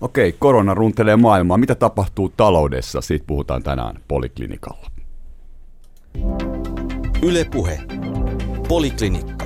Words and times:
Okei, 0.00 0.32
korona 0.32 0.74
runtelee 0.74 1.16
maailmaa. 1.16 1.58
Mitä 1.58 1.74
tapahtuu 1.74 2.28
taloudessa? 2.28 3.00
Siitä 3.00 3.24
puhutaan 3.26 3.62
tänään 3.62 3.96
Poliklinikalla. 4.08 4.90
Ylepuhe. 7.22 7.80
Poliklinikka. 8.68 9.44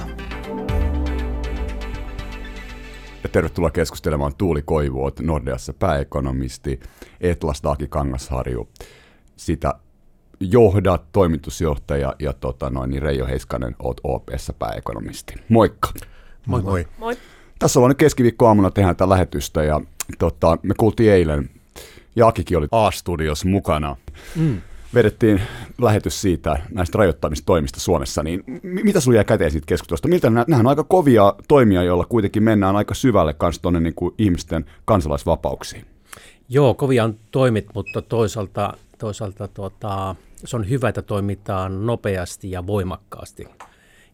Ja 3.22 3.28
tervetuloa 3.32 3.70
keskustelemaan 3.70 4.32
Tuuli 4.38 4.62
Koivuot, 4.62 5.20
Nordeassa 5.20 5.72
pääekonomisti, 5.72 6.80
Etlas 7.20 7.62
Daaki 7.62 7.88
Kangasharju, 7.88 8.68
sitä 9.36 9.74
johdat, 10.40 11.12
toimitusjohtaja 11.12 12.14
ja 12.18 12.32
tota 12.32 12.70
noin, 12.70 12.90
niin 12.90 13.02
Reijo 13.02 13.26
Heiskanen, 13.26 13.76
oot 13.78 14.00
OPssa 14.04 14.52
pääekonomisti. 14.52 15.34
Moikka. 15.48 15.88
Moi 16.46 16.62
moi. 16.62 16.86
Moi. 16.98 17.16
Tässä 17.58 17.78
ollaan 17.78 17.90
nyt 17.90 17.98
keskiviikkoaamuna 17.98 18.70
tehdään 18.70 18.96
tätä 18.96 19.08
lähetystä 19.08 19.62
ja 19.62 19.80
tota, 20.18 20.58
me 20.62 20.74
kuultiin 20.78 21.12
eilen, 21.12 21.50
Jaakikin 22.16 22.58
oli 22.58 22.68
A-studios 22.72 23.44
mukana. 23.44 23.96
Mm. 24.36 24.60
Vedettiin 24.94 25.40
lähetys 25.80 26.20
siitä 26.20 26.58
näistä 26.70 26.98
rajoittamistoimista 26.98 27.80
Suomessa, 27.80 28.22
niin 28.22 28.44
mitä 28.62 29.00
sulla 29.00 29.16
jää 29.16 29.24
käteen 29.24 29.50
siitä 29.50 29.66
keskustelusta? 29.66 30.08
Miltä 30.08 30.30
nämä 30.30 30.58
on 30.58 30.66
aika 30.66 30.84
kovia 30.84 31.34
toimia, 31.48 31.82
joilla 31.82 32.04
kuitenkin 32.04 32.42
mennään 32.42 32.76
aika 32.76 32.94
syvälle 32.94 33.34
kanssa 33.34 33.62
tuonne 33.62 33.80
niin 33.80 33.94
kuin 33.94 34.14
ihmisten 34.18 34.64
kansalaisvapauksiin? 34.84 35.84
Joo, 36.48 36.74
kovia 36.74 37.04
on 37.04 37.18
toimit, 37.30 37.66
mutta 37.74 38.02
toisaalta, 38.02 38.72
toisaalta 38.98 39.48
tuota, 39.48 40.16
se 40.44 40.56
on 40.56 40.68
hyvä, 40.68 40.88
että 40.88 41.02
toimitaan 41.02 41.86
nopeasti 41.86 42.50
ja 42.50 42.66
voimakkaasti. 42.66 43.46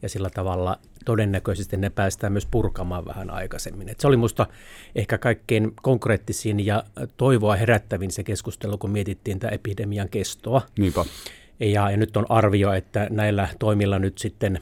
Ja 0.03 0.09
sillä 0.09 0.31
tavalla 0.31 0.79
todennäköisesti 1.05 1.77
ne 1.77 1.91
päästään 1.91 2.33
myös 2.33 2.47
purkamaan 2.47 3.05
vähän 3.05 3.31
aikaisemmin. 3.31 3.89
Et 3.89 4.01
se 4.01 4.07
oli 4.07 4.17
minusta 4.17 4.47
ehkä 4.95 5.19
kaikkein 5.19 5.73
konkreettisin 5.83 6.67
ja 6.67 6.85
toivoa 7.17 7.57
herättävin 7.57 8.11
se 8.11 8.23
keskustelu, 8.23 8.79
kun 8.79 8.91
mietittiin 8.91 9.39
tämä 9.39 9.51
epidemian 9.51 10.09
kestoa. 10.09 10.63
Niinpä. 10.79 11.05
Ja, 11.61 11.91
ja 11.91 11.97
nyt 11.97 12.17
on 12.17 12.27
arvio, 12.29 12.73
että 12.73 13.07
näillä 13.11 13.49
toimilla 13.59 13.99
nyt 13.99 14.19
sitten 14.19 14.61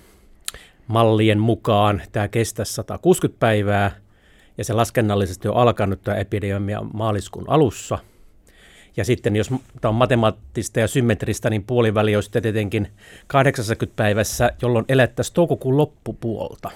mallien 0.86 1.40
mukaan 1.40 2.02
tämä 2.12 2.28
kestää 2.28 2.64
160 2.64 3.40
päivää, 3.40 3.96
ja 4.58 4.64
se 4.64 4.72
laskennallisesti 4.72 5.48
on 5.48 5.56
alkanut 5.56 6.02
tämä 6.02 6.16
epidemia 6.16 6.80
maaliskuun 6.92 7.50
alussa– 7.50 7.98
ja 8.98 9.04
sitten 9.04 9.36
jos 9.36 9.50
tämä 9.80 9.88
on 9.88 9.94
matemaattista 9.94 10.80
ja 10.80 10.88
symmetristä, 10.88 11.50
niin 11.50 11.64
puoliväli 11.64 12.14
olisi 12.14 12.30
tietenkin 12.30 12.88
80 13.26 13.96
päivässä, 13.96 14.50
jolloin 14.62 14.84
elettäisiin 14.88 15.34
toukokuun 15.34 15.76
loppupuolta. 15.76 16.70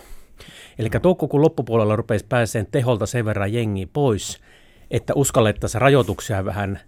Eli 0.78 0.90
toukokuun 1.02 1.42
loppupuolella 1.42 1.96
rupeisi 1.96 2.26
pääseen 2.28 2.66
teholta 2.70 3.06
sen 3.06 3.24
verran 3.24 3.52
jengi 3.52 3.86
pois, 3.86 4.38
että 4.90 5.12
uskallettaisiin 5.16 5.80
rajoituksia 5.80 6.44
vähän 6.44 6.80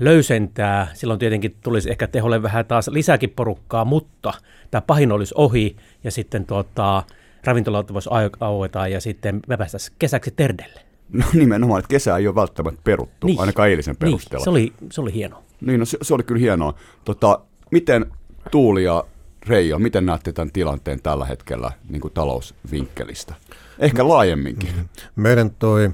löysentää. 0.00 0.86
Silloin 0.94 1.18
tietenkin 1.18 1.56
tulisi 1.62 1.90
ehkä 1.90 2.06
teholle 2.06 2.42
vähän 2.42 2.66
taas 2.66 2.88
lisääkin 2.88 3.30
porukkaa, 3.30 3.84
mutta 3.84 4.32
tämä 4.70 4.82
pahin 4.82 5.12
olisi 5.12 5.34
ohi 5.36 5.76
ja 6.04 6.10
sitten 6.10 6.46
tuota, 6.46 7.02
ravintolat 7.44 7.94
voisi 7.94 8.10
aueta 8.40 8.88
ja 8.88 9.00
sitten 9.00 9.40
me 9.46 9.56
päästäisiin 9.56 9.96
kesäksi 9.98 10.30
terdelle. 10.30 10.89
No 11.12 11.24
nimenomaan, 11.32 11.78
että 11.78 11.88
kesä 11.88 12.16
ei 12.16 12.26
ole 12.26 12.34
välttämättä 12.34 12.80
peruttu, 12.84 13.26
niin. 13.26 13.40
ainakaan 13.40 13.68
eilisen 13.68 13.92
niin, 13.92 13.98
perusteella. 13.98 14.38
Niin, 14.38 14.44
se 14.44 14.50
oli, 14.50 14.88
se 14.92 15.00
oli 15.00 15.14
hienoa. 15.14 15.42
Niin, 15.60 15.80
no 15.80 15.86
se, 15.86 15.98
se 16.02 16.14
oli 16.14 16.22
kyllä 16.22 16.40
hienoa. 16.40 16.74
Tota, 17.04 17.40
miten 17.70 18.06
Tuuli 18.50 18.84
ja 18.84 19.04
Reijo, 19.46 19.78
miten 19.78 20.06
näette 20.06 20.32
tämän 20.32 20.52
tilanteen 20.52 21.02
tällä 21.02 21.24
hetkellä 21.24 21.72
niin 21.88 22.00
kuin 22.00 22.14
talousvinkkelistä? 22.14 23.34
Ehkä 23.78 24.08
laajemminkin. 24.08 24.70
Mm-hmm. 24.70 24.88
Meidän 25.16 25.50
toi 25.50 25.90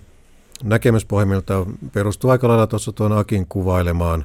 näkemys 0.62 1.04
pohjimmiltaan 1.04 1.66
perustuu 1.92 2.30
aika 2.30 2.48
lailla 2.48 2.66
tuossa 2.66 2.92
tuon 2.92 3.12
Akin 3.12 3.46
kuvailemaan 3.48 4.24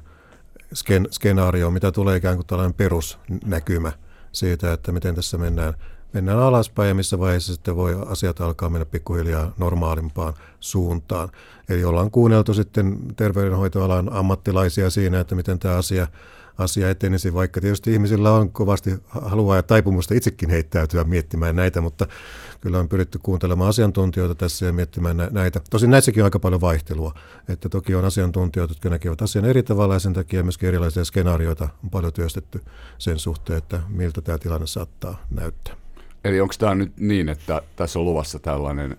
sken, 0.73 1.08
skenaario, 1.11 1.72
mitä 1.72 1.92
tulee 1.92 2.17
ikään 2.17 2.36
kuin 2.36 2.48
tällainen 2.48 2.73
perusnäkymä 2.73 3.92
siitä, 4.31 4.73
että 4.73 4.92
miten 4.92 5.15
tässä 5.15 5.38
mennään– 5.38 5.73
mennään 6.14 6.39
alaspäin 6.39 6.88
ja 6.88 6.95
missä 6.95 7.20
vaiheessa 7.20 7.54
sitten 7.54 7.76
voi 7.76 7.98
asiat 8.05 8.42
alkaa 8.42 8.70
mennä 8.70 8.86
pikkuhiljaa 8.86 9.54
normaalimpaan 9.58 10.33
suuntaan. 10.60 11.30
Eli 11.70 11.83
ollaan 11.83 12.11
kuunneltu 12.11 12.54
sitten 12.54 12.98
terveydenhoitoalan 13.16 14.14
ammattilaisia 14.14 14.89
siinä, 14.89 15.20
että 15.20 15.36
miten 15.36 15.60
tämä 15.60 15.76
asia, 15.76 16.08
asia 16.58 16.89
etenisi, 16.89 17.33
vaikka 17.33 17.61
tietysti 17.61 17.94
ihmisillä 17.94 18.32
on 18.32 18.52
kovasti 18.52 19.04
halua 19.08 19.55
ja 19.55 19.64
taipumusta 19.64 20.14
itsekin 20.14 20.50
heittäytyä 20.50 21.04
miettimään 21.04 21.55
näitä, 21.55 21.82
mutta 21.82 22.08
kyllä 22.61 22.80
on 22.80 22.89
pyritty 22.89 23.20
kuuntelemaan 23.23 23.70
asiantuntijoita 23.70 24.36
tässä 24.36 24.66
ja 24.66 24.73
miettimään 24.73 25.17
näitä. 25.32 25.61
Tosin 25.70 25.89
näissäkin 25.89 26.23
on 26.23 26.26
aika 26.26 26.39
paljon 26.39 26.61
vaihtelua, 26.61 27.14
että 27.50 27.70
toki 27.70 27.95
on 27.95 28.05
asiantuntijoita, 28.05 28.71
jotka 28.71 28.89
näkevät 28.89 29.21
asian 29.21 29.45
eri 29.45 29.64
tavalla 29.64 29.94
ja 29.94 30.00
sen 30.00 30.14
takia 30.14 30.44
myöskin 30.44 30.70
erilaisia 30.70 31.05
skenaarioita 31.05 31.70
on 31.83 31.89
paljon 31.89 32.14
työstetty 32.14 32.61
sen 32.98 33.20
suhteen, 33.20 33.58
että 33.58 33.80
miltä 33.89 34.21
tämä 34.21 34.38
tilanne 34.38 34.67
saattaa 34.67 35.26
näyttää. 35.30 35.80
Eli 36.23 36.42
onko 36.42 36.54
tämä 36.59 36.76
nyt 36.76 36.92
niin, 36.99 37.30
että 37.30 37.61
tässä 37.76 37.99
on 37.99 38.05
luvassa 38.05 38.39
tällainen 38.39 38.98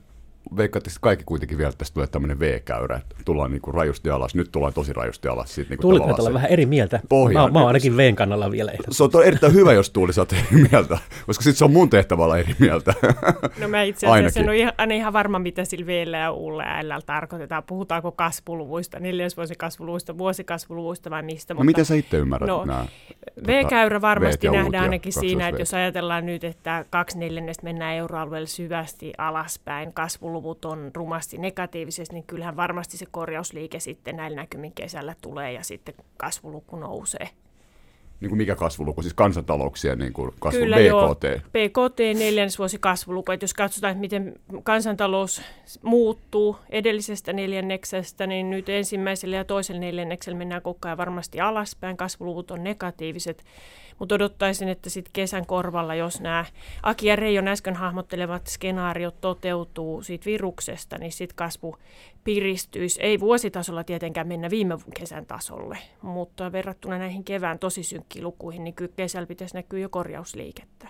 veikkaatte, 0.57 0.91
että 0.91 1.01
kaikki 1.01 1.25
kuitenkin 1.25 1.59
vielä 1.59 1.73
tästä 1.79 1.95
tulee 1.95 2.07
tämmöinen 2.07 2.41
V-käyrä, 2.41 2.97
että 2.97 3.17
tullaan 3.25 3.51
niin 3.51 3.63
kuin 3.63 3.75
rajusti 3.75 4.11
alas. 4.11 4.35
Nyt 4.35 4.53
tullaan 4.53 4.73
tosi 4.73 4.93
rajusti 4.93 5.29
alas. 5.29 5.55
Sitten 5.55 5.71
niin 5.71 5.81
Tuuli 5.81 6.01
olla 6.01 6.35
vähän 6.35 6.51
eri 6.51 6.67
mieltä. 6.67 7.01
Pohja. 7.09 7.43
Mä, 7.43 7.49
mä 7.49 7.59
oon 7.59 7.69
ainakin 7.69 7.97
Vn 7.97 8.17
kannalla 8.17 8.51
vielä. 8.51 8.73
Se 8.91 9.05
on 9.05 9.11
erittäin 9.25 9.55
hyvä, 9.55 9.73
jos 9.73 9.91
Tuuli 9.91 10.13
sä 10.13 10.27
eri 10.33 10.69
mieltä, 10.71 10.99
koska 11.27 11.43
sitten 11.43 11.59
se 11.59 11.65
on 11.65 11.73
mun 11.73 11.91
tehtävä 11.91 12.25
olla 12.25 12.39
eri 12.39 12.55
mieltä. 12.59 12.95
No 13.61 13.69
mä 13.69 13.83
itse 13.83 14.07
asiassa 14.07 14.41
en 14.41 14.49
ole 14.49 14.57
ihan, 14.57 14.91
ihan 14.91 15.13
varma, 15.13 15.39
mitä 15.39 15.65
sillä 15.65 15.87
Vllä 15.87 16.19
ja 16.19 16.33
Ulla 16.33 16.63
ja 16.63 17.01
tarkoitetaan. 17.07 17.63
Puhutaanko 17.63 18.13
kasvuluvuista, 18.13 19.01
neljäsvuosikasvuluvuista, 19.01 20.19
vuosikasvuluvuista 20.19 21.11
vai 21.11 21.23
mistä. 21.23 21.55
No 21.55 21.59
mutta, 21.59 21.67
miten 21.67 21.85
sä 21.85 21.95
itse 21.95 22.17
ymmärrät 22.17 22.49
no, 22.49 22.65
nämä? 22.65 22.87
V-käyrä 23.47 24.01
varmasti 24.01 24.49
nähdään 24.49 24.85
ainakin 24.85 25.13
siinä, 25.13 25.49
että 25.49 25.61
jos 25.61 25.75
ajatellaan 25.75 26.27
nyt, 26.27 26.45
että 26.45 26.85
kaksi 26.91 27.19
neljännestä 27.19 27.65
mennään 27.65 27.95
euroalueelle 27.95 28.47
syvästi 28.47 29.13
alaspäin, 29.19 29.93
luvut 30.33 30.65
on 30.65 30.91
rumasti 30.95 31.39
negatiivisesti, 31.39 32.15
niin 32.15 32.27
kyllähän 32.27 32.57
varmasti 32.57 32.97
se 32.97 33.07
korjausliike 33.11 33.81
sitten 33.81 34.17
näillä 34.17 34.37
näkymin 34.37 34.73
kesällä 34.73 35.15
tulee 35.21 35.53
ja 35.53 35.65
sitten 35.65 35.95
kasvuluku 36.17 36.77
nousee. 36.77 37.29
Niin 38.23 38.29
kuin 38.29 38.37
mikä 38.37 38.57
kasvuluku, 38.57 39.03
siis 39.03 39.15
kansantalouksien 39.15 39.99
niin 39.99 40.13
kuin 40.13 40.31
kasvu, 40.39 40.61
Kyllä 40.61 40.77
BKT? 40.77 40.87
Joo, 40.89 41.15
BKT 41.53 41.99
neljännesvuosi 42.19 42.79
kasvuluku. 42.79 43.33
Että 43.33 43.45
jos 43.45 43.55
katsotaan, 43.55 43.91
että 43.91 44.01
miten 44.01 44.35
kansantalous 44.63 45.43
muuttuu 45.83 46.57
edellisestä 46.71 47.33
neljänneksestä, 47.33 48.27
niin 48.27 48.51
nyt 48.51 48.69
ensimmäisellä 48.69 49.37
ja 49.37 49.45
toisella 49.45 49.81
neljänneksellä 49.81 50.39
mennään 50.39 50.63
koko 50.63 50.79
ajan 50.85 50.99
varmasti 50.99 51.41
alaspäin. 51.41 51.97
Kasvuluvut 51.97 52.51
on 52.51 52.65
negatiiviset. 52.65 53.45
Mutta 54.03 54.15
odottaisin, 54.15 54.69
että 54.69 54.91
sitten 54.91 55.13
kesän 55.13 55.47
korvalla, 55.47 55.95
jos 55.95 56.21
nämä 56.21 56.45
Aki 56.83 57.07
ja 57.07 57.17
Reijon 57.17 57.49
äsken 57.49 57.75
hahmottelevat 57.75 58.47
skenaariot 58.47 59.21
toteutuu 59.21 60.03
siitä 60.03 60.25
viruksesta, 60.25 60.99
niin 60.99 61.13
sitten 61.13 61.37
kasvu 61.37 61.77
piristyisi. 62.25 63.03
Ei 63.03 63.21
vuositasolla 63.21 63.85
tietenkään 63.85 64.29
mennä 64.29 64.51
viime 64.51 64.79
kesän 64.99 65.27
tasolle, 65.27 65.79
mutta 66.03 66.53
verrattuna 66.53 66.99
näihin 66.99 67.25
kevään 67.25 67.59
tosi 67.59 67.83
synkkiin 67.83 68.25
lukuihin, 68.25 68.65
niin 68.65 68.75
kyllä 68.75 68.93
kesällä 68.97 69.27
pitäisi 69.27 69.55
näkyä 69.55 69.79
jo 69.79 69.89
korjausliikettä. 69.89 70.89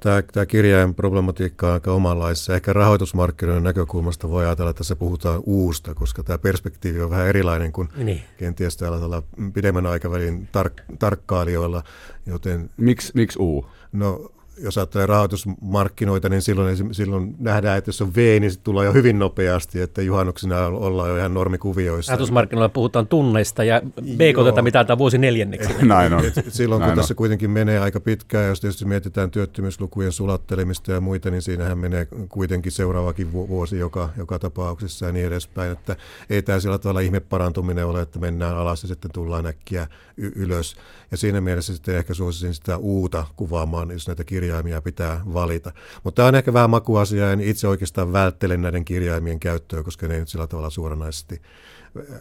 Tämä, 0.00 0.22
tämä 0.22 0.46
kirjain 0.46 0.94
problematiikka 0.94 1.66
on 1.66 1.72
aika 1.72 1.92
omanlaissa. 1.92 2.54
Ehkä 2.54 2.72
rahoitusmarkkinoiden 2.72 3.62
näkökulmasta 3.62 4.30
voi 4.30 4.44
ajatella, 4.44 4.70
että 4.70 4.78
tässä 4.78 4.96
puhutaan 4.96 5.42
uusta, 5.46 5.94
koska 5.94 6.22
tämä 6.22 6.38
perspektiivi 6.38 7.00
on 7.00 7.10
vähän 7.10 7.26
erilainen 7.26 7.72
kuin 7.72 7.88
niin. 7.96 8.22
kenties 8.36 8.76
täällä 8.76 9.22
pidemmän 9.54 9.86
aikavälin 9.86 10.48
tar- 10.58 10.96
tarkkailijoilla. 10.98 11.82
Joten, 12.26 12.70
miksi, 12.76 13.12
miksi 13.14 13.38
uu? 13.38 13.66
No 13.92 14.32
jos 14.58 14.78
ajattelee 14.78 15.06
rahoitusmarkkinoita, 15.06 16.28
niin 16.28 16.42
silloin, 16.42 16.94
silloin 16.94 17.36
nähdään, 17.38 17.78
että 17.78 17.88
jos 17.88 18.02
on 18.02 18.14
V, 18.14 18.40
niin 18.40 18.50
se 18.50 18.60
tulee 18.60 18.86
jo 18.86 18.92
hyvin 18.92 19.18
nopeasti, 19.18 19.80
että 19.80 20.02
juhannuksena 20.02 20.66
ollaan 20.66 21.10
jo 21.10 21.16
ihan 21.16 21.34
normikuvioissa. 21.34 22.12
Rahoitusmarkkinoilla 22.12 22.68
puhutaan 22.68 23.06
tunneista 23.06 23.64
ja 23.64 23.82
BKT 24.16 24.62
mitataan 24.62 24.98
vuosi 24.98 25.18
neljänneksi. 25.18 25.72
Näin 25.86 26.12
on. 26.12 26.24
Et 26.24 26.34
silloin 26.48 26.80
Näin 26.80 26.90
kun 26.90 26.98
on. 26.98 27.02
tässä 27.02 27.14
kuitenkin 27.14 27.50
menee 27.50 27.78
aika 27.78 28.00
pitkään, 28.00 28.48
jos 28.48 28.60
tietysti 28.60 28.84
mietitään 28.84 29.30
työttömyyslukujen 29.30 30.12
sulattelemista 30.12 30.92
ja 30.92 31.00
muita, 31.00 31.30
niin 31.30 31.42
siinähän 31.42 31.78
menee 31.78 32.06
kuitenkin 32.28 32.72
seuraavakin 32.72 33.32
vuosi 33.32 33.78
joka, 33.78 34.08
joka 34.16 34.38
tapauksessa 34.38 35.06
ja 35.06 35.12
niin 35.12 35.26
edespäin. 35.26 35.72
Että 35.72 35.96
ei 36.30 36.42
tämä 36.42 36.60
sillä 36.60 36.78
tavalla 36.78 37.00
ihme 37.00 37.20
parantuminen 37.20 37.86
ole, 37.86 38.00
että 38.02 38.18
mennään 38.18 38.56
alas 38.56 38.82
ja 38.82 38.88
sitten 38.88 39.10
tullaan 39.10 39.46
äkkiä 39.46 39.86
y- 40.16 40.32
ylös. 40.36 40.76
Ja 41.14 41.18
siinä 41.18 41.40
mielessä 41.40 41.74
sitten 41.74 41.96
ehkä 41.96 42.14
suosisin 42.14 42.54
sitä 42.54 42.76
uuta 42.76 43.26
kuvaamaan, 43.36 43.90
jos 43.90 44.06
näitä 44.06 44.24
kirjaimia 44.24 44.82
pitää 44.82 45.20
valita. 45.34 45.72
Mutta 46.04 46.16
tämä 46.16 46.28
on 46.28 46.34
ehkä 46.34 46.52
vähän 46.52 46.70
makuasia, 46.70 47.30
ja 47.30 47.36
itse 47.40 47.68
oikeastaan 47.68 48.12
välttelen 48.12 48.62
näiden 48.62 48.84
kirjaimien 48.84 49.40
käyttöä, 49.40 49.82
koska 49.82 50.08
ne 50.08 50.14
ei 50.14 50.20
nyt 50.20 50.28
sillä 50.28 50.46
tavalla 50.46 50.70
suoranaisesti 50.70 51.42
äh, 52.12 52.20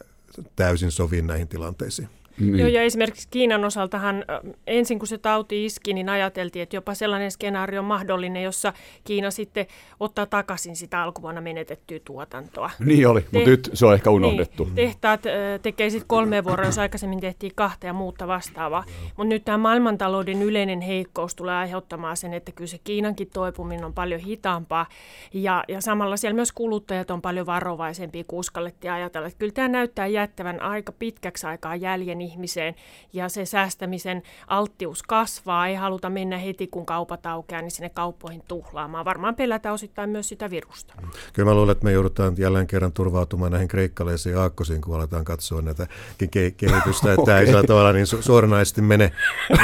täysin 0.56 0.92
sovi 0.92 1.22
näihin 1.22 1.48
tilanteisiin. 1.48 2.10
Niin. 2.40 2.60
Joo, 2.60 2.68
ja 2.68 2.82
esimerkiksi 2.82 3.28
Kiinan 3.32 3.66
osaltahan 3.66 4.26
ensin 4.68 5.00
kun 5.00 5.08
se 5.08 5.18
tauti 5.18 5.66
iski, 5.66 5.94
niin 5.94 6.10
ajateltiin, 6.10 6.64
että 6.64 6.76
jopa 6.76 6.94
sellainen 6.94 7.32
skenaario 7.32 7.80
on 7.80 7.86
mahdollinen, 7.86 8.44
jossa 8.44 8.74
Kiina 9.04 9.32
sitten 9.32 9.66
ottaa 10.00 10.26
takaisin 10.26 10.76
sitä 10.76 11.04
alkuvuonna 11.04 11.42
menetettyä 11.42 12.00
tuotantoa. 12.06 12.70
Niin 12.80 13.08
oli, 13.08 13.22
Te- 13.22 13.28
mutta 13.32 13.50
nyt 13.50 13.70
se 13.74 13.86
on 13.86 13.94
ehkä 13.94 14.10
unohdettu. 14.10 14.64
Niin, 14.64 14.76
tehtaat 14.76 15.22
tekee 15.62 15.90
sitten 15.90 16.08
kolme 16.08 16.44
vuoroa, 16.44 16.66
jos 16.66 16.80
aikaisemmin 16.80 17.20
tehtiin 17.20 17.52
kahta 17.56 17.88
ja 17.88 17.94
muuta 17.94 18.28
vastaavaa. 18.28 18.84
Mutta 19.18 19.30
nyt 19.30 19.46
tämä 19.46 19.58
maailmantalouden 19.58 20.42
yleinen 20.42 20.82
heikkous 20.82 21.36
tulee 21.36 21.56
aiheuttamaan 21.56 22.18
sen, 22.18 22.34
että 22.34 22.52
kyllä 22.52 22.68
se 22.68 22.78
Kiinankin 22.84 23.30
toipuminen 23.34 23.86
on 23.86 23.94
paljon 23.94 24.20
hitaampaa. 24.20 24.86
Ja, 25.34 25.64
ja 25.68 25.82
samalla 25.82 26.18
siellä 26.18 26.36
myös 26.36 26.52
kuluttajat 26.52 27.12
on 27.12 27.22
paljon 27.22 27.46
varovaisempia, 27.46 28.24
kun 28.28 28.40
uskallettiin 28.40 28.92
ajatella, 28.92 29.28
että 29.28 29.40
kyllä 29.40 29.54
tämä 29.54 29.68
näyttää 29.68 30.08
jättävän 30.08 30.62
aika 30.62 30.92
pitkäksi 30.92 31.48
aikaa 31.48 31.76
jäljen 31.76 32.23
ihmiseen 32.24 32.76
ja 33.14 33.30
se 33.30 33.46
säästämisen 33.46 34.24
alttius 34.48 35.04
kasvaa. 35.04 35.68
Ei 35.68 35.76
haluta 35.76 36.10
mennä 36.10 36.38
heti, 36.38 36.68
kun 36.68 36.86
kaupat 36.86 37.26
aukeaa, 37.26 37.62
niin 37.62 37.72
sinne 37.72 37.90
kauppoihin 37.90 38.44
tuhlaamaan. 38.48 39.06
Varmaan 39.06 39.36
pelätään 39.36 39.74
osittain 39.74 40.10
myös 40.10 40.30
sitä 40.30 40.50
virusta. 40.50 40.94
Kyllä 41.34 41.50
mä 41.50 41.56
luulen, 41.56 41.72
että 41.72 41.86
me 41.86 41.92
joudutaan 41.92 42.36
jälleen 42.38 42.68
kerran 42.68 42.92
turvautumaan 42.92 43.52
näihin 43.52 43.68
kreikkalaisiin 43.68 44.38
aakkosiin, 44.38 44.82
kun 44.82 44.96
aletaan 44.96 45.26
katsoa 45.26 45.62
näitä 45.62 45.88
ke- 46.24 46.54
kehitystä, 46.58 47.10
että 47.10 47.22
okay. 47.22 47.26
tämä 47.26 47.40
ei 47.40 47.46
sillä 47.54 47.64
tavalla 47.64 47.94
niin 47.94 48.06
su- 48.06 48.22
suoranaisesti 48.22 48.82
mene. 48.82 49.12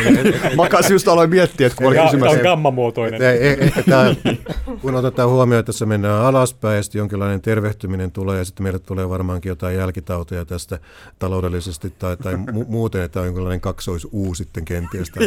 mä 0.58 0.70
kanssa 0.70 0.94
just 0.94 1.08
aloin 1.08 1.30
miettiä, 1.30 1.68
että 1.68 1.78
kun 1.78 1.88
oli 1.88 1.96
kysymys... 1.96 2.24
Tämä 2.24 2.40
on 2.40 2.44
gammamuotoinen. 2.44 3.22
Tämä, 3.90 4.16
kun 4.82 4.96
otetaan 4.96 5.30
huomioon, 5.30 5.60
että 5.60 5.72
tässä 5.72 5.86
mennään 5.86 6.26
alaspäin 6.26 6.76
ja 6.76 6.84
sitten 6.84 7.00
jonkinlainen 7.00 7.42
tervehtyminen 7.42 8.12
tulee 8.12 8.38
ja 8.38 8.46
sitten 8.46 8.64
meille 8.64 8.80
tulee 8.80 9.10
varmaankin 9.10 9.50
jotain 9.50 9.78
jälkitauteja 9.78 10.46
tästä 10.46 10.80
taloudellisesti 11.20 11.94
tai, 12.00 12.18
tai 12.18 12.38
mu- 12.52 12.68
muuten, 12.68 13.02
että 13.02 13.20
on 13.20 13.26
jonkinlainen 13.26 13.62
kaksoisuu 13.62 14.36
sitten 14.36 14.66
kenties. 14.66 15.12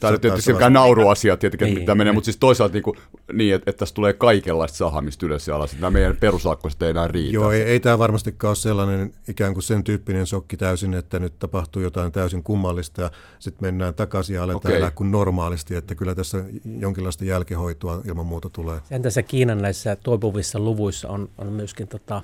Tämä 0.00 0.12
on 0.12 0.20
tietysti 0.20 0.52
mikään 0.52 0.72
nauruasia 0.72 1.36
tietenkin, 1.36 1.66
niin, 1.66 1.78
mitä 1.78 1.94
menee, 1.94 2.12
mutta 2.12 2.24
siis 2.24 2.36
toisaalta 2.36 2.72
niin, 2.72 2.82
kuin, 2.82 2.96
niin 3.32 3.54
että, 3.54 3.70
että 3.70 3.78
tässä 3.78 3.94
tulee 3.94 4.12
kaikenlaista 4.12 4.78
sahamista 4.78 5.26
ylös 5.26 5.48
ja 5.48 5.56
alas. 5.56 5.72
Nämä 5.78 5.90
meidän 5.90 6.16
perusakkoiset 6.16 6.82
ei 6.82 6.90
enää 6.90 7.08
riitä. 7.08 7.34
Joo, 7.34 7.52
ei, 7.52 7.62
ei 7.62 7.80
tämä 7.80 7.98
varmastikaan 7.98 8.48
ole 8.48 8.56
sellainen 8.56 9.14
ikään 9.28 9.52
kuin 9.52 9.62
sen 9.62 9.84
tyyppinen 9.84 10.26
sokki 10.26 10.56
täysin, 10.56 10.94
että 10.94 11.18
nyt 11.18 11.38
tapahtuu 11.38 11.82
jotain 11.82 12.12
täysin 12.12 12.42
kummallista 12.42 13.02
ja 13.02 13.10
sitten 13.38 13.68
mennään 13.68 13.94
takaisin 13.94 14.34
ja 14.36 14.42
aletaan 14.42 14.60
okay. 14.66 14.76
elää 14.76 14.90
kuin 14.90 15.10
normaalisti, 15.10 15.74
että 15.74 15.94
kyllä 15.94 16.14
tässä 16.14 16.44
jonkinlaista 16.78 17.24
jälkihoitoa 17.24 18.00
ilman 18.04 18.26
muuta 18.26 18.50
tulee. 18.50 18.80
Sen 18.88 19.02
tässä 19.02 19.22
Kiinan 19.22 19.58
näissä 19.58 19.96
toipuvissa 19.96 20.58
luvuissa 20.58 21.08
on, 21.08 21.28
on 21.38 21.46
myöskin 21.46 21.88
tota, 21.88 22.22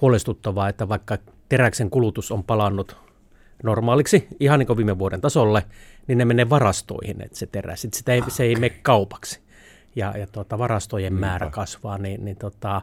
huolestuttavaa, 0.00 0.68
että 0.68 0.88
vaikka 0.88 1.18
teräksen 1.48 1.90
kulutus 1.90 2.32
on 2.32 2.44
palannut 2.44 3.03
normaaliksi, 3.62 4.28
ihan 4.40 4.58
niin 4.58 4.66
kuin 4.66 4.76
viime 4.76 4.98
vuoden 4.98 5.20
tasolle, 5.20 5.62
niin 6.06 6.18
ne 6.18 6.24
menee 6.24 6.50
varastoihin, 6.50 7.22
että 7.22 7.38
se 7.38 7.46
terä. 7.46 7.76
Sitten 7.76 7.98
sitä 7.98 8.12
ei, 8.12 8.22
se 8.28 8.42
ei 8.42 8.54
mene 8.54 8.74
kaupaksi. 8.82 9.40
Ja, 9.96 10.18
ja 10.18 10.26
tuota, 10.26 10.58
varastojen 10.58 11.12
Niinpä. 11.12 11.26
määrä 11.26 11.50
kasvaa, 11.50 11.98
niin, 11.98 12.24
niin 12.24 12.36
tota, 12.36 12.82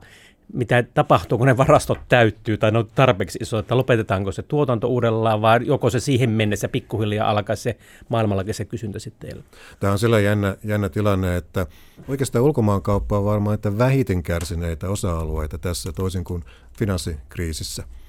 mitä 0.53 0.83
tapahtuu, 0.93 1.37
kun 1.37 1.47
ne 1.47 1.57
varastot 1.57 1.99
täyttyy 2.09 2.57
tai 2.57 2.71
ne 2.71 2.77
on 2.77 2.87
tarpeeksi 2.95 3.39
iso, 3.41 3.59
että 3.59 3.77
lopetetaanko 3.77 4.31
se 4.31 4.43
tuotanto 4.43 4.87
uudellaan 4.87 5.41
vai 5.41 5.59
joko 5.63 5.89
se 5.89 5.99
siihen 5.99 6.29
mennessä 6.29 6.67
pikkuhiljaa 6.67 7.29
alkaa 7.29 7.55
se 7.55 7.77
maailmallakin 8.09 8.53
se 8.53 8.65
kysyntä 8.65 8.99
sitten 8.99 9.43
Tämä 9.79 9.93
on 9.93 9.99
sellainen 9.99 10.25
jännä, 10.25 10.55
jännä 10.63 10.89
tilanne, 10.89 11.37
että 11.37 11.67
oikeastaan 12.07 12.45
ulkomaankauppa 12.45 13.17
on 13.17 13.25
varmaan 13.25 13.53
että 13.53 13.77
vähiten 13.77 14.23
kärsineitä 14.23 14.89
osa-alueita 14.89 15.57
tässä 15.57 15.91
toisin 15.91 16.23
kuin 16.23 16.43
finanssikriisissä– 16.77 17.83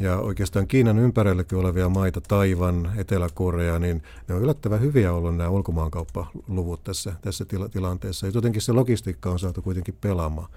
ja 0.00 0.16
oikeastaan 0.18 0.66
Kiinan 0.66 0.98
ympärilläkin 0.98 1.58
olevia 1.58 1.88
maita, 1.88 2.20
Taivan, 2.20 2.92
Etelä-Korea, 2.96 3.78
niin 3.78 4.02
ne 4.28 4.34
on 4.34 4.42
yllättävän 4.42 4.80
hyviä 4.80 5.12
ollut 5.12 5.36
nämä 5.36 5.50
ulkomaankauppaluvut 5.50 6.84
tässä, 6.84 7.12
tässä 7.22 7.44
tila- 7.44 7.68
tilanteessa. 7.68 8.26
Ja 8.26 8.32
jotenkin 8.34 8.62
se 8.62 8.72
logistiikka 8.72 9.30
on 9.30 9.38
saatu 9.38 9.62
kuitenkin 9.62 9.98
pelaamaan. 10.00 10.48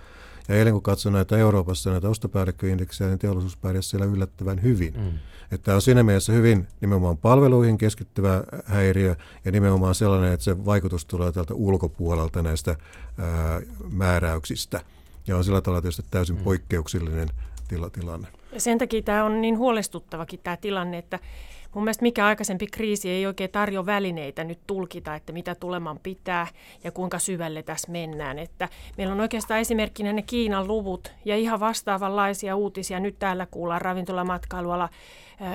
Ja 0.47 0.55
eilen 0.55 0.73
kun 0.73 0.81
katsoin 0.81 1.13
näitä 1.13 1.37
Euroopassa 1.37 1.91
näitä 1.91 2.09
ostopäällikköindeksejä, 2.09 3.09
niin 3.09 3.19
teollisuus 3.19 3.57
pärjäsi 3.57 3.89
siellä 3.89 4.05
yllättävän 4.05 4.61
hyvin. 4.61 4.93
Mm. 4.97 5.11
Että 5.51 5.75
on 5.75 5.81
siinä 5.81 6.03
mielessä 6.03 6.33
hyvin 6.33 6.67
nimenomaan 6.81 7.17
palveluihin 7.17 7.77
keskittyvä 7.77 8.43
häiriö 8.65 9.15
ja 9.45 9.51
nimenomaan 9.51 9.95
sellainen, 9.95 10.33
että 10.33 10.43
se 10.43 10.65
vaikutus 10.65 11.05
tulee 11.05 11.31
tältä 11.31 11.53
ulkopuolelta 11.53 12.41
näistä 12.41 12.75
ää, 13.17 13.61
määräyksistä. 13.91 14.81
Ja 15.27 15.37
on 15.37 15.43
sillä 15.43 15.61
tavalla 15.61 15.81
tietysti 15.81 16.03
täysin 16.11 16.35
mm. 16.35 16.43
poikkeuksellinen 16.43 17.29
tila, 17.71 17.89
tilanne. 17.89 18.27
Ja 18.53 18.61
sen 18.61 18.77
takia 18.77 19.01
tämä 19.01 19.23
on 19.23 19.41
niin 19.41 19.57
huolestuttavakin 19.57 20.39
tämä 20.43 20.57
tilanne, 20.57 20.97
että 20.97 21.19
mun 21.75 21.83
mielestä 21.83 22.03
mikä 22.03 22.25
aikaisempi 22.25 22.67
kriisi 22.67 23.09
ei 23.09 23.25
oikein 23.25 23.51
tarjoa 23.51 23.85
välineitä 23.85 24.43
nyt 24.43 24.59
tulkita, 24.67 25.15
että 25.15 25.33
mitä 25.33 25.55
tuleman 25.55 25.99
pitää 25.99 26.47
ja 26.83 26.91
kuinka 26.91 27.19
syvälle 27.19 27.63
tässä 27.63 27.91
mennään. 27.91 28.39
Että 28.39 28.69
meillä 28.97 29.13
on 29.13 29.21
oikeastaan 29.21 29.59
esimerkkinä 29.59 30.13
ne 30.13 30.21
Kiinan 30.21 30.67
luvut 30.67 31.11
ja 31.25 31.37
ihan 31.37 31.59
vastaavanlaisia 31.59 32.55
uutisia. 32.55 32.99
Nyt 32.99 33.19
täällä 33.19 33.47
kuullaan 33.51 33.81
ravintolamatkailuala 33.81 34.89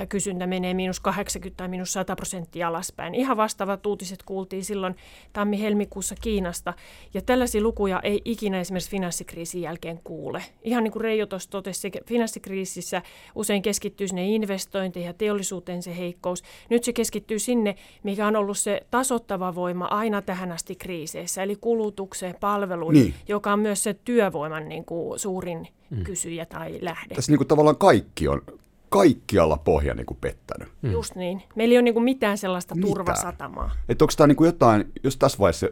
kysyntä 0.09 0.47
menee 0.47 0.73
miinus 0.73 0.99
80 0.99 1.57
tai 1.57 1.67
miinus 1.67 1.93
100 1.93 2.15
prosenttia 2.15 2.67
alaspäin. 2.67 3.15
Ihan 3.15 3.37
vastaavat 3.37 3.85
uutiset 3.85 4.23
kuultiin 4.23 4.65
silloin 4.65 4.95
tammi-helmikuussa 5.33 6.15
Kiinasta. 6.21 6.73
Ja 7.13 7.21
tällaisia 7.21 7.61
lukuja 7.61 7.99
ei 8.03 8.21
ikinä 8.25 8.59
esimerkiksi 8.59 8.91
finanssikriisin 8.91 9.61
jälkeen 9.61 9.99
kuule. 10.03 10.43
Ihan 10.63 10.83
niin 10.83 10.91
kuin 10.91 11.01
Reijo 11.01 11.25
tuossa 11.25 11.49
totesi, 11.49 11.91
finanssikriisissä 12.05 13.01
usein 13.35 13.61
keskittyy 13.61 14.07
sinne 14.07 14.25
investointeihin 14.25 15.07
ja 15.07 15.13
teollisuuteen 15.13 15.83
se 15.83 15.97
heikkous. 16.07 16.43
Nyt 16.69 16.83
se 16.83 16.93
keskittyy 16.93 17.39
sinne, 17.39 17.75
mikä 18.03 18.27
on 18.27 18.35
ollut 18.35 18.57
se 18.57 18.81
tasottava 18.91 19.55
voima 19.55 19.85
aina 19.85 20.21
tähän 20.21 20.51
asti 20.51 20.75
kriiseissä, 20.75 21.43
eli 21.43 21.55
kulutukseen, 21.55 22.35
palveluihin, 22.39 23.03
niin. 23.03 23.13
joka 23.27 23.53
on 23.53 23.59
myös 23.59 23.83
se 23.83 23.93
työvoiman 23.93 24.69
niin 24.69 24.85
kuin 24.85 25.19
suurin 25.19 25.67
mm. 25.89 26.03
kysyjä 26.03 26.45
tai 26.45 26.79
lähde. 26.81 27.15
Tässä 27.15 27.31
niin 27.31 27.37
kuin 27.37 27.47
tavallaan 27.47 27.77
kaikki 27.77 28.27
on 28.27 28.41
kaikkialla 28.89 29.57
pohja 29.57 29.93
niin 29.93 30.05
kuin 30.05 30.17
pettänyt. 30.21 30.67
Mm. 30.81 30.91
Just 30.91 31.15
niin. 31.15 31.43
Meillä 31.55 31.73
ei 31.73 31.77
ole 31.77 31.83
niin 31.83 31.93
kuin 31.93 32.03
mitään 32.03 32.37
sellaista 32.37 32.75
mitään. 32.75 32.93
turvasatamaa. 32.93 33.71
Että 33.89 34.03
onko 34.03 34.13
tämä 34.17 34.27
niin 34.27 34.35
kuin 34.35 34.45
jotain, 34.45 34.91
jos 35.03 35.17
tässä 35.17 35.37
vaiheessa 35.37 35.69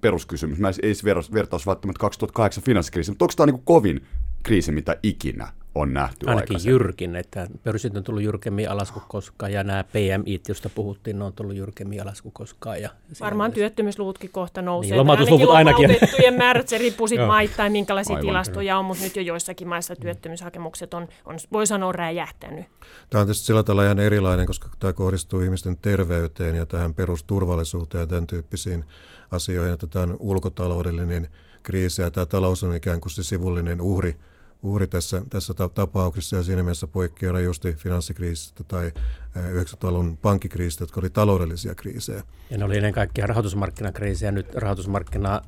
peruskysymys, 0.00 0.58
mä 0.58 0.70
ei 0.82 0.92
vertaus 1.34 1.66
välttämättä 1.66 2.00
2008 2.00 2.64
finanssikriisi, 2.64 3.10
mutta 3.10 3.24
onko 3.24 3.32
tämä 3.36 3.46
niin 3.46 3.54
kuin 3.54 3.64
kovin 3.64 4.06
kriisi, 4.42 4.72
mitä 4.72 4.96
ikinä 5.02 5.52
on 5.74 5.94
nähty 5.94 6.26
Ainakin 6.28 6.60
jyrkin, 6.64 7.16
että 7.16 7.46
pörssit 7.62 7.96
on 7.96 8.04
tullut 8.04 8.22
jyrkemmin 8.22 8.70
alas 8.70 8.92
kuin 8.92 9.02
koskaan 9.08 9.52
ja 9.52 9.64
nämä 9.64 9.84
PMI, 9.84 10.40
joista 10.48 10.68
puhuttiin, 10.68 11.18
ne 11.18 11.24
on 11.24 11.32
tullut 11.32 11.56
jyrkemmin 11.56 12.02
alas 12.02 12.22
kuin 12.22 12.32
koskaan. 12.32 12.82
Ja 12.82 12.90
Varmaan 13.20 13.52
työttömyysluvutkin 13.52 14.30
kohta 14.30 14.62
nousee. 14.62 14.90
Niin, 14.90 14.98
lomautusluvut 14.98 15.50
ainakin. 15.50 15.82
Lomautettujen 15.82 16.34
määrät, 16.34 16.68
se 16.68 16.78
riippuu 16.78 17.08
sitten 17.08 17.26
maittain, 17.26 17.72
minkälaisia 17.72 18.16
Aivan. 18.16 18.28
tilastoja 18.28 18.78
on, 18.78 18.84
mutta 18.84 19.04
nyt 19.04 19.16
jo 19.16 19.22
joissakin 19.22 19.68
maissa 19.68 19.96
työttömyyshakemukset 19.96 20.94
on, 20.94 21.08
on 21.24 21.38
voi 21.52 21.66
sanoa, 21.66 21.92
räjähtänyt. 21.92 22.64
Tämä 23.10 23.20
on 23.20 23.26
tietysti 23.26 23.46
sillä 23.46 23.62
tavalla 23.62 23.84
ihan 23.84 23.98
erilainen, 23.98 24.46
koska 24.46 24.68
tämä 24.78 24.92
kohdistuu 24.92 25.40
ihmisten 25.40 25.76
terveyteen 25.76 26.56
ja 26.56 26.66
tähän 26.66 26.94
perusturvallisuuteen 26.94 28.02
ja 28.02 28.06
tämän 28.06 28.26
tyyppisiin 28.26 28.84
asioihin, 29.30 29.74
että 29.74 29.86
tämä 29.86 30.02
on 30.02 30.16
ulkotaloudellinen 30.18 31.28
kriisi 31.62 32.02
ja 32.02 32.10
tämä 32.10 32.26
talous 32.26 32.64
on 32.64 32.74
ikään 32.74 33.00
kuin 33.00 33.12
se 33.12 33.22
sivullinen 33.22 33.80
uhri– 33.80 34.16
uhri 34.62 34.86
tässä, 34.86 35.22
tässä 35.30 35.54
tapauksessa 35.74 36.36
ja 36.36 36.42
siinä 36.42 36.62
mielessä 36.62 36.86
poikkeaa 36.86 37.32
rajusti 37.32 37.72
finanssikriisistä 37.72 38.64
tai 38.64 38.92
90-luvun 39.36 40.16
pankkikriisistä, 40.16 40.82
jotka 40.82 41.00
oli 41.00 41.10
taloudellisia 41.10 41.74
kriisejä. 41.74 42.22
Ja 42.50 42.58
ne 42.58 42.64
oli 42.64 42.76
ennen 42.76 42.92
kaikkea 42.92 43.26
rahoitusmarkkinakriisejä. 43.26 44.32
Nyt 44.32 44.54
rahoitusmarkkina 44.54 45.42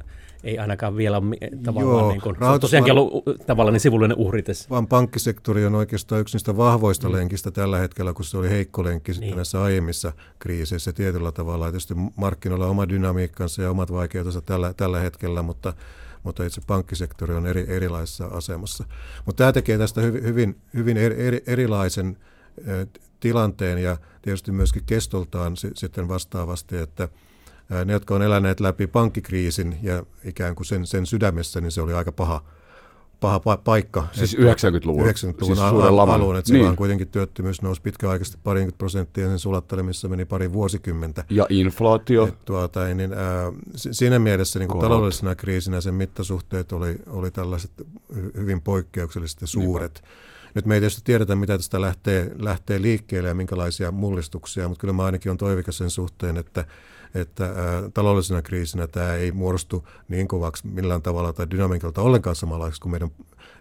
ei 0.45 0.59
ainakaan 0.59 0.97
vielä 0.97 1.17
ole 1.17 1.37
tavallaan, 1.65 1.99
Joo, 1.99 2.09
niin 2.09 2.21
kuin, 2.21 2.37
se 2.39 2.45
on 2.45 2.61
tosiaankin 2.61 2.93
ollut 2.93 3.25
tavallaan 3.47 3.73
niin 3.73 3.81
sivullinen 3.81 4.17
uhri 4.17 4.43
tässä. 4.43 4.71
Vaan 4.71 4.87
pankkisektori 4.87 5.67
on 5.67 5.75
oikeastaan 5.75 6.21
yksi 6.21 6.35
niistä 6.37 6.57
vahvoista 6.57 7.09
mm. 7.09 7.15
lenkistä 7.15 7.51
tällä 7.51 7.79
hetkellä, 7.79 8.13
kun 8.13 8.25
se 8.25 8.39
oli 8.39 8.51
heikko 8.51 8.85
lenkki 8.85 9.15
sitten 9.15 9.29
niin. 9.29 9.37
näissä 9.37 9.63
aiemmissa 9.63 10.13
kriiseissä 10.39 10.93
tietyllä 10.93 11.33
tavalla. 11.33 11.67
Tietysti 11.67 11.95
markkinoilla 12.17 12.65
on 12.65 12.71
oma 12.71 12.89
dynamiikkansa 12.89 13.63
ja 13.63 13.71
omat 13.71 13.93
vaikeutensa 13.93 14.41
tällä, 14.41 14.75
tällä 14.75 15.01
hetkellä, 15.01 15.43
mutta 15.43 15.75
mutta 16.23 16.45
itse 16.45 16.61
pankkisektori 16.67 17.35
on 17.35 17.47
eri, 17.47 17.65
erilaisessa 17.69 18.27
asemassa. 18.27 18.85
Mutta 19.27 19.39
tämä 19.39 19.53
tekee 19.53 19.79
tästä 19.79 20.01
hyvin, 20.01 20.25
hyvin, 20.25 20.61
hyvin 20.75 20.97
eri, 20.97 21.43
erilaisen 21.47 22.19
tilanteen 23.21 23.79
ja 23.79 23.97
tietysti 24.23 24.53
myöskin 24.53 24.85
kestoltaan 24.87 25.57
sitten 25.57 26.09
vastaavasti, 26.09 26.77
että 26.77 27.09
ne, 27.85 27.93
jotka 27.93 28.15
on 28.15 28.23
eläneet 28.23 28.61
läpi 28.61 28.87
pankkikriisin 28.87 29.79
ja 29.83 30.07
ikään 30.25 30.55
kuin 30.55 30.67
sen, 30.67 30.87
sen 30.87 31.07
sydämessä, 31.07 31.61
niin 31.61 31.73
se 31.73 31.81
oli 31.81 31.93
aika 31.93 32.13
paha, 32.13 32.45
paha 33.23 33.39
pa- 33.39 33.61
paikka. 33.65 34.07
Siis 34.13 34.37
90-luvun, 34.37 35.07
90-luvun 35.07 35.57
siis 35.57 35.59
al- 35.59 35.99
alun, 35.99 36.37
että 36.37 36.53
niin. 36.53 36.77
kuitenkin 36.77 37.09
työttömyys 37.09 37.63
nousi 37.63 37.83
pitkäaikaisesti 37.83 38.39
parikymmentä 38.45 38.79
prosenttia, 38.79 39.29
sen 39.29 39.39
sulattelemissa 39.39 40.09
meni 40.09 40.25
pari 40.25 40.53
vuosikymmentä. 40.53 41.25
Ja 41.31 41.47
inflaatio. 41.49 42.27
Et, 42.27 42.45
tuota, 42.45 42.85
niin, 42.85 43.13
ää, 43.13 43.53
siinä 43.75 44.19
mielessä 44.19 44.59
niin 44.59 44.69
taloudellisena 44.69 45.35
kriisinä 45.35 45.81
sen 45.81 45.95
mittasuhteet 45.95 46.73
oli, 46.73 46.97
oli 47.07 47.31
tällaiset 47.31 47.71
hyvin 48.37 48.61
poikkeuksellisesti 48.61 49.47
suuret. 49.47 50.01
Niin. 50.03 50.13
Nyt 50.55 50.67
me 50.67 50.75
ei 50.75 50.81
tietysti 50.81 51.03
tiedetä, 51.05 51.37
mitä 51.37 51.59
tästä 51.59 51.81
lähtee, 51.81 52.33
lähtee 52.39 52.83
liikkeelle 52.83 53.29
ja 53.29 53.35
minkälaisia 53.35 53.91
mullistuksia, 53.91 54.69
mutta 54.69 54.81
kyllä 54.81 54.95
mä 54.95 55.05
ainakin 55.05 55.31
on 55.31 55.39
toivikas 55.39 55.79
sen 55.79 55.91
suhteen, 55.91 56.37
että 56.37 56.65
että 57.15 57.55
taloudellisena 57.95 58.43
kriisinä 58.43 58.87
tämä 58.87 59.15
ei 59.15 59.33
muodostu 59.33 59.89
niin 60.09 60.29
kovaksi 60.29 60.67
millään 60.67 61.03
tavalla 61.03 61.33
tai 61.33 61.51
dynamiikalta 61.51 62.03
ollenkaan 62.03 62.37
samanlaiseksi 62.37 62.81
kuin 62.81 62.91
meidän 62.91 63.11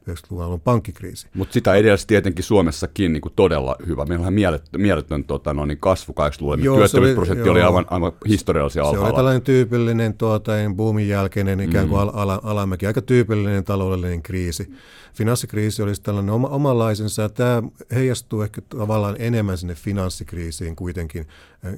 90-luvun 0.09 0.45
alun 0.45 0.61
pankkikriisi. 0.61 1.27
Mutta 1.33 1.53
sitä 1.53 1.73
edelleen 1.73 2.07
tietenkin 2.07 2.43
Suomessakin 2.43 3.13
niin 3.13 3.21
kuin 3.21 3.33
todella 3.35 3.75
hyvä. 3.87 4.05
Meillä 4.05 4.27
on 4.27 4.33
mieletön, 4.33 4.81
mieletön 4.81 5.23
tota, 5.23 5.53
no, 5.53 5.65
niin 5.65 5.77
kasvu 5.77 6.13
80-luvulla. 6.13 6.77
Työttömyysprosentti 6.77 7.49
oli, 7.49 7.59
oli 7.59 7.61
aivan, 7.61 7.85
aivan 7.89 8.11
historiallisia 8.27 8.83
alhaalla. 8.83 9.07
Se 9.07 9.09
oli 9.09 9.15
tällainen 9.15 9.41
tyypillinen 9.41 10.13
tuota, 10.13 10.51
boomin 10.75 11.07
jälkeinen 11.07 11.59
ikään 11.59 11.87
kuin 11.89 12.01
mm. 12.01 12.09
ala, 12.13 12.41
alamäki, 12.43 12.87
aika 12.87 13.01
tyypillinen 13.01 13.63
taloudellinen 13.63 14.23
kriisi. 14.23 14.73
Finanssikriisi 15.13 15.81
olisi 15.81 16.01
tällainen 16.01 16.33
oma, 16.33 16.47
omanlaisensa, 16.47 17.29
tämä 17.29 17.63
heijastuu 17.91 18.41
ehkä 18.41 18.61
tavallaan 18.61 19.15
enemmän 19.19 19.57
sinne 19.57 19.75
finanssikriisiin 19.75 20.75
kuitenkin 20.75 21.27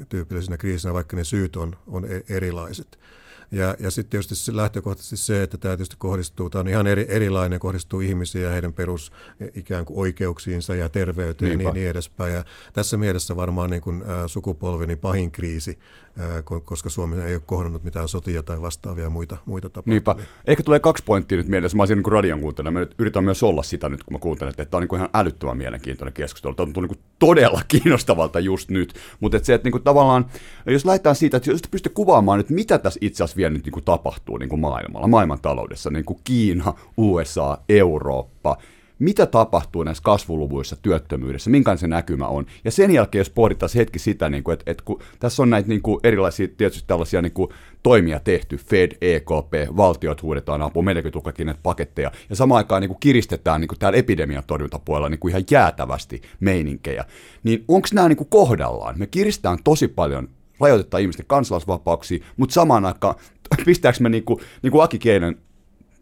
tyypillisenä 0.10 0.58
kriisinä, 0.58 0.94
vaikka 0.94 1.15
ne 1.15 1.24
syyt 1.24 1.56
on, 1.56 1.75
on 1.88 2.06
e-, 2.06 2.36
erilaiset. 2.36 3.00
Ja, 3.53 3.75
ja 3.79 3.91
sitten 3.91 4.10
tietysti 4.10 4.55
lähtökohtaisesti 4.55 5.17
se, 5.17 5.43
että 5.43 5.57
tämä 5.57 5.72
tietysti 5.77 5.95
kohdistuu, 6.00 6.50
tämä 6.50 6.60
on 6.60 6.67
ihan 6.67 6.88
eri, 6.88 7.05
erilainen, 7.10 7.60
kohdistuu 7.60 8.00
ihmisiin 8.00 8.43
ja 8.43 8.50
heidän 8.50 8.74
perus 8.74 9.12
ikään 9.55 9.86
kuin 9.86 10.00
oikeuksiinsa 10.00 10.75
ja 10.75 10.89
terveyteen 10.89 11.50
Niinpä. 11.50 11.69
ja 11.69 11.74
niin 11.74 11.89
edespäin. 11.89 12.33
Ja 12.33 12.45
tässä 12.74 12.98
mielessä 12.98 13.36
varmaan 13.36 13.69
niin 13.69 13.81
kuin, 13.81 14.03
ä, 14.10 14.27
sukupolveni 14.27 14.95
pahin 14.95 15.31
kriisi 15.31 15.79
koska 16.63 16.89
Suomi 16.89 17.22
ei 17.22 17.36
ole 17.36 17.43
kohdannut 17.46 17.84
mitään 17.84 18.08
sotia 18.08 18.43
tai 18.43 18.62
vastaavia 18.62 19.10
muita, 19.10 19.38
muita 19.46 19.70
tapahtumia. 19.70 19.93
Niinpä. 19.93 20.15
Ehkä 20.48 20.63
tulee 20.63 20.79
kaksi 20.79 21.03
pointtia 21.03 21.38
nyt 21.38 21.48
mielessä. 21.48 21.77
Mä 21.77 21.82
olisin 21.82 21.98
niin 21.98 22.12
radion 22.12 22.41
kuuntelija. 22.41 22.72
Mä 22.72 22.86
yritän 22.98 23.24
myös 23.24 23.43
olla 23.43 23.63
sitä 23.63 23.89
nyt, 23.89 24.03
kun 24.03 24.13
mä 24.13 24.20
kuuntelen, 24.20 24.50
että 24.50 24.65
tämä 24.65 24.79
on 24.79 24.88
niin 24.88 24.96
ihan 24.96 25.10
älyttömän 25.13 25.58
mielenkiintoinen 25.58 26.13
keskustelu. 26.13 26.53
Tämä 26.53 26.72
on 26.77 26.84
niin 26.84 27.00
todella 27.20 27.62
kiinnostavalta 27.67 28.39
just 28.39 28.70
nyt. 28.70 28.93
Mutta 29.20 29.38
että 29.38 29.48
se, 29.48 29.53
että 29.53 29.70
niin 29.70 29.84
tavallaan, 29.84 30.25
jos 30.65 30.86
lähdetään 30.86 31.15
siitä, 31.15 31.38
että 31.38 31.51
jos 31.51 31.62
pystyy 31.72 31.91
kuvaamaan 31.96 32.38
nyt, 32.38 32.50
mitä 32.50 32.77
tässä 32.77 32.98
itse 33.01 33.24
asiassa 33.24 33.38
vielä 33.38 33.53
nyt 33.53 33.65
niin 33.65 33.84
tapahtuu 33.86 34.38
niin 34.38 34.60
maailmalla, 34.60 35.08
maailman 35.08 35.39
taloudessa, 35.41 35.89
niin 35.89 36.05
kuin 36.05 36.20
Kiina, 36.24 36.74
USA, 36.98 37.58
Eurooppa, 37.70 38.58
mitä 39.03 39.25
tapahtuu 39.25 39.83
näissä 39.83 40.03
kasvuluvuissa, 40.03 40.75
työttömyydessä, 40.75 41.50
minkä 41.50 41.75
se 41.75 41.88
näkymä 41.88 42.27
on. 42.27 42.45
Ja 42.63 42.72
sen 42.72 42.91
jälkeen, 42.91 43.19
jos 43.19 43.29
pohdittaisiin 43.29 43.79
hetki 43.79 44.00
sitä, 44.00 44.29
niin 44.29 44.43
kuin, 44.43 44.53
että, 44.53 44.72
että 44.72 44.83
kun 44.86 45.01
tässä 45.19 45.43
on 45.43 45.50
näitä 45.50 45.69
niin 45.69 45.81
kuin 45.81 46.00
erilaisia 46.03 46.48
tietysti 46.57 46.83
tällaisia 46.88 47.22
niin 47.22 47.31
kuin 47.31 47.50
toimia 47.83 48.19
tehty, 48.19 48.57
Fed, 48.57 48.91
EKP, 49.01 49.77
valtiot 49.77 50.22
huudetaan 50.22 50.62
apua, 50.62 50.83
meidänkin 50.83 51.12
tukakin 51.12 51.45
näitä 51.45 51.60
paketteja, 51.63 52.12
ja 52.29 52.36
samaan 52.36 52.57
aikaan 52.57 52.81
niin 52.81 52.89
kuin 52.89 53.00
kiristetään 53.00 53.62
niin 53.62 53.67
kuin 53.67 53.79
täällä 53.79 53.98
epidemian 53.98 54.43
torjuntapuolella 54.48 55.10
niin 55.10 55.19
kuin 55.19 55.31
ihan 55.31 55.43
jäätävästi 55.51 56.22
meininkejä, 56.39 57.05
niin 57.43 57.65
onko 57.67 57.88
nämä 57.93 58.10
niin 58.10 58.17
kuin 58.17 58.29
kohdallaan? 58.29 59.00
Me 59.00 59.07
kiristetään 59.07 59.57
tosi 59.63 59.88
paljon 59.88 60.29
rajoitetaan 60.60 61.01
ihmisten 61.01 61.25
kansalaisvapauksia, 61.25 62.24
mutta 62.38 62.53
samaan 62.53 62.86
aikaan 62.86 63.15
pistääkö 63.65 63.98
me 64.01 64.10
niin 64.10 64.24
kuin, 64.24 64.39
niin 64.62 64.72
kuin 64.72 64.83
Aki 64.83 65.00
Keinen 65.00 65.38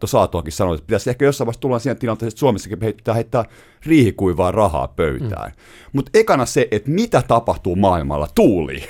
tuossa 0.02 0.20
Aatoakin 0.20 0.52
sanoi, 0.52 0.74
että 0.74 0.86
pitäisi 0.86 1.10
ehkä 1.10 1.24
jossain 1.24 1.46
vaiheessa 1.46 1.60
tulla 1.60 1.78
siihen 1.78 1.98
tilanteeseen, 1.98 2.28
että 2.28 2.38
Suomessakin 2.40 2.78
pitää 2.78 3.14
heittää 3.14 3.44
riihikuivaa 3.86 4.52
rahaa 4.52 4.88
pöytään. 4.88 5.50
Mm. 5.50 5.56
Mutta 5.92 6.10
ekana 6.14 6.46
se, 6.46 6.68
että 6.70 6.90
mitä 6.90 7.22
tapahtuu 7.28 7.76
maailmalla, 7.76 8.28
tuuli. 8.34 8.82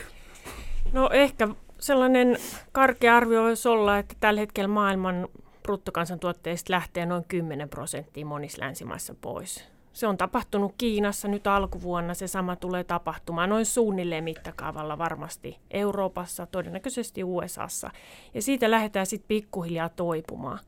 No 0.93 1.11
ehkä 1.13 1.49
sellainen 1.79 2.39
karkea 2.73 3.17
arvio 3.17 3.43
voisi 3.43 3.69
olla, 3.69 3.99
että 3.99 4.15
tällä 4.21 4.41
hetkellä 4.41 4.69
maailman 4.69 5.29
bruttokansantuotteista 5.63 6.73
lähtee 6.73 7.07
noin 7.07 7.25
10 7.29 7.69
prosenttia 7.69 8.27
monissa 8.27 8.63
länsimaissa 8.63 9.15
pois. 9.21 9.65
Se 9.93 10.07
on 10.07 10.17
tapahtunut 10.17 10.75
Kiinassa 10.79 11.29
nyt 11.29 11.47
alkuvuonna, 11.47 12.15
se 12.15 12.27
sama 12.27 12.57
tulee 12.57 12.85
tapahtumaan 12.85 13.49
noin 13.49 13.67
suunnilleen 13.67 14.25
mittakaavalla 14.25 14.99
varmasti 14.99 15.59
Euroopassa, 15.71 16.47
todennäköisesti 16.47 17.25
USAssa. 17.25 17.91
Ja 18.35 18.43
siitä 18.43 18.71
lähdetään 18.71 19.07
sitten 19.07 19.29
pikkuhiljaa 19.29 19.89
toipumaan. 19.89 20.59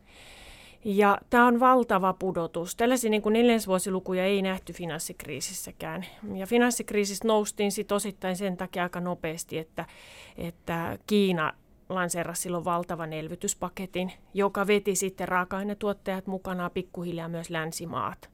Ja 0.84 1.18
tämä 1.30 1.46
on 1.46 1.60
valtava 1.60 2.12
pudotus. 2.12 2.76
Tällaisia 2.76 3.10
niin 3.10 3.22
neljäsvuosilukuja 3.30 4.24
ei 4.24 4.42
nähty 4.42 4.72
finanssikriisissäkään. 4.72 6.06
Ja 6.34 6.46
finanssikriisistä 6.46 7.28
noustiin 7.28 7.72
sitten 7.72 7.96
osittain 7.96 8.36
sen 8.36 8.56
takia 8.56 8.82
aika 8.82 9.00
nopeasti, 9.00 9.58
että, 9.58 9.86
että 10.36 10.98
Kiina 11.06 11.52
lanseerasi 11.88 12.42
silloin 12.42 12.64
valtavan 12.64 13.12
elvytyspaketin, 13.12 14.12
joka 14.34 14.66
veti 14.66 14.94
sitten 14.94 15.28
raaka-ainetuottajat 15.28 16.26
mukanaan 16.26 16.70
pikkuhiljaa 16.70 17.28
myös 17.28 17.50
länsimaat. 17.50 18.30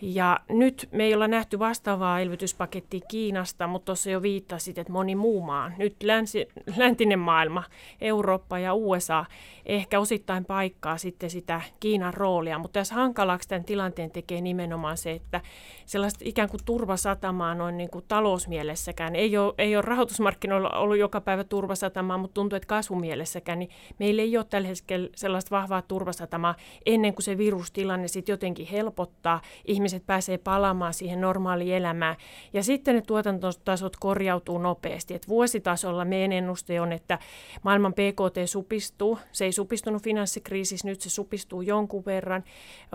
Ja 0.00 0.40
nyt 0.48 0.88
me 0.92 1.04
ei 1.04 1.14
olla 1.14 1.28
nähty 1.28 1.58
vastaavaa 1.58 2.20
elvytyspakettia 2.20 3.00
Kiinasta, 3.08 3.66
mutta 3.66 3.86
tuossa 3.86 4.10
jo 4.10 4.22
viittasit, 4.22 4.78
että 4.78 4.92
moni 4.92 5.14
muu 5.14 5.42
maa, 5.42 5.70
nyt 5.78 6.02
länsi, 6.02 6.48
läntinen 6.76 7.18
maailma, 7.18 7.64
Eurooppa 8.00 8.58
ja 8.58 8.74
USA, 8.74 9.24
ehkä 9.66 10.00
osittain 10.00 10.44
paikkaa 10.44 10.98
sitten 10.98 11.30
sitä 11.30 11.60
Kiinan 11.80 12.14
roolia. 12.14 12.58
Mutta 12.58 12.80
tässä 12.80 12.94
hankalaksi 12.94 13.48
tämän 13.48 13.64
tilanteen 13.64 14.10
tekee 14.10 14.40
nimenomaan 14.40 14.96
se, 14.96 15.12
että 15.12 15.40
sellaista 15.86 16.24
ikään 16.24 16.48
kuin 16.48 16.60
turvasatamaa 16.64 17.54
noin 17.54 17.76
niin 17.76 17.90
kuin 17.90 18.04
talousmielessäkään, 18.08 19.16
ei 19.16 19.36
ole, 19.36 19.54
ei 19.58 19.76
ole 19.76 19.82
rahoitusmarkkinoilla 19.82 20.70
ollut 20.70 20.98
joka 20.98 21.20
päivä 21.20 21.44
turvasatamaa, 21.44 22.18
mutta 22.18 22.34
tuntuu, 22.34 22.56
että 22.56 22.66
kasvumielessäkään, 22.66 23.58
niin 23.58 23.70
meillä 23.98 24.22
ei 24.22 24.36
ole 24.36 24.46
tällä 24.50 24.68
hetkellä 24.68 25.08
sellaista 25.16 25.56
vahvaa 25.56 25.82
turvasatamaa 25.82 26.54
ennen 26.86 27.14
kuin 27.14 27.24
se 27.24 27.38
virustilanne 27.38 28.08
sitten 28.08 28.32
jotenkin 28.32 28.66
helpottaa. 28.66 29.40
Ihmisiä 29.64 29.87
ihmiset 29.88 30.06
pääsee 30.06 30.38
palaamaan 30.38 30.94
siihen 30.94 31.20
normaaliin 31.20 31.74
elämään. 31.74 32.16
Ja 32.52 32.62
sitten 32.62 32.94
ne 32.94 33.02
tuotantotasot 33.02 33.96
korjautuu 33.96 34.58
nopeasti. 34.58 35.14
Et 35.14 35.28
vuositasolla 35.28 36.04
meidän 36.04 36.32
ennuste 36.32 36.80
on, 36.80 36.92
että 36.92 37.18
maailman 37.62 37.92
PKT 37.92 38.36
supistuu. 38.46 39.18
Se 39.32 39.44
ei 39.44 39.52
supistunut 39.52 40.02
finanssikriisissä, 40.02 40.88
nyt 40.88 41.00
se 41.00 41.10
supistuu 41.10 41.62
jonkun 41.62 42.04
verran. 42.04 42.44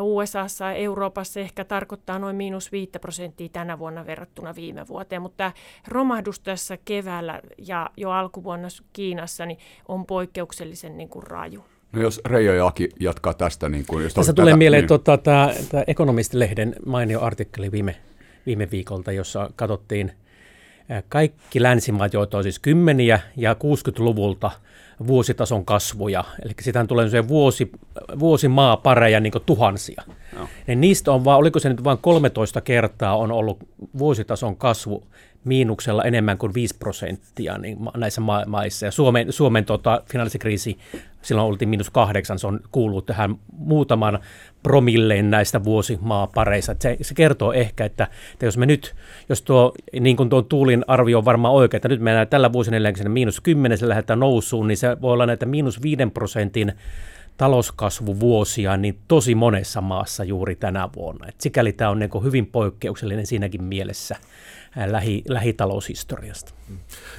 USAssa 0.01 0.65
ja 0.65 0.73
Euroopassa 0.73 1.39
ehkä 1.39 1.65
tarkoittaa 1.65 2.19
noin 2.19 2.35
miinus 2.35 2.71
5 2.71 2.91
prosenttia 3.01 3.49
tänä 3.49 3.79
vuonna 3.79 4.05
verrattuna 4.05 4.55
viime 4.55 4.87
vuoteen. 4.87 5.21
Mutta 5.21 5.51
romahdus 5.87 6.39
tässä 6.39 6.77
keväällä 6.85 7.41
ja 7.57 7.89
jo 7.97 8.11
alkuvuonna 8.11 8.67
Kiinassa 8.93 9.45
niin 9.45 9.59
on 9.87 10.05
poikkeuksellisen 10.05 10.97
niin 10.97 11.09
kuin 11.09 11.23
raju. 11.23 11.72
No 11.93 12.01
jos 12.01 12.21
Reijo 12.25 12.53
ja 12.53 12.67
Aki 12.67 12.89
jatkaa 12.99 13.33
tästä. 13.33 13.69
Niin 13.69 13.85
kuin, 13.87 14.03
jos 14.03 14.13
Tässä 14.13 14.33
tulee 14.33 14.51
tätä, 14.51 14.57
mieleen 14.57 14.81
niin... 14.81 14.87
tota, 14.87 15.17
tämä, 15.17 15.53
tämä 15.69 15.83
Ekonomistilehden 15.87 16.75
mainio 16.85 17.21
artikkeli 17.21 17.71
viime, 17.71 17.95
viime 18.45 18.71
viikolta, 18.71 19.11
jossa 19.11 19.49
katsottiin 19.55 20.11
kaikki 21.09 21.63
länsimaat, 21.63 22.13
joita 22.13 22.37
on 22.37 22.43
siis 22.43 22.59
kymmeniä 22.59 23.19
ja 23.37 23.53
60-luvulta 23.53 24.51
vuositason 25.07 25.65
kasvuja. 25.65 26.23
Eli 26.45 26.53
sitä 26.61 26.85
tulee 26.85 27.09
se 27.09 27.27
vuosi, 27.27 27.71
vuosimaapareja 28.19 29.19
niin 29.19 29.33
tuhansia. 29.45 30.03
No. 30.37 30.47
Ja 30.67 30.75
niistä 30.75 31.11
on 31.11 31.25
vaan, 31.25 31.39
oliko 31.39 31.59
se 31.59 31.69
nyt 31.69 31.83
vain 31.83 31.97
13 31.97 32.61
kertaa 32.61 33.17
on 33.17 33.31
ollut 33.31 33.57
vuositason 33.97 34.55
kasvu 34.55 35.03
miinuksella 35.43 36.03
enemmän 36.03 36.37
kuin 36.37 36.53
5 36.53 36.75
prosenttia 36.79 37.57
niin 37.57 37.77
näissä 37.97 38.21
ma- 38.21 38.43
maissa. 38.47 38.85
Ja 38.85 38.91
Suomen, 38.91 39.33
Suomen 39.33 39.65
tota, 39.65 40.01
finanssikriisi, 40.11 40.77
silloin 41.21 41.47
oltiin 41.47 41.69
miinus 41.69 41.89
kahdeksan, 41.89 42.39
se 42.39 42.47
on 42.47 42.59
kuullut 42.71 43.05
tähän 43.05 43.35
muutaman 43.57 44.19
promilleen 44.63 45.29
näistä 45.29 45.63
vuosimaapareissa. 45.63 46.75
Se, 46.79 46.97
se 47.01 47.13
kertoo 47.13 47.53
ehkä, 47.53 47.85
että, 47.85 48.07
että 48.33 48.45
jos 48.45 48.57
me 48.57 48.65
nyt, 48.65 48.95
jos 49.29 49.41
tuo, 49.41 49.73
niin 49.99 50.17
kuin 50.17 50.29
tuo 50.29 50.41
Tuulin 50.41 50.83
arvio 50.87 51.17
on 51.17 51.25
varmaan 51.25 51.53
oikein, 51.53 51.77
että 51.77 51.89
nyt 51.89 52.01
mennään 52.01 52.27
tällä 52.27 52.53
vuosineljänkymmentä 52.53 53.13
miinus 53.13 53.41
10, 53.41 53.77
se 53.77 53.89
lähdetään 53.89 54.19
nousuun, 54.19 54.67
niin 54.67 54.77
se 54.77 55.01
voi 55.01 55.13
olla 55.13 55.25
näitä 55.25 55.45
miinus 55.45 55.81
5 55.81 55.97
prosentin 56.13 56.73
talouskasvuvuosia 57.37 58.77
niin 58.77 58.99
tosi 59.07 59.35
monessa 59.35 59.81
maassa 59.81 60.23
juuri 60.23 60.55
tänä 60.55 60.89
vuonna. 60.95 61.27
Et 61.27 61.41
sikäli 61.41 61.73
tämä 61.73 61.89
on 61.89 61.99
niin 61.99 62.23
hyvin 62.23 62.45
poikkeuksellinen 62.45 63.25
siinäkin 63.25 63.63
mielessä 63.63 64.15
lähi, 64.85 65.23
lähitaloushistoriasta. 65.27 66.53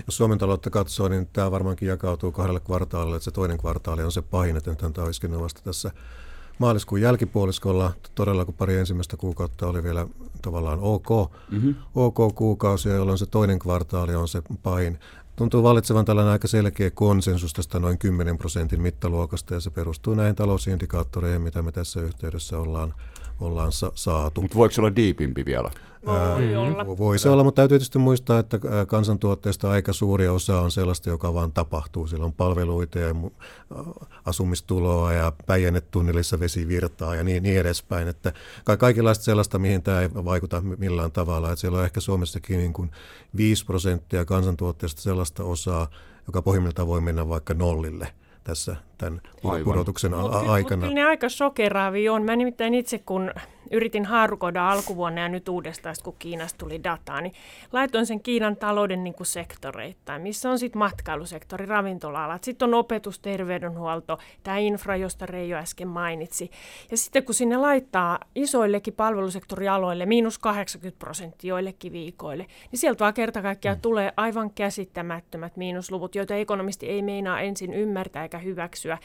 Jos 0.07 0.17
Suomen 0.17 0.39
taloutta 0.39 0.71
katsoo, 0.71 1.09
niin 1.09 1.29
tämä 1.33 1.51
varmaankin 1.51 1.89
jakautuu 1.89 2.33
kahdelle 2.33 2.61
kvartaalille. 2.61 3.17
Että 3.17 3.25
se 3.25 3.31
toinen 3.31 3.59
kvartaali 3.59 4.03
on 4.03 4.13
se 4.13 4.23
pahin, 4.23 4.57
että 4.57 4.75
tämä 4.75 5.07
olisi 5.07 5.31
vasta 5.31 5.61
tässä 5.65 5.91
maaliskuun 6.59 7.01
jälkipuoliskolla. 7.01 7.93
Todella 8.15 8.45
kun 8.45 8.55
pari 8.55 8.77
ensimmäistä 8.77 9.17
kuukautta 9.17 9.67
oli 9.67 9.83
vielä 9.83 10.07
tavallaan 10.43 10.79
ok, 10.83 11.09
mm-hmm. 11.51 11.75
ok 11.95 12.35
kuukausia, 12.35 12.95
jolloin 12.95 13.19
se 13.19 13.27
toinen 13.27 13.59
kvartaali 13.59 14.15
on 14.15 14.29
se 14.29 14.43
pahin. 14.63 14.99
Tuntuu 15.37 15.63
valitsevan 15.63 16.05
tällainen 16.05 16.33
aika 16.33 16.49
selkeä 16.49 16.91
konsensus 16.91 17.53
tästä 17.53 17.79
noin 17.79 17.99
10 17.99 18.39
prosentin 18.39 18.83
mittaluokasta 18.83 19.55
ja 19.55 19.61
se 19.61 19.71
perustuu 19.71 20.15
näihin 20.15 20.37
talousindikaattoreihin, 20.37 21.43
mitä 21.43 21.63
me 21.63 21.73
tässä 21.73 22.01
yhteydessä 22.01 22.59
ollaan 22.59 22.95
ollaan 23.41 23.73
sa- 23.73 23.93
saatu. 23.95 24.43
Mutta 24.43 24.57
voiko 24.57 24.73
se 24.75 24.81
olla 24.81 24.97
diipimpi 24.97 25.45
vielä? 25.45 25.71
Voi 26.07 26.57
olla. 26.57 26.99
Voi 26.99 27.19
se 27.19 27.31
olla, 27.31 27.45
mutta 27.45 27.57
täytyy 27.63 27.79
tietysti 27.79 27.99
muistaa, 27.99 28.39
että 28.39 28.59
kansantuotteesta 28.87 29.71
aika 29.71 29.93
suuri 29.93 30.29
osa 30.29 30.61
on 30.61 30.71
sellaista, 30.71 31.11
joka 31.11 31.35
vaan 31.35 31.53
tapahtuu. 31.53 32.07
Siellä 32.07 32.27
on 32.27 32.33
palveluita 32.33 32.99
ja 32.99 33.15
asumistuloa 34.25 35.13
ja 35.13 35.33
päijännetunnelissa 35.47 36.41
vesivirtaa 36.41 37.15
ja 37.15 37.25
niin, 37.25 37.43
niin 37.43 37.61
edespäin. 37.61 38.09
Että 38.09 38.33
ka- 38.65 38.77
kaikenlaista 38.77 39.25
sellaista, 39.25 39.59
mihin 39.59 39.83
tämä 39.83 40.01
ei 40.01 40.09
vaikuta 40.15 40.61
millään 40.61 41.13
tavalla. 41.13 41.49
Että 41.49 41.61
siellä 41.61 41.79
on 41.79 41.85
ehkä 41.85 42.01
Suomessakin 42.01 42.59
niin 42.59 42.73
kuin 42.73 42.91
5 43.37 43.65
prosenttia 43.65 44.25
kansantuotteesta 44.25 45.03
sellaista 45.03 45.45
osaa, 45.45 45.91
joka 46.27 46.43
pohjimmiltaan 46.43 46.89
voi 46.89 47.01
mennä 47.01 47.29
vaikka 47.29 47.55
nollille 47.55 48.09
tässä 48.45 48.77
tämän 48.99 49.21
pudotuksen 49.65 50.15
a- 50.15 50.17
Mutta 50.17 50.31
kyllä, 50.33 50.43
mut 50.45 50.53
aikana. 50.55 50.81
kyllä 50.83 50.95
ne 50.95 51.05
aika 51.05 51.29
shokeraavia 51.29 52.13
on. 52.13 52.23
Mä 52.23 52.37
nimittäin 52.37 52.75
itse, 52.75 52.99
kun 52.99 53.31
yritin 53.71 54.05
haarukoida 54.05 54.71
alkuvuonna 54.71 55.21
ja 55.21 55.29
nyt 55.29 55.49
uudestaan, 55.49 55.97
kun 56.05 56.17
Kiinasta 56.19 56.59
tuli 56.59 56.85
dataa, 56.85 57.21
niin 57.21 57.33
laitoin 57.73 58.07
sen 58.07 58.21
Kiinan 58.21 58.57
talouden 58.57 59.05
niin 59.05 59.15
kuin 59.15 59.27
sektoreittain, 59.27 60.23
missä 60.23 60.51
on 60.51 60.59
sitten 60.59 60.79
matkailusektori, 60.79 61.67
ravintola-alat, 61.67 62.45
sitten 62.45 62.69
on 62.69 62.75
opetus, 62.75 63.19
terveydenhuolto, 63.19 64.19
tämä 64.43 64.57
infra, 64.57 64.97
josta 64.97 65.27
Reijo 65.27 65.57
äsken 65.57 65.89
mainitsi. 65.89 66.51
Ja 66.91 66.97
sitten 66.97 67.25
kun 67.25 67.35
sinne 67.35 67.57
laittaa 67.57 68.19
isoillekin 68.35 68.95
palvelusektorialoille 68.95 70.07
miinus 70.07 70.39
80 70.39 70.99
prosenttia 70.99 71.49
joillekin 71.49 71.93
viikoille, 71.93 72.47
niin 72.71 72.81
sieltä 72.81 72.99
vaan 72.99 73.15
kerta 73.15 73.43
kaikkiaan 73.43 73.81
tulee 73.81 74.13
aivan 74.17 74.51
käsittämättömät 74.51 75.57
miinusluvut, 75.57 76.15
joita 76.15 76.35
ekonomisti 76.35 76.89
ei 76.89 77.03
meinaa 77.03 77.41
ensin 77.41 77.75
ymmärtää 77.75 78.23
eikä 78.23 78.39
hyväksyä, 78.39 78.99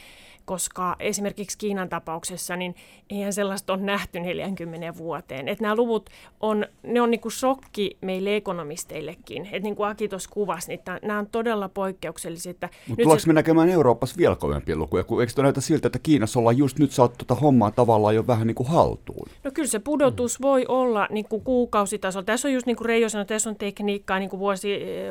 koska 0.45 0.95
esimerkiksi 0.99 1.57
Kiinan 1.57 1.89
tapauksessa, 1.89 2.55
niin 2.55 2.75
eihän 3.09 3.33
sellaista 3.33 3.73
ole 3.73 3.81
nähty 3.81 4.19
40 4.49 4.97
vuoteen. 4.97 5.47
Että 5.47 5.61
nämä 5.63 5.75
luvut 5.75 6.09
on, 6.39 6.65
ne 6.83 7.01
on 7.01 7.11
niin 7.11 7.21
kuin 7.21 7.31
shokki 7.31 7.97
meille 8.01 8.35
ekonomisteillekin. 8.35 9.45
Että 9.45 9.59
niin 9.59 9.75
kuin 9.75 9.89
Aki 9.89 10.07
tuossa 10.07 10.29
kuvasi, 10.33 10.67
niin 10.67 10.79
tää- 10.85 10.99
nämä 11.03 11.19
on 11.19 11.27
todella 11.31 11.69
poikkeuksellisia. 11.69 12.53
Mutta 12.87 13.03
tuleeko 13.03 13.19
se- 13.19 13.27
me 13.27 13.33
näkemään 13.33 13.69
Euroopassa 13.69 14.17
vielä 14.17 14.35
kovempia 14.35 14.75
lukuja? 14.75 15.03
Kun 15.03 15.21
eikö 15.21 15.41
näytä 15.41 15.61
siltä, 15.61 15.87
että 15.87 15.99
Kiinassa 15.99 16.39
ollaan 16.39 16.57
just 16.57 16.79
nyt 16.79 16.91
saatu 16.91 17.15
tota 17.17 17.35
hommaa 17.35 17.71
tavallaan 17.71 18.15
jo 18.15 18.27
vähän 18.27 18.47
niin 18.47 18.55
kuin 18.55 18.69
haltuun? 18.69 19.27
No 19.43 19.51
kyllä 19.53 19.67
se 19.67 19.79
pudotus 19.79 20.41
voi 20.41 20.65
olla 20.67 21.07
niin 21.11 21.25
kuin 21.29 21.41
kuukausitasolla. 21.43 22.23
Tässä 22.25 22.47
on 22.47 22.53
just 22.53 22.65
niin 22.65 22.75
kuin 22.77 22.85
Reijo 22.85 23.09
sanoi, 23.09 23.25
tässä 23.25 23.49
on 23.49 23.55
tekniikkaa, 23.55 24.19
niin 24.19 24.29
kuin 24.29 24.39
vuosi, 24.39 24.73
eh, 24.73 25.09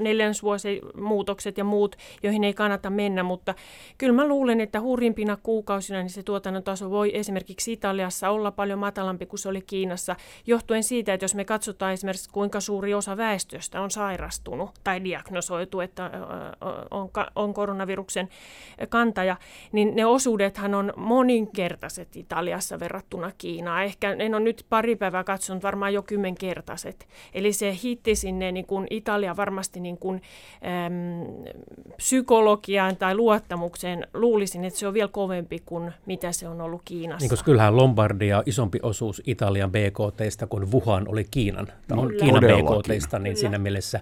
neljännesvuosi 0.00 0.80
muutokset 1.00 1.58
ja 1.58 1.64
muut, 1.64 1.96
joihin 2.22 2.44
ei 2.44 2.54
kannata 2.54 2.90
mennä, 2.90 3.22
mutta 3.22 3.54
kyllä 3.98 4.12
mä 4.12 4.28
luulen, 4.28 4.60
että 4.60 4.80
hurjimpina 4.80 5.36
kuukausina 5.42 5.98
niin 6.00 6.10
se 6.10 6.22
tuotannon 6.22 6.62
taso 6.62 6.90
voi 6.90 7.10
esimerkiksi 7.16 7.72
Italiassa 7.72 8.30
olla 8.30 8.50
paljon 8.50 8.65
matalampi 8.74 9.26
kuin 9.26 9.40
se 9.40 9.48
oli 9.48 9.60
Kiinassa, 9.60 10.16
johtuen 10.46 10.82
siitä, 10.82 11.14
että 11.14 11.24
jos 11.24 11.34
me 11.34 11.44
katsotaan 11.44 11.92
esimerkiksi 11.92 12.30
kuinka 12.30 12.60
suuri 12.60 12.94
osa 12.94 13.16
väestöstä 13.16 13.80
on 13.80 13.90
sairastunut 13.90 14.70
tai 14.84 15.04
diagnosoitu, 15.04 15.80
että 15.80 16.10
on, 17.34 17.54
koronaviruksen 17.54 18.28
kantaja, 18.88 19.36
niin 19.72 19.96
ne 19.96 20.06
osuudethan 20.06 20.74
on 20.74 20.92
moninkertaiset 20.96 22.16
Italiassa 22.16 22.80
verrattuna 22.80 23.32
Kiinaan. 23.38 23.84
Ehkä 23.84 24.12
en 24.12 24.34
ole 24.34 24.42
nyt 24.42 24.66
pari 24.68 24.96
päivää 24.96 25.24
katsonut, 25.24 25.62
varmaan 25.62 25.94
jo 25.94 26.02
kymmenkertaiset. 26.02 27.08
Eli 27.34 27.52
se 27.52 27.78
hitti 27.82 28.14
sinne 28.14 28.52
niin 28.52 28.66
kuin 28.66 28.86
Italia 28.90 29.36
varmasti 29.36 29.80
niin 29.80 29.98
kuin, 29.98 30.22
äm, 30.86 31.46
psykologiaan 31.96 32.96
tai 32.96 33.14
luottamukseen. 33.14 34.06
Luulisin, 34.14 34.64
että 34.64 34.78
se 34.78 34.88
on 34.88 34.94
vielä 34.94 35.08
kovempi 35.08 35.62
kuin 35.66 35.92
mitä 36.06 36.32
se 36.32 36.48
on 36.48 36.60
ollut 36.60 36.82
Kiinassa. 36.84 37.24
Niin 37.24 37.30
koska 37.30 37.44
kyllähän 37.44 37.76
Lombardia 37.76 38.42
isompi 38.56 38.78
osuus 38.82 39.22
Italian 39.26 39.72
BKTstä 39.72 40.46
kuin 40.46 40.72
Wuhan 40.72 41.08
oli 41.08 41.24
Kiinan, 41.30 41.66
tai 41.88 41.98
on. 41.98 42.12
Kiinan. 42.20 42.42
BKTstä, 42.42 43.18
niin 43.18 43.22
Kyllä. 43.22 43.40
siinä 43.40 43.58
mielessä 43.58 44.00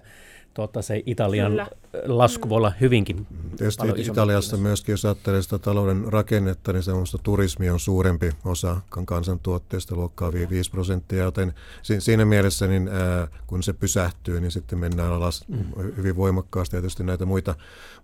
tuota, 0.55 0.81
se 0.81 1.03
Italian 1.05 1.51
Kyllä. 1.51 1.67
lasku 2.05 2.49
voi 2.49 2.57
olla 2.57 2.71
hyvinkin 2.81 3.27
Tietysti 3.57 3.77
paljon 3.79 3.99
isompi 3.99 4.15
Italiassa 4.15 4.57
myöskin, 4.57 4.93
jos 4.93 5.05
ajattelee 5.05 5.41
sitä 5.41 5.59
talouden 5.59 6.05
rakennetta, 6.07 6.73
niin 6.73 6.83
semmoista 6.83 7.17
turismi 7.23 7.69
on 7.69 7.79
suurempi 7.79 8.29
osa 8.45 8.81
kan- 8.89 9.05
kansantuotteesta, 9.05 9.95
luokkaa 9.95 10.33
vi- 10.33 10.49
5 10.49 10.71
prosenttia, 10.71 11.23
joten 11.23 11.53
si- 11.81 12.01
siinä 12.01 12.25
mielessä 12.25 12.67
niin, 12.67 12.87
ää, 12.87 13.27
kun 13.47 13.63
se 13.63 13.73
pysähtyy, 13.73 14.41
niin 14.41 14.51
sitten 14.51 14.79
mennään 14.79 15.13
alas 15.13 15.45
Mm. 15.47 15.57
hyvin 15.97 16.15
voimakkaasti. 16.15 16.75
Tietysti 16.77 17.03
näitä 17.03 17.25
muita, 17.25 17.55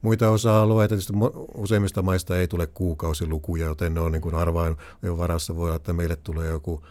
muita 0.01 0.29
osa-alueita, 0.29 0.89
tietysti 0.89 1.13
useimmista 1.55 2.01
maista 2.01 2.38
ei 2.38 2.48
tule 2.48 2.67
kuukausilukuja, 2.67 3.65
joten 3.65 3.93
ne 3.93 4.00
on 4.00 4.12
niin 4.12 4.22
kuin 4.22 4.36
arvain 4.36 4.75
varassa. 5.17 5.55
Voi 5.55 5.65
olla, 5.65 5.75
että 5.75 5.93
meille 5.93 6.15
tulee 6.15 6.50
joku 6.50 6.84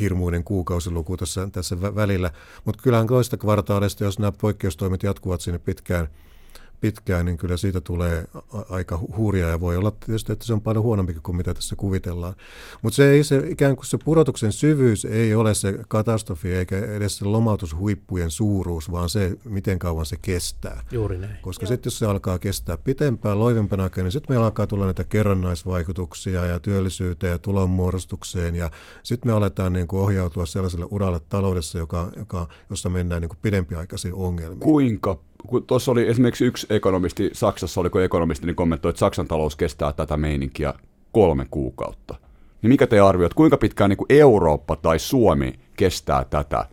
hirmuinen 0.00 0.44
kuukausiluku 0.44 1.16
tässä, 1.16 1.48
tässä 1.52 1.76
vä- 1.76 1.94
välillä. 1.94 2.30
Mutta 2.64 2.82
kyllähän 2.82 3.06
toista 3.06 3.36
kvartaalista, 3.36 4.04
jos 4.04 4.18
nämä 4.18 4.32
poikkeustoimet 4.32 5.02
jatkuvat 5.02 5.40
sinne 5.40 5.58
pitkään, 5.58 6.08
pitkään, 6.84 7.26
niin 7.26 7.36
kyllä 7.36 7.56
siitä 7.56 7.80
tulee 7.80 8.24
aika 8.70 8.96
hu- 8.96 9.16
hurjaa 9.16 9.50
ja 9.50 9.60
voi 9.60 9.76
olla 9.76 9.90
tietysti, 9.90 10.32
että 10.32 10.44
se 10.44 10.52
on 10.52 10.60
paljon 10.60 10.84
huonompi 10.84 11.14
kuin 11.22 11.36
mitä 11.36 11.54
tässä 11.54 11.76
kuvitellaan. 11.76 12.34
Mutta 12.82 12.96
se, 12.96 13.10
ei 13.10 13.24
se, 13.24 13.42
ikään 13.48 13.76
kuin 13.76 13.86
se 13.86 13.98
pudotuksen 14.04 14.52
syvyys 14.52 15.04
ei 15.04 15.34
ole 15.34 15.54
se 15.54 15.78
katastrofi 15.88 16.54
eikä 16.54 16.78
edes 16.78 17.16
se 17.16 17.24
lomautushuippujen 17.24 18.30
suuruus, 18.30 18.92
vaan 18.92 19.08
se, 19.08 19.36
miten 19.44 19.78
kauan 19.78 20.06
se 20.06 20.16
kestää. 20.22 20.82
juuri 20.90 21.18
näin. 21.18 21.36
Koska 21.42 21.66
sitten 21.66 21.90
jos 21.90 21.98
se 21.98 22.06
alkaa 22.06 22.38
kestää 22.38 22.76
pitempään, 22.78 23.38
loivempana 23.38 23.82
aikaa, 23.82 24.04
niin 24.04 24.12
sitten 24.12 24.32
meillä 24.34 24.46
alkaa 24.46 24.66
tulla 24.66 24.84
näitä 24.84 25.04
kerrannaisvaikutuksia 25.04 26.46
ja 26.46 26.60
työllisyyteen 26.60 27.30
ja 27.30 27.38
tulonmuodostukseen. 27.38 28.54
Ja 28.54 28.70
sitten 29.02 29.32
me 29.32 29.36
aletaan 29.36 29.72
niin 29.72 29.88
kuin 29.88 30.00
ohjautua 30.00 30.46
sellaiselle 30.46 30.86
uralle 30.90 31.20
taloudessa, 31.28 31.78
joka, 31.78 32.10
joka, 32.16 32.48
jossa 32.70 32.88
mennään 32.88 33.20
niin 33.22 33.28
kuin 33.28 33.38
pidempiaikaisiin 33.42 34.14
ongelmiin. 34.14 34.60
Kuinka? 34.60 35.18
Kun 35.46 35.66
tuossa 35.66 35.92
oli 35.92 36.08
esimerkiksi 36.08 36.44
yksi 36.44 36.66
ekonomisti, 36.70 37.30
Saksassa 37.32 37.80
oliko 37.80 38.00
ekonomisti, 38.00 38.46
niin 38.46 38.56
kommentoi, 38.56 38.90
että 38.90 39.00
Saksan 39.00 39.28
talous 39.28 39.56
kestää 39.56 39.92
tätä 39.92 40.16
meininkiä 40.16 40.74
kolme 41.12 41.46
kuukautta. 41.50 42.14
Niin 42.62 42.68
mikä 42.68 42.86
te 42.86 43.00
arvioit, 43.00 43.34
kuinka 43.34 43.56
pitkään 43.56 43.90
niin 43.90 43.96
kuin 43.96 44.06
Eurooppa 44.08 44.76
tai 44.76 44.98
Suomi 44.98 45.52
kestää 45.76 46.24
tätä, 46.24 46.66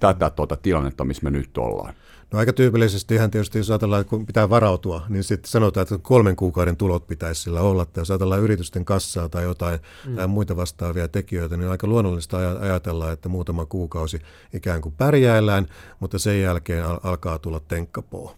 tätä 0.00 0.30
tuota 0.30 0.56
tilannetta, 0.56 1.04
missä 1.04 1.24
me 1.24 1.30
nyt 1.30 1.58
ollaan? 1.58 1.94
No 2.32 2.38
aika 2.38 2.52
tyypillisesti 2.52 3.14
ihan 3.14 3.30
tietysti, 3.30 3.58
jos 3.58 3.70
ajatellaan, 3.70 4.00
että 4.00 4.10
kun 4.10 4.26
pitää 4.26 4.50
varautua, 4.50 5.02
niin 5.08 5.24
sitten 5.24 5.50
sanotaan, 5.50 5.82
että 5.82 5.98
kolmen 5.98 6.36
kuukauden 6.36 6.76
tulot 6.76 7.06
pitäisi 7.06 7.42
sillä 7.42 7.60
olla. 7.60 7.84
Tai 7.84 8.00
jos 8.00 8.10
ajatellaan 8.10 8.40
yritysten 8.40 8.84
kassaa 8.84 9.28
tai 9.28 9.42
jotain 9.42 9.80
mm. 10.06 10.16
tai 10.16 10.26
muita 10.26 10.56
vastaavia 10.56 11.08
tekijöitä, 11.08 11.56
niin 11.56 11.64
on 11.64 11.70
aika 11.70 11.86
luonnollista 11.86 12.36
aj- 12.38 12.62
ajatella, 12.62 13.12
että 13.12 13.28
muutama 13.28 13.66
kuukausi 13.66 14.20
ikään 14.52 14.80
kuin 14.80 14.94
pärjäillään, 14.98 15.66
mutta 16.00 16.18
sen 16.18 16.42
jälkeen 16.42 16.84
al- 16.84 17.00
alkaa 17.02 17.38
tulla 17.38 17.60
tenkkapoo. 17.60 18.34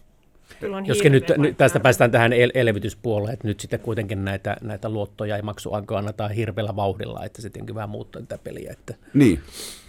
Kyllä 0.59 0.77
on 0.77 0.85
Joskin 0.85 1.11
nyt, 1.11 1.31
nyt 1.37 1.57
tästä 1.57 1.79
päästään 1.79 2.11
tähän 2.11 2.33
el- 2.33 2.51
elvytyspuoleen, 2.53 3.33
että 3.33 3.47
nyt 3.47 3.59
sitten 3.59 3.79
kuitenkin 3.79 4.25
näitä, 4.25 4.57
näitä 4.61 4.89
luottoja 4.89 5.37
ja 5.37 5.43
maksuaikaa 5.43 5.99
annetaan 5.99 6.31
hirveällä 6.31 6.75
vauhdilla, 6.75 7.25
että 7.25 7.41
se 7.41 7.49
tietenkin 7.49 7.75
vähän 7.75 7.89
muuttaa 7.89 8.21
tätä 8.21 8.43
peliä. 8.43 8.71
Että 8.71 8.95
Niin, 9.13 9.39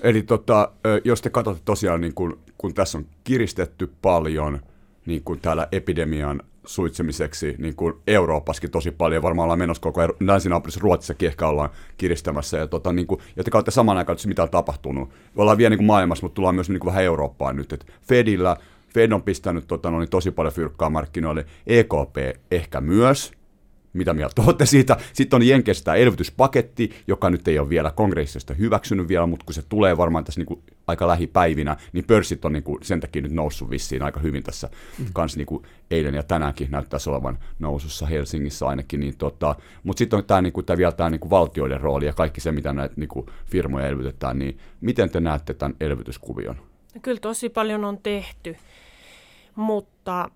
eli 0.01 0.23
tota, 0.23 0.73
jos 1.05 1.23
te 1.23 1.31
katsotte 1.31 1.63
tosiaan, 1.65 2.01
niin 2.01 2.15
kun, 2.15 2.39
kun 2.59 2.75
tässä 2.75 2.99
on 2.99 3.07
kiristetty 3.25 3.91
paljon 4.03 4.61
niin 5.07 5.23
kun 5.25 5.41
täällä 5.41 5.69
epidemian 5.73 6.43
suitsemiseksi, 6.67 7.55
niin 7.59 7.77
kuin 7.77 7.95
Euroopassakin 8.07 8.71
tosi 8.71 8.91
paljon, 8.91 9.23
varmaan 9.23 9.45
ollaan 9.45 9.59
menossa 9.59 9.83
koko 9.83 10.01
ajan, 10.01 10.13
länsinaapurissa 10.21 10.81
Ruotsissakin 10.83 11.29
ehkä 11.29 11.49
ollaan 11.49 11.71
kiristämässä, 11.99 12.59
ja, 12.59 12.67
tota, 12.67 12.93
niin 12.93 13.07
kuin, 13.07 13.21
ja 13.37 13.45
te 13.45 13.51
katsotte 13.51 13.71
saman 13.71 13.97
aikaan, 13.97 14.15
että 14.15 14.29
mitä 14.29 14.43
on 14.43 14.51
tapahtunut. 14.51 15.09
Me 15.09 15.43
ollaan 15.43 15.59
vielä 15.59 15.71
niin 15.71 15.79
kuin 15.79 15.87
maailmassa, 15.87 16.25
mutta 16.25 16.35
tullaan 16.35 16.55
myös 16.55 16.69
niin 16.69 16.81
kuin 16.81 16.87
vähän 16.87 17.05
Eurooppaan 17.05 17.57
nyt, 17.57 17.73
että 17.73 17.87
Fedillä, 18.09 18.57
Fed 18.95 19.13
on 19.13 19.23
pistänyt 19.23 19.67
tota, 19.67 19.91
no, 19.91 19.99
niin 19.99 20.11
tosi 20.11 20.31
paljon 20.31 20.55
fyrkkaa 20.55 20.91
markkinoille, 20.91 21.47
EKP 21.67 22.17
ehkä 22.51 22.81
myös, 22.81 23.33
mitä 23.93 24.15
mieltä 24.15 24.43
olette 24.43 24.67
siitä. 24.67 24.97
Sitten 25.13 25.37
on 25.37 25.47
Jenkeissä 25.47 25.85
tämä 25.85 25.95
elvytyspaketti, 25.95 26.91
joka 27.07 27.31
nyt 27.31 27.49
ei 27.49 27.59
ole 27.59 27.69
vielä 27.69 27.91
kongressista 27.91 28.55
hyväksynyt 28.55 29.09
vielä, 29.09 29.27
mutta 29.27 29.45
kun 29.45 29.55
se 29.55 29.63
tulee 29.69 29.97
varmaan 29.97 30.25
tässä 30.25 30.41
niinku 30.41 30.63
aika 30.87 31.09
lähipäivinä, 31.09 31.77
niin 31.93 32.05
pörssit 32.05 32.45
on 32.45 32.53
niinku 32.53 32.79
sen 32.83 33.01
takia 33.01 33.23
nyt 33.23 33.33
noussut 33.33 33.71
vissiin 33.71 34.03
aika 34.03 34.21
hyvin 34.21 34.43
tässä 34.43 34.69
mm. 34.99 35.07
kanssa 35.13 35.39
niinku 35.39 35.63
eilen 35.91 36.15
ja 36.15 36.23
tänäänkin 36.23 36.71
näyttäisi 36.71 37.11
olevan 37.11 37.39
nousussa 37.59 38.07
Helsingissä 38.07 38.67
ainakin. 38.67 39.01
Niin 39.01 39.17
tota, 39.17 39.57
mutta 39.83 39.99
sitten 39.99 40.17
on 40.17 40.25
tämä 40.25 40.43
niinku, 40.43 40.63
tää 40.63 40.77
vielä 40.77 40.93
tämä 40.93 41.11
niinku 41.11 41.31
valtioiden 41.31 41.81
rooli 41.81 42.07
ja 42.07 42.13
kaikki 42.13 42.41
se, 42.41 42.53
mitä 42.53 42.73
näitä 42.73 42.95
niinku 42.97 43.27
firmoja 43.47 43.87
elvytetään, 43.87 44.39
niin 44.39 44.59
miten 44.81 45.11
te 45.11 45.21
näette 45.21 45.55
tämän 45.55 45.77
elvytyskuvion? 45.81 46.57
No 46.95 47.01
Kyllä 47.03 47.21
tosi 47.21 47.49
paljon 47.49 47.85
on 47.85 47.99
tehty, 47.99 48.57
mutta 49.61 50.31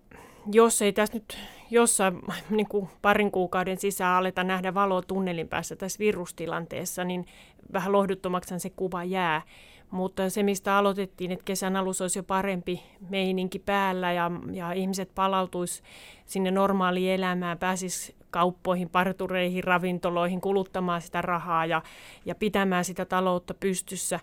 jos 0.52 0.82
ei 0.82 0.92
tässä 0.92 1.14
nyt 1.14 1.38
jossain 1.70 2.20
niin 2.50 2.68
kuin 2.68 2.88
parin 3.02 3.30
kuukauden 3.30 3.78
sisään 3.78 4.16
aleta 4.16 4.44
nähdä 4.44 4.74
valoa 4.74 5.02
tunnelin 5.02 5.48
päässä 5.48 5.76
tässä 5.76 5.98
virustilanteessa, 5.98 7.04
niin 7.04 7.26
vähän 7.72 7.92
lohduttomaksi 7.92 8.58
se 8.58 8.70
kuva 8.70 9.04
jää. 9.04 9.42
Mutta 9.90 10.30
se, 10.30 10.42
mistä 10.42 10.76
aloitettiin, 10.76 11.32
että 11.32 11.44
kesän 11.44 11.76
alussa 11.76 12.04
olisi 12.04 12.18
jo 12.18 12.22
parempi 12.22 12.82
meininki 13.08 13.58
päällä 13.58 14.12
ja, 14.12 14.30
ja 14.52 14.72
ihmiset 14.72 15.10
palautuisi 15.14 15.82
sinne 16.26 16.50
normaaliin 16.50 17.12
elämään, 17.12 17.58
pääsis 17.58 18.16
kauppoihin, 18.30 18.90
partureihin, 18.90 19.64
ravintoloihin 19.64 20.40
kuluttamaan 20.40 21.02
sitä 21.02 21.22
rahaa 21.22 21.66
ja, 21.66 21.82
ja 22.24 22.34
pitämään 22.34 22.84
sitä 22.84 23.04
taloutta 23.04 23.54
pystyssä, 23.54 24.20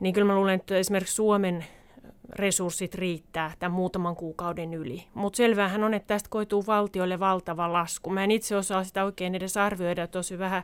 niin 0.00 0.14
kyllä 0.14 0.26
mä 0.26 0.34
luulen, 0.34 0.54
että 0.54 0.76
esimerkiksi 0.76 1.14
Suomen 1.14 1.64
resurssit 2.32 2.94
riittää 2.94 3.52
tämän 3.58 3.76
muutaman 3.76 4.16
kuukauden 4.16 4.74
yli. 4.74 5.04
Mutta 5.14 5.36
selvähän 5.36 5.84
on, 5.84 5.94
että 5.94 6.06
tästä 6.06 6.28
koituu 6.30 6.64
valtiolle 6.66 7.20
valtava 7.20 7.72
lasku. 7.72 8.10
Mä 8.10 8.24
en 8.24 8.30
itse 8.30 8.56
osaa 8.56 8.84
sitä 8.84 9.04
oikein 9.04 9.34
edes 9.34 9.56
arvioida. 9.56 10.06
Tosi 10.06 10.38
vähän 10.38 10.62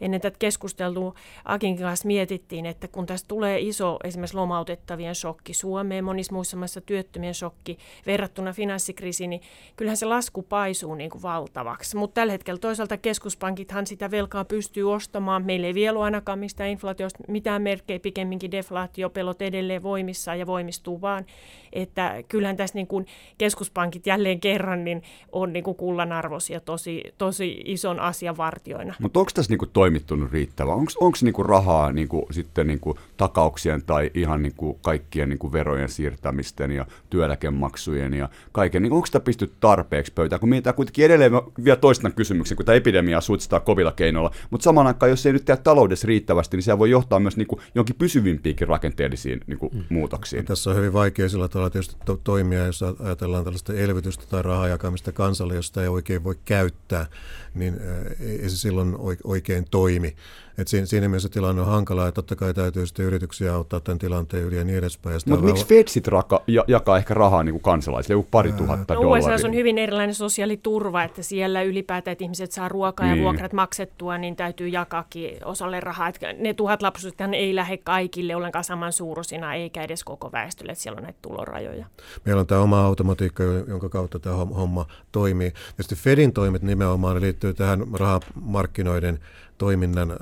ennen 0.00 0.20
tätä 0.20 0.38
keskustelua 0.38 1.14
Akin 1.44 1.78
kanssa 1.78 2.06
mietittiin, 2.06 2.66
että 2.66 2.88
kun 2.88 3.06
tästä 3.06 3.28
tulee 3.28 3.60
iso 3.60 3.98
esimerkiksi 4.04 4.36
lomautettavien 4.36 5.14
shokki 5.14 5.54
Suomeen, 5.54 6.04
monissa 6.04 6.34
muissa 6.34 6.56
maissa 6.56 6.80
työttömien 6.80 7.34
shokki 7.34 7.78
verrattuna 8.06 8.52
finanssikriisiin, 8.52 9.30
niin 9.30 9.42
kyllähän 9.76 9.96
se 9.96 10.06
lasku 10.06 10.42
paisuu 10.42 10.94
niin 10.94 11.10
kuin 11.10 11.22
valtavaksi. 11.22 11.96
Mutta 11.96 12.14
tällä 12.14 12.32
hetkellä 12.32 12.58
toisaalta 12.58 12.96
keskuspankithan 12.96 13.86
sitä 13.86 14.10
velkaa 14.10 14.44
pystyy 14.44 14.92
ostamaan. 14.92 15.44
Meillä 15.44 15.66
ei 15.66 15.74
vielä 15.74 15.98
ole 15.98 16.04
ainakaan 16.04 16.38
mistään 16.38 16.70
inflaatiosta 16.70 17.18
mitään 17.28 17.62
merkkejä, 17.62 18.00
pikemminkin 18.00 18.50
deflaatiopelot 18.50 19.42
edelleen 19.42 19.82
voimissaan 19.82 20.38
ja 20.38 20.46
voimistuu 20.46 21.00
vaan, 21.04 21.26
että 21.74 22.22
kyllähän 22.28 22.56
tässä 22.56 22.74
niin 22.74 22.86
kuin 22.86 23.06
keskuspankit 23.38 24.06
jälleen 24.06 24.40
kerran 24.40 24.84
niin 24.84 25.02
on 25.32 25.52
niin 25.52 25.64
kuin 25.64 25.76
kullanarvoisia 25.76 26.60
tosi, 26.60 27.02
tosi 27.18 27.62
ison 27.64 28.00
asian 28.00 28.36
vartioina. 28.36 28.94
Mutta 28.98 29.20
onko 29.20 29.30
tässä 29.34 29.52
niin 29.52 29.58
kuin 29.58 29.70
toimittunut 29.72 30.32
riittävä? 30.32 30.72
Onko 30.74 31.18
niin 31.22 31.34
kuin 31.34 31.46
rahaa 31.46 31.92
niin 31.92 32.08
kuin, 32.08 32.24
sitten 32.30 32.66
niin 32.66 32.80
kuin 32.80 32.98
takauksien 33.16 33.82
tai 33.82 34.10
ihan 34.14 34.42
niin 34.42 34.54
kuin 34.56 34.78
kaikkien 34.82 35.28
niin 35.28 35.38
kuin 35.38 35.52
verojen 35.52 35.88
siirtämisten 35.88 36.70
ja 36.70 36.86
työeläkemaksujen 37.10 38.14
ja 38.14 38.28
kaiken? 38.52 38.82
Niin 38.82 38.92
onko 38.92 39.06
sitä 39.06 39.20
pystytty 39.20 39.56
tarpeeksi 39.60 40.12
pöytään? 40.12 40.40
Kun 40.40 40.48
mietitään 40.48 40.76
kuitenkin 40.76 41.04
edelleen 41.04 41.32
vielä 41.64 41.76
toistan 41.76 42.12
kysymyksen, 42.12 42.56
kun 42.56 42.66
tämä 42.66 42.76
epidemia 42.76 43.20
suitstaa 43.20 43.60
kovilla 43.60 43.92
keinoilla, 43.92 44.30
mutta 44.50 44.64
samaan 44.64 44.86
aikaan, 44.86 45.10
jos 45.10 45.26
ei 45.26 45.32
nyt 45.32 45.44
tehdä 45.44 45.62
taloudessa 45.62 46.06
riittävästi, 46.06 46.56
niin 46.56 46.64
se 46.64 46.78
voi 46.78 46.90
johtaa 46.90 47.20
myös 47.20 47.36
niin 47.36 47.46
kuin 47.46 47.60
jonkin 47.74 47.96
pysyvimpiinkin 47.96 48.68
rakenteellisiin 48.68 49.40
niin 49.46 49.58
kuin 49.58 49.74
mm. 49.74 49.84
muutoksiin. 49.88 50.44
Tässä 50.44 50.70
on 50.70 50.76
hyvin 50.76 50.92
vaikea 50.94 51.28
sillä 51.28 51.48
tavalla 51.48 51.70
tietysti 51.70 51.96
to- 52.04 52.20
toimia, 52.24 52.66
jos 52.66 52.82
ajatellaan 52.82 53.44
tällaista 53.44 53.74
elvytystä 53.74 54.24
tai 54.26 54.42
rahaa 54.42 54.68
jakamista 54.68 55.12
kansalle, 55.12 55.54
josta 55.54 55.82
ei 55.82 55.88
oikein 55.88 56.24
voi 56.24 56.38
käyttää, 56.44 57.06
niin 57.54 57.80
ei 58.20 58.50
se 58.50 58.56
silloin 58.56 58.96
oikein 59.24 59.64
toimi. 59.70 60.14
Et 60.58 60.68
siinä, 60.68 60.86
siinä 60.86 61.08
mielessä 61.08 61.28
tilanne 61.28 61.62
on 61.62 61.68
hankala 61.68 62.04
ja 62.04 62.12
totta 62.12 62.36
kai 62.36 62.54
täytyy 62.54 62.86
sitten 62.86 63.06
yrityksiä 63.06 63.54
auttaa 63.54 63.80
tämän 63.80 63.98
tilanteen 63.98 64.44
yli 64.44 64.56
ja 64.56 64.64
niin 64.64 64.78
edespäin. 64.78 65.20
Mutta 65.26 65.44
miksi 65.44 65.64
va- 65.64 65.68
Fed 65.68 65.88
sitten 65.88 66.12
raka, 66.12 66.42
ja, 66.46 66.64
jakaa 66.68 66.96
ehkä 66.98 67.14
rahaa 67.14 67.42
niin 67.42 67.52
kuin 67.52 67.62
kansalaisille, 67.62 68.14
joku 68.18 68.28
pari 68.30 68.52
tuhatta 68.52 68.94
no, 68.94 69.02
dollaria? 69.02 69.34
USA 69.34 69.48
on 69.48 69.54
hyvin 69.54 69.78
erilainen 69.78 70.14
sosiaaliturva, 70.14 71.02
että 71.02 71.22
siellä 71.22 71.62
ylipäätään, 71.62 72.12
että 72.12 72.24
ihmiset 72.24 72.52
saa 72.52 72.68
ruokaa 72.68 73.06
niin. 73.06 73.16
ja 73.16 73.22
vuokrat 73.22 73.52
maksettua, 73.52 74.18
niin 74.18 74.36
täytyy 74.36 74.68
jakaakin 74.68 75.44
osalle 75.44 75.80
rahaa. 75.80 76.08
Että 76.08 76.32
ne 76.32 76.54
tuhat 76.54 76.82
lapsuutta 76.82 77.24
ei 77.24 77.54
lähde 77.54 77.76
kaikille 77.76 78.36
ollenkaan 78.36 78.64
saman 78.64 78.92
suurusina, 78.92 79.54
eikä 79.54 79.82
edes 79.82 80.04
koko 80.04 80.32
väestölle, 80.32 80.72
että 80.72 80.82
siellä 80.82 80.96
on 80.96 81.02
näitä 81.02 81.18
tulorajoja. 81.22 81.86
Meillä 82.24 82.40
on 82.40 82.46
tämä 82.46 82.60
oma 82.60 82.86
automatiikka, 82.86 83.42
jonka 83.68 83.88
kautta 83.88 84.18
tämä 84.18 84.36
homma 84.36 84.86
toimii. 85.12 85.50
Tietysti 85.50 85.94
Fedin 85.94 86.32
toimet 86.32 86.62
nimenomaan 86.62 87.20
liittyy 87.20 87.43
tähän 87.52 87.84
rahamarkkinoiden 87.92 89.20
toiminnan 89.58 90.16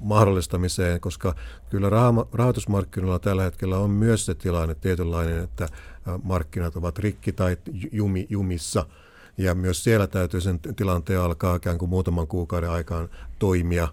mahdollistamiseen, 0.00 1.00
koska 1.00 1.34
kyllä 1.70 1.90
rahoitusmarkkinoilla 2.32 3.18
tällä 3.18 3.42
hetkellä 3.42 3.78
on 3.78 3.90
myös 3.90 4.26
se 4.26 4.34
tilanne 4.34 4.74
tietynlainen, 4.74 5.44
että 5.44 5.68
markkinat 6.22 6.76
ovat 6.76 6.98
rikki 6.98 7.32
tai 7.32 7.56
jumi, 7.92 8.26
jumissa. 8.30 8.86
Ja 9.38 9.54
myös 9.54 9.84
siellä 9.84 10.06
täytyy 10.06 10.40
sen 10.40 10.60
tilanteen 10.76 11.20
alkaa 11.20 11.56
ikään 11.56 11.78
kuin 11.78 11.88
muutaman 11.88 12.26
kuukauden 12.26 12.70
aikaan 12.70 13.08
toimia. 13.38 13.88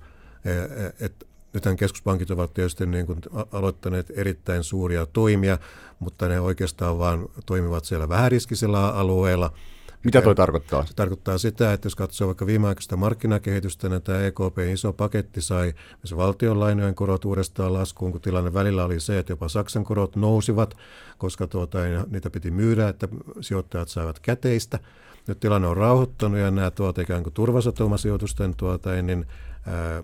Et 1.00 1.28
nythän 1.54 1.76
keskuspankit 1.76 2.32
ovat 2.32 2.54
tietysti 2.54 2.86
niin 2.86 3.06
kuin 3.06 3.20
aloittaneet 3.52 4.12
erittäin 4.15 4.63
suuria 4.63 5.06
toimia, 5.06 5.58
mutta 6.00 6.28
ne 6.28 6.39
oikeastaan 6.39 7.00
vain 7.00 7.28
toimivat 7.46 7.86
siellä 7.86 8.10
vähäriskisellä 8.10 8.88
alueella– 8.89 9.52
mitä 10.06 10.22
toi 10.22 10.36
tarkoittaa? 10.36 10.86
Se 10.86 10.94
tarkoittaa 10.94 11.38
sitä, 11.38 11.74
että 11.74 11.86
jos 11.86 11.96
katsoo 11.96 12.28
vaikka 12.28 12.46
viimeaikaista 12.46 12.98
markkinakehitystä, 12.98 13.89
niin 13.89 14.02
tämä 14.02 14.20
EKP 14.20 14.58
iso 14.74 14.94
paketti 14.94 15.41
sai 15.41 15.74
myös 16.04 16.18
valtionlainojen 16.18 16.96
korot 16.96 17.26
uudestaan 17.26 17.74
laskuun, 17.74 18.12
kun 18.12 18.22
tilanne 18.22 18.54
välillä 18.54 18.86
oli 18.86 19.00
se, 19.00 19.20
että 19.20 19.32
jopa 19.32 19.50
Saksan 19.50 19.84
korot 19.84 20.15
nousivat, 20.15 20.78
koska 21.18 21.48
tuota, 21.48 21.78
niitä 22.10 22.30
piti 22.30 22.52
myydä, 22.52 22.89
että 22.89 23.08
sijoittajat 23.41 23.89
saivat 23.89 24.20
käteistä. 24.20 24.80
Nyt 25.28 25.39
tilanne 25.39 25.68
on 25.68 25.78
rauhoittanut 25.78 26.39
ja 26.39 26.52
nämä 26.52 26.72
tuota, 26.72 27.02
ikään 27.02 27.24
kuin 27.24 27.34
turvasatoumasijoitusten 27.34 28.56
tuota, 28.56 29.02
niin, 29.02 29.26
ää, 29.68 30.02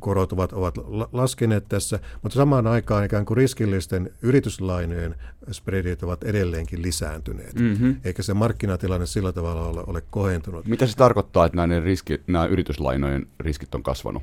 korot 0.00 0.32
ovat, 0.32 0.52
ovat 0.52 0.74
laskeneet 1.12 1.68
tässä, 1.68 1.98
mutta 2.22 2.36
samaan 2.36 2.66
aikaan 2.66 3.04
ikään 3.04 3.24
kuin 3.24 3.36
riskillisten 3.36 4.10
yrityslainojen 4.22 5.14
spreadit 5.50 6.02
ovat 6.02 6.24
edelleenkin 6.24 6.82
lisääntyneet, 6.82 7.54
mm-hmm. 7.54 7.96
eikä 8.04 8.22
se 8.22 8.34
markkinatilanne 8.34 9.06
sillä 9.06 9.32
tavalla 9.32 9.66
ole, 9.66 9.84
ole 9.86 10.02
kohentunut. 10.10 10.66
Mitä 10.66 10.86
se 10.86 10.96
tarkoittaa, 10.96 11.46
että 11.46 11.56
näiden 11.56 11.82
riski, 11.82 12.20
nämä 12.26 12.46
yrityslainojen 12.46 13.26
riskit 13.40 13.74
on 13.74 13.82
kasvanut? 13.82 14.22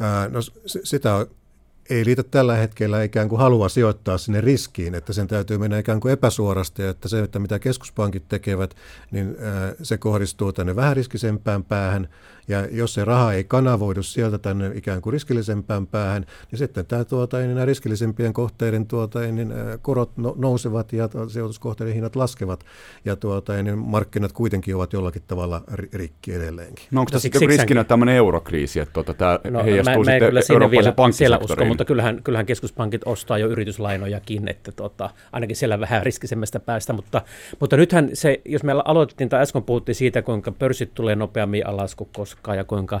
Ää, 0.00 0.28
no, 0.28 0.42
s- 0.42 0.52
sitä 0.84 1.26
ei 1.90 2.04
liitä 2.04 2.22
tällä 2.22 2.56
hetkellä 2.56 3.02
ikään 3.02 3.28
kuin 3.28 3.38
halua 3.38 3.68
sijoittaa 3.68 4.18
sinne 4.18 4.40
riskiin, 4.40 4.94
että 4.94 5.12
sen 5.12 5.26
täytyy 5.26 5.58
mennä 5.58 5.78
ikään 5.78 6.00
kuin 6.00 6.12
epäsuorasti, 6.12 6.82
että 6.82 7.08
se, 7.08 7.20
että 7.20 7.38
mitä 7.38 7.58
keskuspankit 7.58 8.28
tekevät, 8.28 8.76
niin 9.10 9.36
se 9.82 9.98
kohdistuu 9.98 10.52
tänne 10.52 10.76
vähän 10.76 10.96
riskisempään 10.96 11.64
päähän, 11.64 12.08
ja 12.48 12.66
jos 12.70 12.94
se 12.94 13.04
raha 13.04 13.32
ei 13.32 13.44
kanavoidu 13.44 14.02
sieltä 14.02 14.38
tänne 14.38 14.70
ikään 14.74 15.02
kuin 15.02 15.12
riskillisempään 15.12 15.86
päähän, 15.86 16.26
niin 16.50 16.58
sitten 16.58 16.86
tämä 16.86 17.04
tuota, 17.04 17.38
niin 17.38 17.54
nämä 17.54 17.64
riskillisempien 17.64 18.32
kohteiden 18.32 18.86
tuota, 18.86 19.20
niin 19.20 19.52
korot 19.82 20.10
nousevat 20.36 20.92
ja 20.92 21.08
sijoituskohteiden 21.28 21.94
hinnat 21.94 22.16
laskevat, 22.16 22.64
ja 23.04 23.16
tuota, 23.16 23.62
niin 23.62 23.78
markkinat 23.78 24.32
kuitenkin 24.32 24.76
ovat 24.76 24.92
jollakin 24.92 25.22
tavalla 25.26 25.62
rikki 25.92 26.34
edelleenkin. 26.34 26.84
No 26.90 27.00
onko 27.00 27.10
tässä 27.10 27.28
no, 27.34 27.46
riskinä 27.46 27.84
tämmöinen 27.84 28.14
eurokriisi, 28.14 28.80
että 28.80 28.92
tuota, 28.92 29.14
tämä 29.14 29.38
no, 29.50 29.64
heijastuu 29.64 30.04
mä, 30.04 30.12
sitten 30.40 30.58
mä 30.58 30.70
vielä 30.70 30.92
siellä 31.12 31.38
usko, 31.38 31.64
mutta 31.64 31.84
kyllähän, 31.84 32.22
kyllähän 32.22 32.46
keskuspankit 32.46 33.02
ostaa 33.04 33.38
jo 33.38 33.48
yrityslainojakin, 33.48 34.48
että 34.48 34.72
tuota, 34.72 35.10
ainakin 35.32 35.56
siellä 35.56 35.80
vähän 35.80 36.02
riskisemmästä 36.02 36.60
päästä, 36.60 36.92
mutta, 36.92 37.22
mutta 37.60 37.76
nythän 37.76 38.10
se, 38.12 38.40
jos 38.44 38.62
me 38.62 38.72
aloitettiin 38.84 39.28
tai 39.28 39.42
äsken 39.42 39.62
puhuttiin 39.62 39.96
siitä, 39.96 40.22
kuinka 40.22 40.52
pörssit 40.52 40.94
tulee 40.94 41.16
nopeammin 41.16 41.66
alas 41.66 41.94
kuin 41.94 42.10
koskaan 42.16 42.35
ja 42.56 42.64
kuinka 42.64 43.00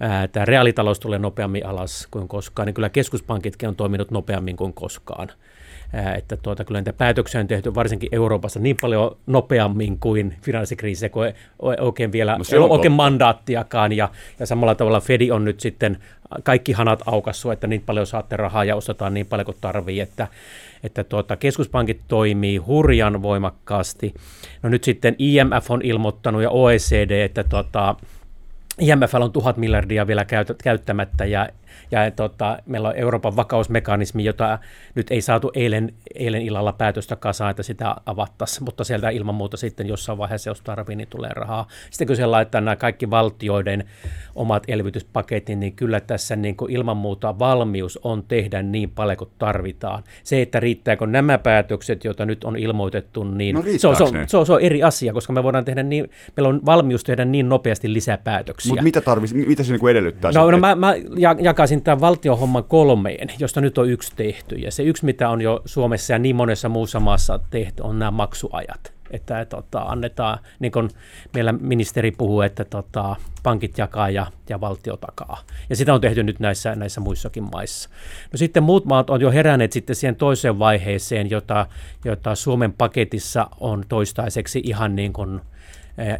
ää, 0.00 0.28
tämä 0.28 0.44
reaalitalous 0.44 1.00
tulee 1.00 1.18
nopeammin 1.18 1.66
alas 1.66 2.08
kuin 2.10 2.28
koskaan, 2.28 2.66
niin 2.66 2.74
kyllä 2.74 2.88
keskuspankitkin 2.88 3.68
on 3.68 3.76
toiminut 3.76 4.10
nopeammin 4.10 4.56
kuin 4.56 4.72
koskaan. 4.72 5.28
Ää, 5.92 6.14
että 6.14 6.36
tuota, 6.36 6.64
kyllä 6.64 6.80
niitä 6.80 6.92
päätöksiä 6.92 7.40
on 7.40 7.46
tehty 7.46 7.74
varsinkin 7.74 8.08
Euroopassa 8.12 8.60
niin 8.60 8.76
paljon 8.80 9.16
nopeammin 9.26 9.98
kuin 9.98 10.36
finanssikriisissä, 10.42 11.08
kun 11.08 11.26
ei 11.26 11.32
oikein 11.60 12.12
vielä 12.12 12.36
no 12.38 12.44
ei 12.52 12.58
ole 12.58 12.70
oikein 12.70 12.92
mandaattiakaan. 12.92 13.92
Ja, 13.92 14.08
ja 14.38 14.46
samalla 14.46 14.74
tavalla 14.74 15.00
Fedi 15.00 15.30
on 15.30 15.44
nyt 15.44 15.60
sitten 15.60 15.98
kaikki 16.42 16.72
hanat 16.72 17.02
aukassu, 17.06 17.50
että 17.50 17.66
niin 17.66 17.82
paljon 17.86 18.06
saatte 18.06 18.36
rahaa 18.36 18.64
ja 18.64 18.76
ostetaan 18.76 19.14
niin 19.14 19.26
paljon 19.26 19.46
kuin 19.46 19.56
tarvii, 19.60 20.00
että, 20.00 20.28
että 20.82 21.04
tuota, 21.04 21.36
keskuspankit 21.36 22.00
toimii 22.08 22.56
hurjan 22.56 23.22
voimakkaasti. 23.22 24.14
No 24.62 24.68
nyt 24.68 24.84
sitten 24.84 25.16
IMF 25.18 25.70
on 25.70 25.80
ilmoittanut 25.82 26.42
ja 26.42 26.50
OECD, 26.50 27.10
että 27.10 27.44
tuota, 27.44 27.94
IMF 28.80 29.14
on 29.14 29.32
tuhat 29.32 29.56
miljardia 29.56 30.06
vielä 30.06 30.26
käyttämättä 30.62 31.24
ja 31.24 31.48
ja 31.90 32.10
tota, 32.10 32.58
meillä 32.66 32.88
on 32.88 32.96
Euroopan 32.96 33.36
vakausmekanismi, 33.36 34.24
jota 34.24 34.58
nyt 34.94 35.10
ei 35.10 35.20
saatu 35.20 35.50
eilen, 35.54 35.92
eilen 36.14 36.42
illalla 36.42 36.72
päätöstä 36.72 37.16
kasaan, 37.16 37.50
että 37.50 37.62
sitä 37.62 37.96
avattaisiin, 38.06 38.64
mutta 38.64 38.84
sieltä 38.84 39.10
ilman 39.10 39.34
muuta 39.34 39.56
sitten 39.56 39.86
jossain 39.86 40.18
vaiheessa, 40.18 40.50
jos 40.50 40.60
tarvii, 40.60 40.96
niin 40.96 41.08
tulee 41.08 41.30
rahaa. 41.34 41.68
Sitten 41.90 42.06
kun 42.06 42.16
se 42.16 42.26
laittaa 42.26 42.60
nämä 42.60 42.76
kaikki 42.76 43.10
valtioiden 43.10 43.84
omat 44.34 44.62
elvytyspaketit, 44.68 45.58
niin 45.58 45.72
kyllä 45.72 46.00
tässä 46.00 46.36
niin 46.36 46.56
kuin 46.56 46.72
ilman 46.72 46.96
muuta 46.96 47.38
valmius 47.38 47.98
on 48.02 48.22
tehdä 48.28 48.62
niin 48.62 48.90
paljon 48.90 49.16
kuin 49.16 49.30
tarvitaan. 49.38 50.02
Se, 50.24 50.42
että 50.42 50.60
riittääkö 50.60 51.06
nämä 51.06 51.38
päätökset, 51.38 52.04
joita 52.04 52.26
nyt 52.26 52.44
on 52.44 52.56
ilmoitettu, 52.56 53.24
niin 53.24 53.54
no 53.54 53.62
se, 53.78 53.88
on, 53.88 53.96
se, 53.96 54.02
on, 54.02 54.10
se, 54.26 54.36
on, 54.36 54.46
se 54.46 54.52
on 54.52 54.60
eri 54.60 54.82
asia, 54.82 55.12
koska 55.12 55.32
me 55.32 55.42
voidaan 55.42 55.64
tehdä 55.64 55.82
niin, 55.82 56.10
meillä 56.36 56.48
on 56.48 56.60
valmius 56.66 57.04
tehdä 57.04 57.24
niin 57.24 57.48
nopeasti 57.48 57.92
lisäpäätöksiä. 57.92 58.70
Mutta 58.70 58.82
mitä, 58.82 59.00
tarvitsisi, 59.00 59.46
mitä 59.46 59.62
se 59.62 59.72
niin 59.72 59.88
edellyttää? 59.88 60.32
No, 60.32 60.50
no 60.50 60.58
mä, 60.58 60.74
mä 60.74 60.94
jakaisin 61.66 61.84
tämän 61.84 62.00
valtiohomman 62.00 62.64
kolmeen, 62.64 63.28
josta 63.38 63.60
nyt 63.60 63.78
on 63.78 63.90
yksi 63.90 64.12
tehty. 64.16 64.54
Ja 64.54 64.70
se 64.70 64.82
yksi, 64.82 65.04
mitä 65.04 65.30
on 65.30 65.40
jo 65.40 65.62
Suomessa 65.64 66.12
ja 66.12 66.18
niin 66.18 66.36
monessa 66.36 66.68
muussa 66.68 67.00
maassa 67.00 67.40
tehty, 67.50 67.82
on 67.82 67.98
nämä 67.98 68.10
maksuajat. 68.10 68.92
että 69.10 69.44
tota, 69.44 69.82
annetaan, 69.82 70.38
niin 70.58 70.72
kuin 70.72 70.90
meillä 71.34 71.52
ministeri 71.52 72.10
puhuu, 72.10 72.40
että 72.40 72.64
tota, 72.64 73.16
pankit 73.42 73.78
jakaa 73.78 74.10
ja, 74.10 74.26
ja 74.48 74.60
valtio 74.60 74.96
takaa. 74.96 75.42
Ja 75.70 75.76
sitä 75.76 75.94
on 75.94 76.00
tehty 76.00 76.22
nyt 76.22 76.40
näissä, 76.40 76.74
näissä 76.74 77.00
muissakin 77.00 77.44
maissa. 77.52 77.88
No 78.32 78.36
sitten 78.36 78.62
muut 78.62 78.84
maat 78.84 79.10
on 79.10 79.20
jo 79.20 79.30
heränneet 79.30 79.72
sitten 79.72 79.96
siihen 79.96 80.16
toiseen 80.16 80.58
vaiheeseen, 80.58 81.30
jota, 81.30 81.66
jota 82.04 82.34
Suomen 82.34 82.72
paketissa 82.72 83.48
on 83.60 83.84
toistaiseksi 83.88 84.60
ihan 84.64 84.96
niin 84.96 85.12
kuin 85.12 85.40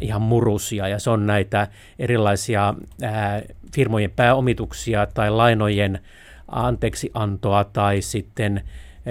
ihan 0.01 0.21
murusia, 0.21 0.87
ja 0.87 0.99
se 0.99 1.09
on 1.09 1.25
näitä 1.25 1.67
erilaisia 1.99 2.73
firmojen 3.75 4.11
pääomituksia 4.11 5.07
tai 5.13 5.31
lainojen 5.31 5.99
anteeksiantoa 6.47 7.63
tai 7.63 8.01
sitten 8.01 8.61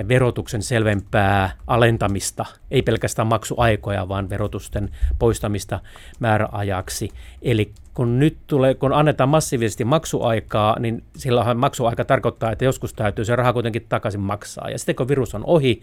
verotuksen 0.08 0.62
selvempää 0.62 1.50
alentamista, 1.66 2.44
ei 2.70 2.82
pelkästään 2.82 3.28
maksuaikoja, 3.28 4.08
vaan 4.08 4.30
verotusten 4.30 4.90
poistamista 5.18 5.80
määräajaksi. 6.18 7.08
Eli 7.42 7.72
kun 7.94 8.18
nyt 8.18 8.36
tulee, 8.46 8.74
kun 8.74 8.92
annetaan 8.92 9.28
massiivisesti 9.28 9.84
maksuaikaa, 9.84 10.78
niin 10.78 11.02
silloinhan 11.16 11.56
maksuaika 11.56 12.04
tarkoittaa, 12.04 12.52
että 12.52 12.64
joskus 12.64 12.94
täytyy 12.94 13.24
se 13.24 13.36
raha 13.36 13.52
kuitenkin 13.52 13.86
takaisin 13.88 14.20
maksaa. 14.20 14.70
Ja 14.70 14.78
sitten 14.78 14.96
kun 14.96 15.08
virus 15.08 15.34
on 15.34 15.44
ohi, 15.44 15.82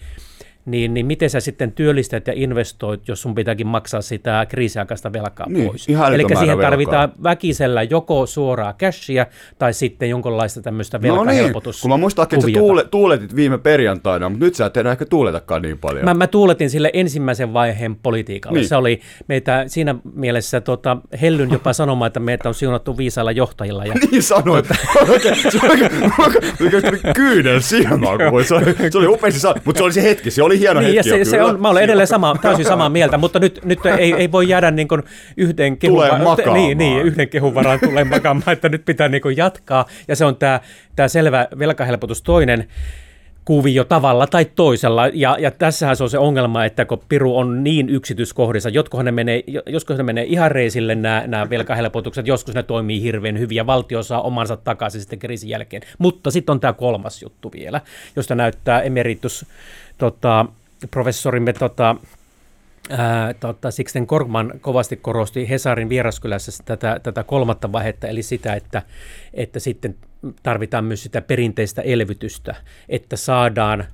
niin, 0.66 0.94
niin 0.94 1.06
miten 1.06 1.30
sä 1.30 1.40
sitten 1.40 1.72
työllistät 1.72 2.28
ja 2.28 2.34
investoit, 2.36 3.08
jos 3.08 3.22
sun 3.22 3.36
pitääkin 3.36 3.68
maksaa 3.68 4.02
sitä 4.02 4.46
kriisiaikaista 4.50 5.14
velkaa 5.14 5.50
Niin, 5.50 5.68
pois. 5.68 5.88
Eli 6.14 6.38
siihen 6.40 6.60
tarvitaan 6.60 7.12
väkisellä 7.24 7.84
joko 7.84 8.26
suoraa 8.26 8.74
cashia 8.74 9.26
tai 9.60 9.74
sitten 9.74 10.10
jonkinlaista 10.10 10.62
tämmöistä 10.62 10.98
No 10.98 11.02
niin, 11.02 11.16
velkahelpotus. 11.16 11.82
kun 11.82 11.92
mä 11.92 11.98
muistan, 11.98 12.24
että 12.24 12.42
sä 12.42 12.48
tuule, 12.54 12.86
tuuletit 12.92 13.36
viime 13.36 13.58
perjantaina, 13.58 14.30
mutta 14.30 14.46
nyt 14.46 14.56
sä 14.56 14.66
et 14.66 14.78
enää 14.78 14.92
ehkä 14.92 15.06
tuuletakaan 15.06 15.62
niin 15.62 15.78
paljon. 15.78 16.06
Mä, 16.06 16.14
mä 16.14 16.28
tuuletin 16.28 16.70
sille 16.70 16.90
ensimmäisen 16.94 17.54
vaiheen 17.54 17.96
politiikalle. 17.96 18.56
Niin. 18.56 18.62
Niin. 18.62 18.70
Se 18.70 18.76
oli 18.76 19.02
meitä 19.28 19.64
siinä 19.68 19.96
mielessä 20.16 20.62
tota, 20.62 20.98
hellyn 21.22 21.52
jopa 21.52 21.74
sanomaan, 21.74 22.08
että 22.08 22.20
meitä 22.20 22.50
on 22.50 22.56
siunattu 22.56 22.98
viisailla 22.98 23.32
johtajilla. 23.32 23.86
Ja, 23.86 23.94
Niin 24.12 24.24
sanoit. 24.24 24.66
Tuli 26.58 26.72
kyynel 27.16 27.60
silmään, 27.60 28.20
se 28.48 28.56
oli, 28.56 28.92
se 28.92 28.98
oli 28.98 29.08
upeasti 29.08 29.40
mutta 29.66 29.80
se 29.80 29.84
oli 29.84 29.94
se 29.94 30.04
hetki, 30.04 30.32
se 30.32 30.44
oli 30.44 30.53
hieno 30.60 30.80
niin, 30.80 30.94
hetki. 30.96 31.10
se, 31.10 31.18
jo, 31.18 31.26
se 31.26 31.38
kyllä. 31.38 31.50
on, 31.50 31.62
mä 31.62 31.70
olen 31.70 31.84
edelleen 31.84 32.08
sama, 32.08 32.36
täysin 32.42 32.66
samaa 32.66 32.90
mieltä, 32.90 33.18
mutta 33.18 33.40
nyt, 33.40 33.60
nyt 33.66 33.80
ei, 33.86 34.14
ei 34.14 34.32
voi 34.32 34.50
jäädä 34.50 34.72
niin 34.72 34.88
kuin 34.88 35.04
yhden 35.38 35.78
kehun, 35.78 35.98
Tulee 35.98 36.20
makaamaan. 36.24 36.54
niin, 36.54 36.78
niin, 36.78 37.02
yhden 37.02 37.30
kehun 37.30 37.56
varaan 37.56 37.80
tulee 37.80 38.04
makaamaan, 38.04 38.54
että 38.54 38.70
nyt 38.70 38.86
pitää 38.86 39.10
niin 39.10 39.22
kuin 39.22 39.38
jatkaa. 39.38 39.86
Ja 40.08 40.16
se 40.16 40.26
on 40.26 40.36
tämä, 40.36 40.60
tämä 40.96 41.08
selvä 41.08 41.48
velkahelpotus 41.60 42.22
toinen 42.22 42.68
kuvio 43.46 43.84
tavalla 43.84 44.28
tai 44.28 44.46
toisella. 44.46 45.08
Ja, 45.08 45.38
ja 45.40 45.52
tässähän 45.52 45.96
se 45.96 46.04
on 46.04 46.10
se 46.10 46.18
ongelma, 46.18 46.66
että 46.66 46.86
kun 46.86 47.02
Piru 47.10 47.38
on 47.38 47.64
niin 47.64 47.90
yksityiskohdissa, 47.90 48.70
jotkohan 48.70 49.06
ne 49.06 49.12
menee, 49.12 49.44
joskus 49.66 49.98
ne 49.98 50.04
menee 50.04 50.24
ihan 50.24 50.52
reisille 50.52 50.96
nämä, 50.96 51.24
nämä 51.28 51.50
velkahelpotukset, 51.50 52.28
joskus 52.28 52.56
ne 52.56 52.64
toimii 52.64 53.02
hirveän 53.02 53.40
hyvin 53.40 53.56
ja 53.56 53.66
valtio 53.66 54.04
saa 54.04 54.22
omansa 54.22 54.58
takaisin 54.58 55.02
sitten 55.02 55.20
kriisin 55.20 55.50
jälkeen. 55.50 55.82
Mutta 55.98 56.32
sitten 56.32 56.54
on 56.54 56.60
tämä 56.60 56.74
kolmas 56.74 57.22
juttu 57.22 57.52
vielä, 57.52 57.82
josta 58.16 58.36
näyttää 58.36 58.82
emeritus 58.82 59.46
tota, 59.98 60.46
professorimme 60.92 61.54
tota, 61.54 61.96
Ää, 62.90 63.34
tota, 63.34 63.72
Sixten 63.72 64.08
Korkman 64.08 64.54
kovasti 64.62 64.96
korosti 64.98 65.50
Hesarin 65.50 65.90
vieraskylässä 65.90 66.64
tätä, 66.66 67.00
tätä 67.04 67.24
kolmatta 67.24 67.72
vaihetta, 67.72 68.08
eli 68.08 68.24
sitä, 68.24 68.54
että, 68.54 68.82
että 69.34 69.60
sitten 69.60 69.96
tarvitaan 70.44 70.86
myös 70.86 71.04
sitä 71.04 71.22
perinteistä 71.22 71.82
elvytystä, 71.82 72.56
että 72.90 73.16
saadaan, 73.16 73.86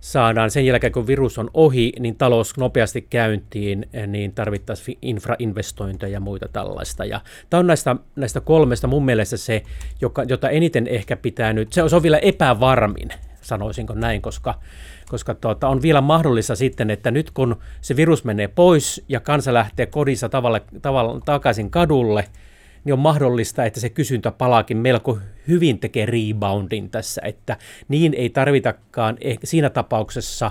saadaan 0.00 0.50
sen 0.50 0.66
jälkeen, 0.66 0.92
kun 0.92 1.06
virus 1.06 1.38
on 1.38 1.50
ohi, 1.54 1.92
niin 1.98 2.16
talous 2.16 2.56
nopeasti 2.56 3.02
käyntiin, 3.10 3.88
niin 4.06 4.32
tarvittaisiin 4.32 4.98
infrainvestointeja 5.02 6.12
ja 6.12 6.20
muita 6.20 6.48
tällaista. 6.48 7.04
Ja 7.04 7.20
tämä 7.50 7.58
on 7.58 7.66
näistä, 7.66 7.96
näistä 8.16 8.40
kolmesta 8.40 8.86
mun 8.86 9.04
mielestä 9.04 9.36
se, 9.36 9.62
joka, 10.00 10.22
jota 10.22 10.50
eniten 10.50 10.86
ehkä 10.86 11.16
pitää 11.16 11.52
nyt, 11.52 11.72
se 11.72 11.82
on, 11.82 12.02
vielä 12.02 12.18
epävarmin, 12.18 13.08
sanoisinko 13.40 13.94
näin, 13.94 14.22
koska 14.22 14.54
koska 15.08 15.34
tuota, 15.34 15.68
on 15.68 15.82
vielä 15.82 16.00
mahdollista 16.00 16.56
sitten, 16.56 16.90
että 16.90 17.10
nyt 17.10 17.30
kun 17.30 17.56
se 17.80 17.96
virus 17.96 18.24
menee 18.24 18.48
pois 18.48 19.04
ja 19.08 19.20
kansa 19.20 19.54
lähtee 19.54 19.86
kodissa 19.86 20.28
tavalla, 20.28 20.60
tavalla 20.82 21.20
takaisin 21.24 21.70
kadulle, 21.70 22.24
niin 22.84 22.92
on 22.92 22.98
mahdollista, 22.98 23.64
että 23.64 23.80
se 23.80 23.88
kysyntä 23.88 24.30
palaakin 24.30 24.76
melko 24.76 25.18
hyvin 25.48 25.78
tekee 25.78 26.06
reboundin 26.06 26.90
tässä, 26.90 27.22
että 27.24 27.56
niin 27.88 28.14
ei 28.14 28.30
tarvitakaan 28.30 29.18
siinä 29.44 29.70
tapauksessa 29.70 30.50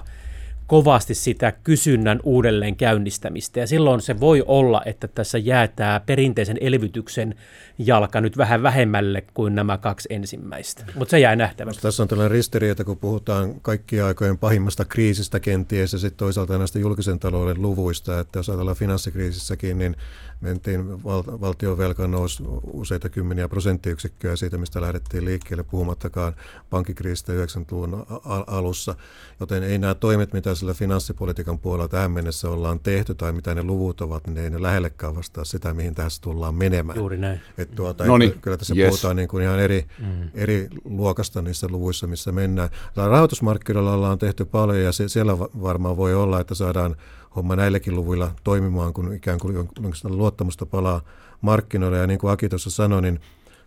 kovasti 0.68 1.16
sitä 1.16 1.52
kysynnän 1.52 2.20
uudelleen 2.24 2.76
käynnistämistä. 2.76 3.60
Ja 3.60 3.68
silloin 3.68 4.02
se 4.02 4.20
voi 4.20 4.44
olla, 4.48 4.82
että 4.86 5.08
tässä 5.08 5.38
jää 5.38 5.68
tämä 5.68 6.02
perinteisen 6.06 6.58
elvytyksen 6.62 7.36
jalka 7.78 8.22
nyt 8.22 8.38
vähän 8.38 8.64
vähemmälle 8.64 9.24
kuin 9.34 9.56
nämä 9.56 9.78
kaksi 9.78 10.08
ensimmäistä. 10.12 10.86
Mutta 10.96 11.12
se 11.12 11.20
jää 11.20 11.36
nähtäväksi. 11.36 11.82
Tässä 11.82 12.04
on 12.04 12.10
tällainen 12.10 12.32
ristiriita, 12.32 12.84
kun 12.84 12.98
puhutaan 12.98 13.62
kaikkien 13.62 14.06
aikojen 14.06 14.38
pahimmasta 14.38 14.86
kriisistä 14.86 15.40
kenties 15.40 15.94
ja 15.94 16.00
sitten 16.00 16.18
toisaalta 16.18 16.58
näistä 16.58 16.80
julkisen 16.80 17.20
talouden 17.20 17.62
luvuista, 17.62 18.20
että 18.20 18.40
jos 18.40 18.50
ajatellaan 18.50 18.78
finanssikriisissäkin, 18.78 19.78
niin 19.78 19.96
mentiin 20.42 21.04
val- 21.04 21.42
valtion 21.42 21.78
velka 21.78 22.08
nousi 22.08 22.44
useita 22.74 23.10
kymmeniä 23.10 23.48
prosenttiyksikköä 23.48 24.36
siitä, 24.36 24.58
mistä 24.58 24.82
lähdettiin 24.82 25.26
liikkeelle, 25.26 25.64
puhumattakaan 25.64 26.36
pankkikriisistä 26.70 27.34
90-luvun 27.34 28.06
a- 28.10 28.44
alussa. 28.48 28.96
Joten 29.40 29.64
ei 29.64 29.78
nämä 29.78 29.96
toimet, 29.96 30.34
mitä 30.34 30.56
sillä 30.58 30.74
finanssipolitiikan 30.74 31.60
puolella 31.60 31.88
tähän 31.88 32.12
mennessä 32.12 32.50
ollaan 32.50 32.80
tehty 32.80 33.16
tai 33.16 33.34
mitä 33.34 33.56
ne 33.56 33.64
luvut 33.64 34.02
ovat, 34.02 34.28
niin 34.28 34.38
ei 34.38 34.50
ne 34.50 34.62
lähellekään 34.62 35.16
vastaa 35.16 35.44
sitä, 35.44 35.74
mihin 35.74 35.96
tässä 35.96 36.22
tullaan 36.22 36.56
menemään. 36.56 36.98
Juuri 36.98 37.18
näin. 37.18 37.42
Et 37.58 37.76
tuota, 37.76 38.06
Noniin, 38.06 38.42
kyllä 38.42 38.58
tässä 38.58 38.74
yes. 38.78 38.90
puhutaan 38.90 39.16
niin 39.16 39.28
kuin 39.28 39.44
ihan 39.44 39.60
eri, 39.60 39.86
mm. 40.00 40.30
eri 40.34 40.68
luokasta 40.84 41.42
niissä 41.42 41.68
luvuissa, 41.72 42.08
missä 42.08 42.32
mennään. 42.32 42.70
Tällä 42.94 43.10
rahoitusmarkkinoilla 43.10 43.94
ollaan 43.94 44.18
tehty 44.18 44.46
paljon 44.46 44.82
ja 44.82 44.92
se, 44.92 45.10
siellä 45.10 45.40
va- 45.40 45.50
varmaan 45.62 45.98
voi 45.98 46.16
olla, 46.16 46.40
että 46.40 46.56
saadaan 46.56 46.96
homma 47.36 47.56
näilläkin 47.56 47.96
luvuilla 47.96 48.32
toimimaan, 48.44 48.94
kun 48.94 49.14
ikään 49.14 49.40
kuin 49.40 49.56
jonkinlaista 49.56 50.10
luottamusta 50.10 50.66
palaa 50.66 51.02
markkinoille. 51.42 51.98
Ja 51.98 52.08
niin 52.08 52.20
kuin 52.20 52.32
Aki 52.32 52.50
tuossa 52.50 52.70
sanoi, 52.70 53.02
niin 53.02 53.20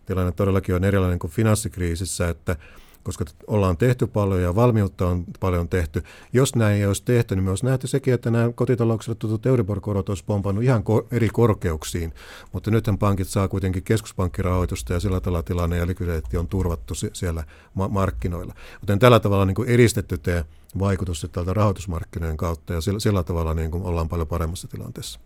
tilanne 0.07 0.33
todellakin 0.33 0.74
on 0.74 0.85
erilainen 0.85 1.18
kuin 1.18 1.31
finanssikriisissä, 1.31 2.29
että 2.29 2.57
koska 3.03 3.25
ollaan 3.47 3.77
tehty 3.77 4.07
paljon 4.07 4.43
ja 4.43 4.55
valmiutta 4.55 5.07
on 5.07 5.25
paljon 5.41 5.69
tehty. 5.69 6.03
Jos 6.33 6.55
näin 6.57 6.77
ei 6.77 6.87
olisi 6.87 7.05
tehty, 7.05 7.37
niin 7.37 7.45
me 7.45 7.51
olisi 7.51 7.65
nähty 7.65 7.87
sekin, 7.87 8.15
että 8.15 8.31
nämä 8.31 8.53
kotitalouksille 8.55 9.17
tutut 9.19 9.47
Euribor-korot 9.47 10.09
olisi 10.09 10.25
pompannut 10.25 10.65
ihan 10.65 10.83
ko- 10.83 11.07
eri 11.11 11.29
korkeuksiin. 11.29 12.15
Mutta 12.53 12.71
nythän 12.71 12.99
pankit 12.99 13.29
saa 13.29 13.49
kuitenkin 13.49 13.83
keskuspankkirahoitusta 13.83 14.93
ja 14.93 15.01
sillä 15.01 15.21
tavalla 15.21 15.43
tilanne 15.43 15.77
ja 15.77 15.87
likviditeetti 15.87 16.37
on 16.37 16.49
turvattu 16.49 16.95
si- 16.95 17.11
siellä 17.13 17.45
ma- 17.75 17.89
markkinoilla. 17.89 18.55
Joten 18.83 18.99
tällä 18.99 19.21
tavalla 19.21 19.45
niin 19.45 19.55
kuin 19.55 19.69
eristetty 19.69 20.19
tämä 20.19 20.45
vaikutus 20.79 21.27
tältä 21.33 21.55
rahoitusmarkkinoiden 21.55 22.37
kautta 22.37 22.73
ja 22.73 22.81
sillä, 22.81 23.01
sillä 23.01 23.23
tavalla 23.23 23.55
niin 23.55 23.71
kuin 23.71 23.85
ollaan 23.85 24.09
paljon 24.09 24.29
paremmassa 24.29 24.69
tilanteessa. 24.69 25.21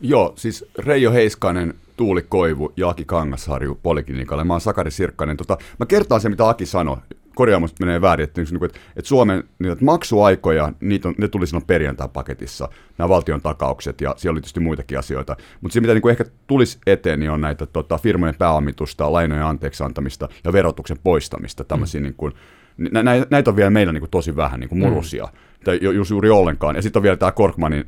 Joo, 0.00 0.32
siis 0.36 0.64
Reijo 0.78 1.12
Heiskanen, 1.12 1.74
Tuuli 1.96 2.22
Koivu 2.28 2.72
ja 2.76 2.88
Aki 2.88 3.04
Kangasharju 3.04 3.78
Poliklinikalle. 3.82 4.44
Mä 4.44 4.52
oon 4.52 4.60
Sakari 4.60 4.90
Sirkkanen. 4.90 5.36
Tota, 5.36 5.58
mä 5.78 5.86
kertaan 5.86 6.20
se, 6.20 6.28
mitä 6.28 6.48
Aki 6.48 6.66
sanoi. 6.66 6.96
Korjaamusta 7.34 7.84
menee 7.84 8.00
väärin, 8.00 8.24
että, 8.24 8.40
niin 8.40 8.64
että, 8.64 8.78
että 8.96 9.08
Suomen 9.08 9.44
niitä 9.58 9.84
maksuaikoja, 9.84 10.72
niitä 10.80 11.08
on, 11.08 11.14
ne 11.18 11.28
tuli 11.28 11.46
silloin 11.46 11.66
perjantai-paketissa, 11.66 12.68
nämä 12.98 13.08
valtion 13.08 13.40
takaukset, 13.40 14.00
ja 14.00 14.14
siellä 14.16 14.34
oli 14.34 14.40
tietysti 14.40 14.60
muitakin 14.60 14.98
asioita. 14.98 15.36
Mutta 15.60 15.72
se, 15.72 15.80
mitä 15.80 15.94
niin 15.94 16.02
kuin 16.02 16.10
ehkä 16.10 16.24
tulisi 16.46 16.78
eteen, 16.86 17.20
niin 17.20 17.30
on 17.30 17.40
näitä 17.40 17.66
tota, 17.66 17.98
firmojen 17.98 18.34
pääomitusta, 18.38 19.12
lainojen 19.12 19.44
anteeksi 19.44 19.84
antamista 19.84 20.28
ja 20.44 20.52
verotuksen 20.52 20.98
poistamista, 21.04 21.64
tämmöisiä 21.64 22.00
mm. 22.00 22.02
niin 22.02 22.14
kuin, 22.16 22.32
nä, 22.76 23.02
nä, 23.02 23.26
näitä 23.30 23.50
on 23.50 23.56
vielä 23.56 23.70
meillä 23.70 23.92
niin 23.92 24.00
kuin 24.00 24.10
tosi 24.10 24.36
vähän 24.36 24.60
niin 24.60 24.68
kuin 24.68 24.78
murusia, 24.78 25.24
mm. 25.24 25.64
tai 25.64 25.78
ju, 25.82 25.90
juuri 26.10 26.30
ollenkaan. 26.30 26.76
Ja 26.76 26.82
sitten 26.82 27.00
on 27.00 27.02
vielä 27.02 27.16
tämä 27.16 27.32
Korkmanin 27.32 27.84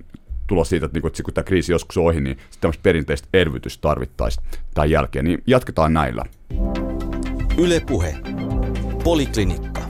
tulos 0.49 0.69
siitä, 0.69 0.87
että, 0.87 0.97
niinku, 0.97 1.09
että 1.09 1.23
kun 1.23 1.35
tämä 1.35 1.45
kriisi 1.45 1.73
joskus 1.73 1.97
on 1.97 2.05
ohi, 2.05 2.21
niin 2.21 2.39
tämmöistä 2.61 2.83
perinteistä 2.83 3.29
elvytystä 3.33 3.83
tarvittaisiin 3.83 4.47
tämän 4.75 4.91
jälkeen. 4.91 5.25
Niin 5.25 5.43
jatketaan 5.47 5.95
näillä. 5.95 6.25
Yle 7.59 7.81
Puhe. 7.81 8.17
Poliklinikka. 9.05 9.81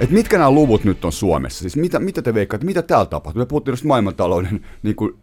Et 0.00 0.10
mitkä 0.10 0.38
nämä 0.38 0.50
luvut 0.50 0.84
nyt 0.84 1.04
on 1.04 1.12
Suomessa? 1.12 1.60
Siis 1.60 1.76
mitä, 1.76 1.98
mitä 1.98 2.22
te 2.22 2.34
veikkaatte, 2.34 2.66
mitä 2.66 2.82
täällä 2.82 3.06
tapahtuu? 3.06 3.40
Me 3.40 3.46
puhuttiin 3.46 3.72
just 3.72 3.84
maailmantalouden, 3.84 4.60
niin 4.82 4.96
kuin, 4.96 5.14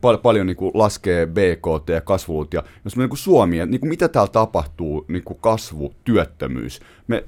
paljon, 0.00 0.22
paljon 0.22 0.46
niin 0.46 0.56
kuin 0.56 0.70
laskee 0.74 1.26
BKT 1.26 1.88
ja 1.88 2.00
kasvulut, 2.00 2.54
ja 2.54 2.62
jos 2.84 2.96
me 2.96 3.02
niin 3.02 3.08
kuin 3.08 3.18
Suomi, 3.18 3.66
niin 3.66 3.80
kuin 3.80 3.88
mitä 3.88 4.08
täällä 4.08 4.30
tapahtuu, 4.32 5.04
niin 5.08 5.24
kuin 5.24 5.38
kasvu, 5.40 5.94
työttömyys. 6.04 6.80
Me, 7.06 7.24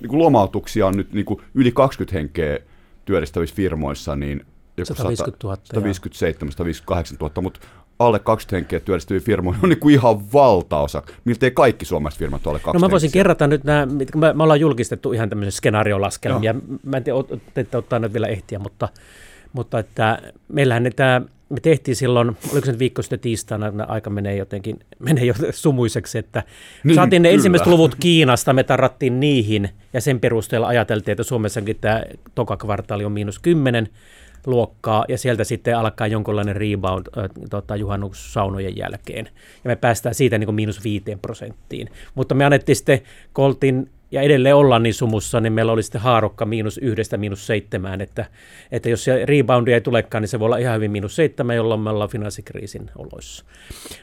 niin 0.00 0.08
kuin 0.08 0.18
lomautuksia 0.18 0.86
on 0.86 0.96
nyt 0.96 1.12
niin 1.12 1.24
kuin 1.24 1.40
yli 1.54 1.72
20 1.72 2.18
henkeä 2.18 2.58
työllistävissä 3.08 3.56
firmoissa, 3.56 4.16
niin 4.16 4.46
joku 4.76 4.94
150 4.94 5.46
000, 5.46 5.56
157 5.64 6.52
158 6.52 7.16
000, 7.20 7.42
mutta 7.42 7.60
alle 7.98 8.18
20 8.18 8.56
henkeä 8.56 8.80
työllistyviä 8.80 9.20
firmoja 9.20 9.58
on 9.62 9.68
niin 9.68 9.80
kuin 9.80 9.94
ihan 9.94 10.32
valtaosa. 10.32 11.02
Miltei 11.24 11.50
kaikki 11.50 11.84
suomalaiset 11.84 12.18
firmat 12.18 12.46
on 12.46 12.50
alle 12.50 12.58
20 12.58 12.78
No 12.78 12.88
mä 12.88 12.90
voisin 12.90 13.06
henkisiä. 13.06 13.18
kerrata 13.18 13.46
nyt 13.46 13.64
nämä, 13.64 13.86
mitkä 13.86 14.18
me, 14.18 14.32
me 14.32 14.42
ollaan 14.42 14.60
julkistettu 14.60 15.12
ihan 15.12 15.28
tämmöisiä 15.28 15.50
skenaariolaskelmia. 15.50 16.54
Mä 16.82 16.96
en 16.96 17.04
tiedä, 17.04 17.18
te 17.54 17.60
ette 17.60 17.76
ottaa 17.76 17.98
nyt 17.98 18.12
vielä 18.12 18.26
ehtiä, 18.26 18.58
mutta 18.58 18.88
Mutta 19.52 19.78
että 19.78 20.18
meillähän 20.48 20.90
tämä 20.96 21.22
me 21.48 21.60
tehtiin 21.60 21.96
silloin, 21.96 22.28
oliko 22.52 22.66
se 22.66 22.72
nyt 22.72 22.78
viikko 22.78 23.02
sitten 23.02 23.20
tiistaina, 23.20 23.84
aika 23.88 24.10
menee 24.10 24.36
jotenkin, 24.36 24.78
menee 25.08 25.24
jo 25.24 25.34
sumuiseksi, 25.50 26.18
että 26.18 26.42
niin, 26.84 26.94
saatiin 26.94 27.22
ne 27.22 27.28
kyllä. 27.28 27.34
ensimmäiset 27.34 27.66
luvut 27.66 27.94
Kiinasta, 27.94 28.52
me 28.52 28.64
tarrattiin 28.64 29.20
niihin, 29.20 29.68
ja 29.92 30.00
sen 30.00 30.20
perusteella 30.20 30.66
ajateltiin, 30.66 31.12
että 31.12 31.22
Suomessakin 31.22 31.76
tämä 31.80 32.02
toka 32.34 32.56
kvartaali 32.56 33.04
on 33.04 33.12
miinus 33.12 33.38
10 33.38 33.88
luokkaa, 34.46 35.04
ja 35.08 35.18
sieltä 35.18 35.44
sitten 35.44 35.78
alkaa 35.78 36.06
jonkunlainen 36.06 36.56
rebound 36.56 37.06
äh, 37.18 37.24
tota, 37.50 37.76
juhannussaunojen 37.76 38.76
jälkeen. 38.76 39.24
Ja 39.64 39.68
me 39.68 39.76
päästään 39.76 40.14
siitä 40.14 40.38
niin 40.38 40.46
kuin 40.46 40.54
miinus 40.54 40.84
viiteen 40.84 41.18
prosenttiin. 41.18 41.88
Mutta 42.14 42.34
me 42.34 42.44
annettiin 42.44 42.76
sitten 42.76 43.00
Koltin 43.32 43.90
ja 44.10 44.22
edelleen 44.22 44.56
ollaan 44.56 44.82
niin 44.82 44.94
sumussa, 44.94 45.40
niin 45.40 45.52
meillä 45.52 45.72
oli 45.72 45.82
sitten 45.82 46.00
haarukka 46.00 46.46
miinus 46.46 46.78
yhdestä 46.78 47.16
miinus 47.16 47.46
seitsemään, 47.46 48.00
että, 48.00 48.24
että 48.72 48.88
jos 48.88 49.04
se 49.04 49.26
reboundi 49.26 49.72
ei 49.72 49.80
tulekaan, 49.80 50.22
niin 50.22 50.28
se 50.28 50.38
voi 50.38 50.46
olla 50.46 50.56
ihan 50.56 50.76
hyvin 50.76 50.90
miinus 50.90 51.16
seitsemän, 51.16 51.56
jolloin 51.56 51.80
me 51.80 51.90
ollaan 51.90 52.10
finanssikriisin 52.10 52.90
oloissa. 52.96 53.44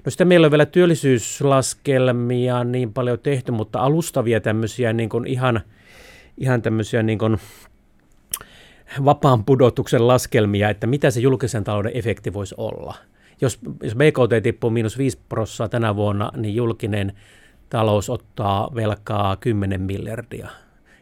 No 0.05 0.11
sitten 0.11 0.27
meillä 0.27 0.45
on 0.45 0.51
vielä 0.51 0.65
työllisyyslaskelmia 0.65 2.63
niin 2.63 2.93
paljon 2.93 3.19
tehty, 3.19 3.51
mutta 3.51 3.79
alustavia 3.79 4.41
tämmöisiä 4.41 4.93
niin 4.93 5.09
kuin 5.09 5.27
ihan, 5.27 5.61
ihan 6.37 6.61
tämmöisiä 6.61 7.03
niin 7.03 7.19
kuin 7.19 7.37
vapaan 9.05 9.45
pudotuksen 9.45 10.07
laskelmia, 10.07 10.69
että 10.69 10.87
mitä 10.87 11.11
se 11.11 11.19
julkisen 11.19 11.63
talouden 11.63 11.91
efekti 11.95 12.33
voisi 12.33 12.55
olla. 12.57 12.95
Jos, 13.41 13.59
jos 13.83 13.95
BKT 13.95 14.43
tippuu 14.43 14.69
miinus 14.69 14.97
5 14.97 15.19
prosenttia 15.29 15.69
tänä 15.69 15.95
vuonna, 15.95 16.31
niin 16.35 16.55
julkinen 16.55 17.13
talous 17.69 18.09
ottaa 18.09 18.71
velkaa 18.75 19.35
10 19.35 19.81
miljardia. 19.81 20.49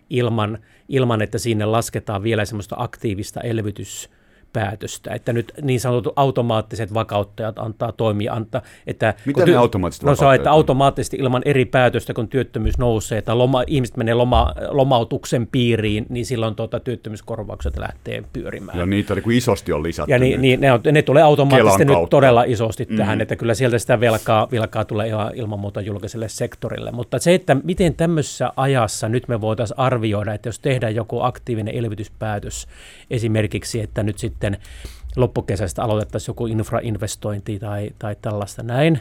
Ilman, 0.10 0.60
ilman, 0.89 1.21
että 1.21 1.38
sinne 1.38 1.65
lasketaan 1.65 2.23
vielä 2.23 2.45
semmoista 2.45 2.76
aktiivista 2.80 3.41
elvytys 3.41 4.10
päätöstä, 4.53 5.13
että 5.13 5.33
nyt 5.33 5.53
niin 5.61 5.79
sanotut 5.79 6.13
automaattiset 6.15 6.93
vakauttajat 6.93 7.59
antaa 7.59 7.91
toimia, 7.91 8.33
antaa, 8.33 8.61
että... 8.87 9.13
Mitä 9.25 9.43
ty- 9.43 9.49
ne 9.49 9.55
automaattiset 9.55 10.03
No 10.03 10.15
se 10.15 10.25
on, 10.25 10.35
että 10.35 10.51
automaattisesti 10.51 11.17
ilman 11.17 11.41
eri 11.45 11.65
päätöstä, 11.65 12.13
kun 12.13 12.27
työttömyys 12.27 12.77
nousee, 12.77 13.17
että 13.17 13.37
loma, 13.37 13.63
ihmiset 13.67 13.97
menee 13.97 14.13
loma, 14.13 14.53
lomautuksen 14.69 15.47
piiriin, 15.47 16.05
niin 16.09 16.25
silloin 16.25 16.55
tuota, 16.55 16.79
työttömyyskorvaukset 16.79 17.77
lähtee 17.77 18.23
pyörimään. 18.33 18.79
Ja 18.79 18.85
niitä 18.85 19.15
niin 19.15 19.23
kuin 19.23 19.37
isosti 19.37 19.73
on 19.73 19.83
lisätty 19.83 20.11
Ja 20.11 20.19
niin, 20.19 20.41
niin 20.41 20.61
ne, 20.61 20.71
on, 20.71 20.79
ne 20.91 21.01
tulee 21.01 21.23
automaattisesti 21.23 21.85
nyt 21.85 22.09
todella 22.09 22.43
isosti 22.43 22.83
mm-hmm. 22.83 22.97
tähän, 22.97 23.21
että 23.21 23.35
kyllä 23.35 23.53
sieltä 23.53 23.79
sitä 23.79 23.99
velkaa, 23.99 24.47
velkaa 24.51 24.85
tulee 24.85 25.07
ihan 25.07 25.31
ilman 25.35 25.59
muuta 25.59 25.81
julkiselle 25.81 26.29
sektorille. 26.29 26.91
Mutta 26.91 27.19
se, 27.19 27.33
että 27.33 27.55
miten 27.63 27.95
tämmöisessä 27.95 28.53
ajassa 28.55 29.09
nyt 29.09 29.27
me 29.27 29.41
voitaisiin 29.41 29.79
arvioida, 29.79 30.33
että 30.33 30.49
jos 30.49 30.59
tehdään 30.59 30.95
joku 30.95 31.21
aktiivinen 31.21 31.75
elvytyspäätös, 31.75 32.67
esimerkiksi, 33.09 33.81
että 33.81 34.03
nyt 34.03 34.17
sitten 34.17 34.42
sitten 34.43 34.58
loppukesästä 35.15 35.84
aloitettaisiin 35.84 36.29
joku 36.29 36.45
infrainvestointi 36.45 37.60
tai, 37.60 37.89
tai 37.99 38.15
tällaista 38.21 38.63
näin, 38.63 38.99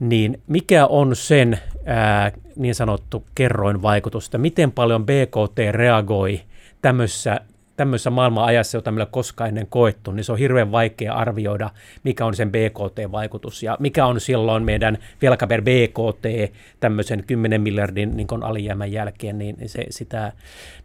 niin 0.00 0.42
mikä 0.46 0.86
on 0.86 1.16
sen 1.16 1.58
ää, 1.86 2.32
niin 2.56 2.74
sanottu 2.74 3.24
kerroinvaikutus, 3.34 4.24
että 4.24 4.38
miten 4.38 4.72
paljon 4.72 5.06
BKT 5.06 5.58
reagoi 5.70 6.40
tämmöisessä 6.82 7.40
tämmöisessä 7.82 8.10
maailman 8.10 8.44
ajassa, 8.44 8.76
jota 8.78 8.90
meillä 8.90 9.06
koskaan 9.10 9.48
ennen 9.48 9.66
koettu, 9.66 10.12
niin 10.12 10.24
se 10.24 10.32
on 10.32 10.38
hirveän 10.38 10.72
vaikea 10.72 11.14
arvioida, 11.14 11.70
mikä 12.04 12.26
on 12.26 12.34
sen 12.34 12.52
BKT-vaikutus 12.52 13.62
ja 13.62 13.76
mikä 13.80 14.06
on 14.06 14.20
silloin 14.20 14.64
meidän 14.64 14.98
velka 15.22 15.46
per 15.46 15.62
BKT 15.62 16.54
tämmöisen 16.80 17.24
10 17.26 17.60
miljardin 17.60 18.16
niin 18.16 18.42
alijäämän 18.42 18.92
jälkeen, 18.92 19.38
niin 19.38 19.56
se, 19.66 19.86
sitä 19.90 20.32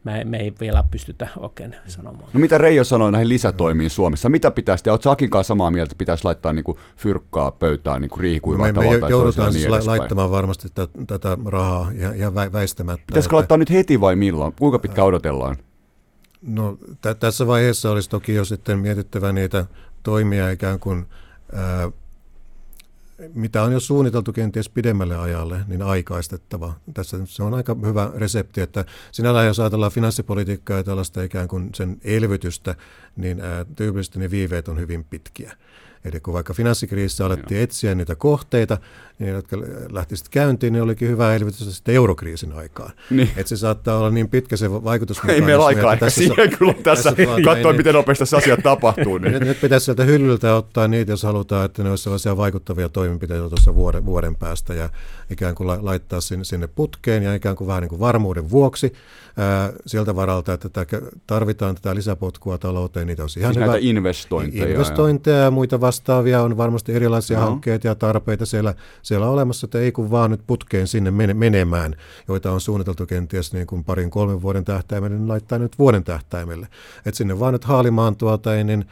me, 0.03 0.23
me 0.23 0.37
ei 0.37 0.53
vielä 0.59 0.83
pystytä 0.91 1.27
oikein 1.37 1.75
sanomaan. 1.87 2.29
No 2.33 2.39
mitä 2.39 2.57
Reijo 2.57 2.83
sanoi 2.83 3.11
näihin 3.11 3.29
lisätoimiin 3.29 3.89
Suomessa? 3.89 4.29
Mitä 4.29 4.51
pitäisi 4.51 4.83
tehdä? 4.83 4.93
Oletko 4.93 5.09
Akin 5.09 5.29
kanssa 5.29 5.47
samaa 5.47 5.71
mieltä, 5.71 5.87
että 5.87 5.99
pitäisi 5.99 6.25
laittaa 6.25 6.53
niin 6.53 6.63
kuin 6.63 6.77
fyrkkaa 6.97 7.51
pöytään 7.51 8.01
niin 8.01 8.19
riihikuivaa 8.19 8.71
Me, 8.71 8.81
me 8.81 9.09
joudutaan 9.09 9.53
siis 9.53 9.67
niin 9.67 9.87
laittamaan 9.87 10.31
varmasti 10.31 10.67
tätä, 10.73 10.93
tätä 11.07 11.37
rahaa 11.45 11.91
ja, 11.93 12.15
ja 12.15 12.35
väistämättä. 12.35 13.03
Pitäisikö 13.07 13.29
että... 13.29 13.35
laittaa 13.35 13.57
nyt 13.57 13.69
heti 13.71 14.01
vai 14.01 14.15
milloin? 14.15 14.53
Kuinka 14.59 14.79
pitkä 14.79 15.03
odotellaan? 15.03 15.55
No 16.47 16.77
t- 17.01 17.19
tässä 17.19 17.47
vaiheessa 17.47 17.91
olisi 17.91 18.09
toki 18.09 18.33
jo 18.33 18.45
sitten 18.45 18.79
mietittävä 18.79 19.31
niitä 19.31 19.65
toimia 20.03 20.51
ikään 20.51 20.79
kuin, 20.79 21.05
ää, 21.53 21.91
mitä 23.33 23.63
on 23.63 23.71
jo 23.71 23.79
suunniteltu 23.79 24.33
kenties 24.33 24.69
pidemmälle 24.69 25.17
ajalle, 25.17 25.59
niin 25.67 25.81
aikaistettava. 25.81 26.73
Tässä 26.93 27.17
se 27.25 27.43
on 27.43 27.53
aika 27.53 27.75
hyvä 27.85 28.11
resepti, 28.15 28.61
että 28.61 28.85
sinällään 29.11 29.47
jos 29.47 29.59
ajatellaan 29.59 29.91
finanssipolitiikkaa 29.91 30.77
ja 30.77 30.83
tällaista 30.83 31.23
ikään 31.23 31.47
kuin 31.47 31.69
sen 31.75 31.97
elvytystä, 32.03 32.75
niin 33.15 33.41
ää, 33.41 33.65
tyypillisesti 33.65 34.19
ne 34.19 34.31
viiveet 34.31 34.67
on 34.67 34.79
hyvin 34.79 35.03
pitkiä. 35.03 35.57
Eli 36.05 36.19
kun 36.19 36.33
vaikka 36.33 36.53
finanssikriisissä 36.53 37.25
alettiin 37.25 37.61
etsiä 37.61 37.95
niitä 37.95 38.15
kohteita, 38.15 38.77
niin 39.19 39.33
jotka 39.33 39.57
lähtisivät 39.91 40.29
käyntiin, 40.29 40.73
niin 40.73 40.83
olikin 40.83 41.07
hyvä 41.09 41.35
elvytys 41.35 41.75
sitten 41.75 41.95
eurokriisin 41.95 42.53
aikaan. 42.53 42.91
Niin. 43.09 43.29
Että 43.37 43.49
se 43.49 43.57
saattaa 43.57 43.97
olla 43.97 44.09
niin 44.09 44.29
pitkä 44.29 44.57
se 44.57 44.71
vaikutus. 44.71 45.21
Ei 45.27 45.41
meillä 45.41 45.65
aikaa 45.65 45.93
ehkä 45.93 46.05
tässä, 46.05 46.17
siihen 46.17 46.57
kyllä 46.57 46.73
tässä, 46.73 47.11
tässä 47.11 47.41
katsoa, 47.45 47.73
miten 47.73 47.93
nopeasti 47.93 48.21
tässä 48.21 48.37
asiat 48.37 48.59
tapahtuu. 48.63 49.17
Niin. 49.17 49.31
Nyt, 49.31 49.43
nyt 49.43 49.61
pitäisi 49.61 49.85
sieltä 49.85 50.03
hyllyltä 50.03 50.55
ottaa 50.55 50.87
niitä, 50.87 51.11
jos 51.11 51.23
halutaan, 51.23 51.65
että 51.65 51.83
ne 51.83 51.89
olisivat 51.89 52.03
sellaisia 52.03 52.37
vaikuttavia 52.37 52.89
toimenpiteitä 52.89 53.49
tuossa 53.49 53.75
vuoden, 53.75 54.05
vuoden 54.05 54.35
päästä 54.35 54.73
ja 54.73 54.89
ikään 55.29 55.55
kuin 55.55 55.85
laittaa 55.85 56.21
sinne, 56.21 56.43
sinne 56.43 56.67
putkeen 56.67 57.23
ja 57.23 57.33
ikään 57.33 57.55
kuin 57.55 57.67
vähän 57.67 57.81
niin 57.81 57.89
kuin 57.89 57.99
varmuuden 57.99 58.49
vuoksi 58.49 58.93
ää, 59.37 59.73
sieltä 59.85 60.15
varalta, 60.15 60.53
että 60.53 60.69
tätä, 60.69 61.01
tarvitaan 61.27 61.75
tätä 61.75 61.95
lisäpotkua 61.95 62.57
talouteen. 62.57 63.07
Niitä 63.07 63.23
olisi 63.23 63.39
ihan 63.39 63.53
siis 63.53 63.63
hyvä. 63.63 63.73
näitä 63.73 63.87
investointeja. 63.87 64.67
Investointeja 64.67 65.37
ja 65.37 65.51
muita 65.51 65.81
vastaavia 65.81 66.41
on 66.41 66.57
varmasti 66.57 66.93
erilaisia 66.93 67.39
no. 67.39 67.45
hankkeita 67.45 67.87
ja 67.87 67.95
tarpeita 67.95 68.45
siellä, 68.45 68.73
siellä 69.07 69.29
olemassa, 69.29 69.67
että 69.67 69.79
ei 69.79 69.91
kun 69.91 70.11
vaan 70.11 70.31
nyt 70.31 70.41
putkeen 70.47 70.87
sinne 70.87 71.11
menemään, 71.33 71.95
joita 72.27 72.51
on 72.51 72.61
suunniteltu 72.61 73.05
kenties 73.05 73.53
niin 73.53 73.67
kuin 73.67 73.83
parin 73.83 74.09
kolmen 74.09 74.41
vuoden 74.41 74.65
tähtäimelle, 74.65 75.17
niin 75.17 75.27
laittaa 75.27 75.59
nyt 75.59 75.79
vuoden 75.79 76.03
tähtäimelle. 76.03 76.67
Että 77.05 77.17
sinne 77.17 77.39
vaan 77.39 77.53
nyt 77.53 77.63
haalimaan 77.63 78.15
tuota, 78.15 78.49
niin 78.63 78.85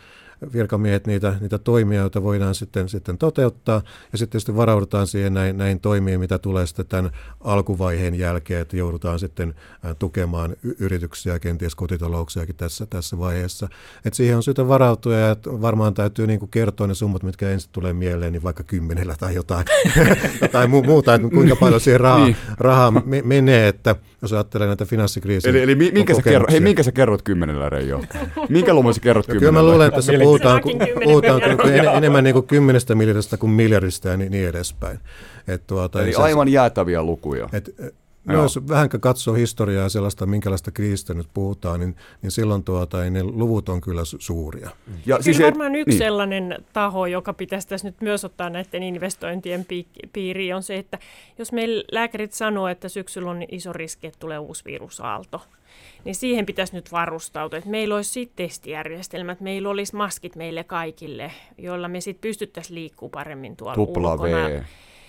virkamiehet 0.53 1.07
niitä, 1.07 1.35
niitä 1.41 1.57
toimia, 1.57 2.01
joita 2.01 2.23
voidaan 2.23 2.55
sitten, 2.55 2.89
sitten 2.89 3.17
toteuttaa. 3.17 3.81
Ja 4.11 4.17
sitten 4.17 4.41
sitten 4.41 4.55
varaudutaan 4.55 5.07
siihen 5.07 5.33
näin, 5.33 5.57
näin 5.57 5.79
toimiin, 5.79 6.19
mitä 6.19 6.37
tulee 6.39 6.67
sitten 6.67 6.85
tämän 6.85 7.11
alkuvaiheen 7.41 8.15
jälkeen, 8.15 8.61
että 8.61 8.77
joudutaan 8.77 9.19
sitten 9.19 9.53
tukemaan 9.99 10.55
yrityksiä, 10.79 11.39
kenties 11.39 11.75
kotitalouksiakin 11.75 12.55
tässä, 12.55 12.85
tässä 12.85 13.19
vaiheessa. 13.19 13.67
Et 14.05 14.13
siihen 14.13 14.35
on 14.35 14.43
syytä 14.43 14.67
varautua 14.67 15.15
ja 15.15 15.35
varmaan 15.45 15.93
täytyy 15.93 16.27
niin 16.27 16.39
kuin 16.39 16.51
kertoa 16.51 16.87
ne 16.87 16.93
summat, 16.93 17.23
mitkä 17.23 17.49
ensin 17.49 17.69
tulee 17.73 17.93
mieleen, 17.93 18.31
niin 18.31 18.43
vaikka 18.43 18.63
kymmenellä 18.63 19.15
tai 19.19 19.35
jotain, 19.35 19.65
tai 20.51 20.67
muuta, 20.67 21.13
että 21.13 21.29
kuinka 21.29 21.55
paljon 21.55 21.81
siihen 21.81 21.99
rahaa, 21.99 22.25
niin. 22.25 22.35
rahaa 22.57 22.91
me, 22.91 23.21
menee, 23.25 23.67
että 23.67 23.95
jos 24.21 24.33
ajattelee 24.33 24.67
näitä 24.67 24.85
finanssikriisiä. 24.85 25.49
Eli, 25.49 25.61
eli 25.61 25.75
minkä, 25.75 26.13
sä 26.13 26.21
kerrot, 26.21 26.51
hei, 26.51 26.59
minkä 26.59 26.83
sä 26.83 26.91
kerrot 26.91 27.21
kymmenellä, 27.21 27.69
Reijo? 27.69 28.01
Minkä 28.49 28.73
luvun 28.73 28.93
sä 28.93 29.01
kerrot 29.01 29.25
kymmenellä? 29.25 29.49
Kyllä 29.49 29.61
mä 29.61 29.71
luulen, 29.71 29.87
että 29.87 30.01
se 30.01 30.19
puhutaan, 30.25 30.61
puhutaan 31.03 31.43
en, 31.43 31.85
enemmän 31.85 32.23
niin 32.23 32.33
kuin 32.33 32.47
kymmenestä 32.47 32.95
miljardista 32.95 33.37
kuin 33.37 33.51
miljardista 33.51 34.09
ja 34.09 34.17
niin, 34.17 34.31
niin 34.31 34.49
edespäin. 34.49 34.99
Et 35.47 35.67
tuota, 35.67 36.01
Eli 36.01 36.15
aivan 36.15 36.49
jäätäviä 36.49 37.03
lukuja. 37.03 37.49
Et, 37.53 37.75
No, 38.25 38.33
jos 38.33 38.67
vähän 38.67 38.89
katsoo 38.89 39.33
historiaa 39.33 39.83
ja 39.83 39.89
sellaista, 39.89 40.25
minkälaista 40.25 40.71
kriisistä 40.71 41.13
nyt 41.13 41.27
puhutaan, 41.33 41.79
niin, 41.79 41.95
niin 42.21 42.31
silloin 42.31 42.63
tuota, 42.63 43.09
ne 43.09 43.23
luvut 43.23 43.69
on 43.69 43.81
kyllä 43.81 44.01
su- 44.01 44.17
suuria. 44.19 44.69
Ja 44.87 44.95
kyllä 45.05 45.21
siis 45.21 45.39
varmaan 45.39 45.75
yksi 45.75 45.89
niin. 45.89 45.97
sellainen 45.97 46.65
taho, 46.73 47.05
joka 47.05 47.33
pitäisi 47.33 47.67
tässä 47.67 47.87
nyt 47.87 48.01
myös 48.01 48.25
ottaa 48.25 48.49
näiden 48.49 48.83
investointien 48.83 49.65
piiriin, 50.13 50.55
on 50.55 50.63
se, 50.63 50.75
että 50.75 50.99
jos 51.37 51.51
meillä 51.51 51.83
lääkärit 51.91 52.33
sanoo, 52.33 52.67
että 52.67 52.89
syksyllä 52.89 53.31
on 53.31 53.43
iso 53.51 53.73
riski, 53.73 54.07
että 54.07 54.19
tulee 54.19 54.39
uusi 54.39 54.65
virusaalto, 54.65 55.41
niin 56.03 56.15
siihen 56.15 56.45
pitäisi 56.45 56.75
nyt 56.75 56.91
varustautua, 56.91 57.57
että 57.57 57.69
meillä 57.69 57.95
olisi 57.95 58.09
sitten 58.09 58.47
testijärjestelmät, 58.47 59.41
meillä 59.41 59.69
olisi 59.69 59.95
maskit 59.95 60.35
meille 60.35 60.63
kaikille, 60.63 61.31
joilla 61.57 61.87
me 61.87 62.01
sitten 62.01 62.21
pystyttäisiin 62.21 62.75
liikkuu 62.75 63.09
paremmin 63.09 63.55
tuolla 63.55 63.75
Tupla 63.75 64.11
ulkona. 64.11 64.49
V. 64.49 64.61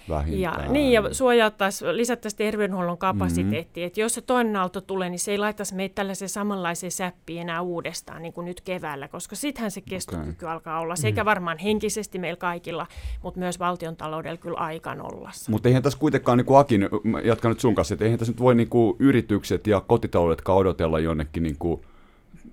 Vähintään. 0.09 0.65
Ja, 0.65 0.73
niin, 0.73 0.93
ja 0.93 1.15
suojattaisiin, 1.15 1.97
lisättäisiin 1.97 2.39
terveydenhuollon 2.39 2.99
kapasiteettia, 2.99 3.81
mm-hmm. 3.81 3.87
että 3.87 4.01
jos 4.01 4.15
se 4.15 4.21
toinen 4.21 4.57
aalto 4.57 4.81
tulee, 4.81 5.11
niin 5.11 5.19
se 5.19 5.31
ei 5.31 5.39
laittaisi 5.39 5.75
meitä 5.75 5.95
tällaiseen 5.95 6.29
samanlaiseen 6.29 6.91
säppiin 6.91 7.41
enää 7.41 7.61
uudestaan, 7.61 8.23
niin 8.23 8.33
kuin 8.33 8.45
nyt 8.45 8.61
keväällä, 8.61 9.09
koska 9.09 9.37
sittenhän 9.37 9.71
se 9.71 9.81
kestokyky 9.81 10.45
okay. 10.45 10.55
alkaa 10.55 10.81
olla, 10.81 10.97
sekä 10.97 11.21
mm-hmm. 11.21 11.27
varmaan 11.27 11.59
henkisesti 11.59 12.19
meillä 12.19 12.37
kaikilla, 12.37 12.87
mutta 13.23 13.41
myös 13.41 13.59
valtion 13.59 13.97
taloudella 13.97 14.37
kyllä 14.37 14.59
aika 14.59 14.95
nollassa. 14.95 15.51
Mutta 15.51 15.69
eihän 15.69 15.83
tässä 15.83 15.99
kuitenkaan, 15.99 16.39
niin 16.39 16.47
kuin 16.47 16.59
Akin, 16.59 16.89
jatkan 17.25 17.49
nyt 17.49 17.61
sun 17.61 17.75
kanssa, 17.75 17.95
että 17.95 18.05
eihän 18.05 18.19
tässä 18.19 18.33
nyt 18.33 18.41
voi 18.41 18.55
niin 18.55 18.69
kuin 18.69 18.97
yritykset 18.99 19.67
ja 19.67 19.81
kotitaloudet 19.81 20.43
odotella 20.49 20.99
jonnekin 20.99 21.43
niin 21.43 21.57
kuin 21.59 21.81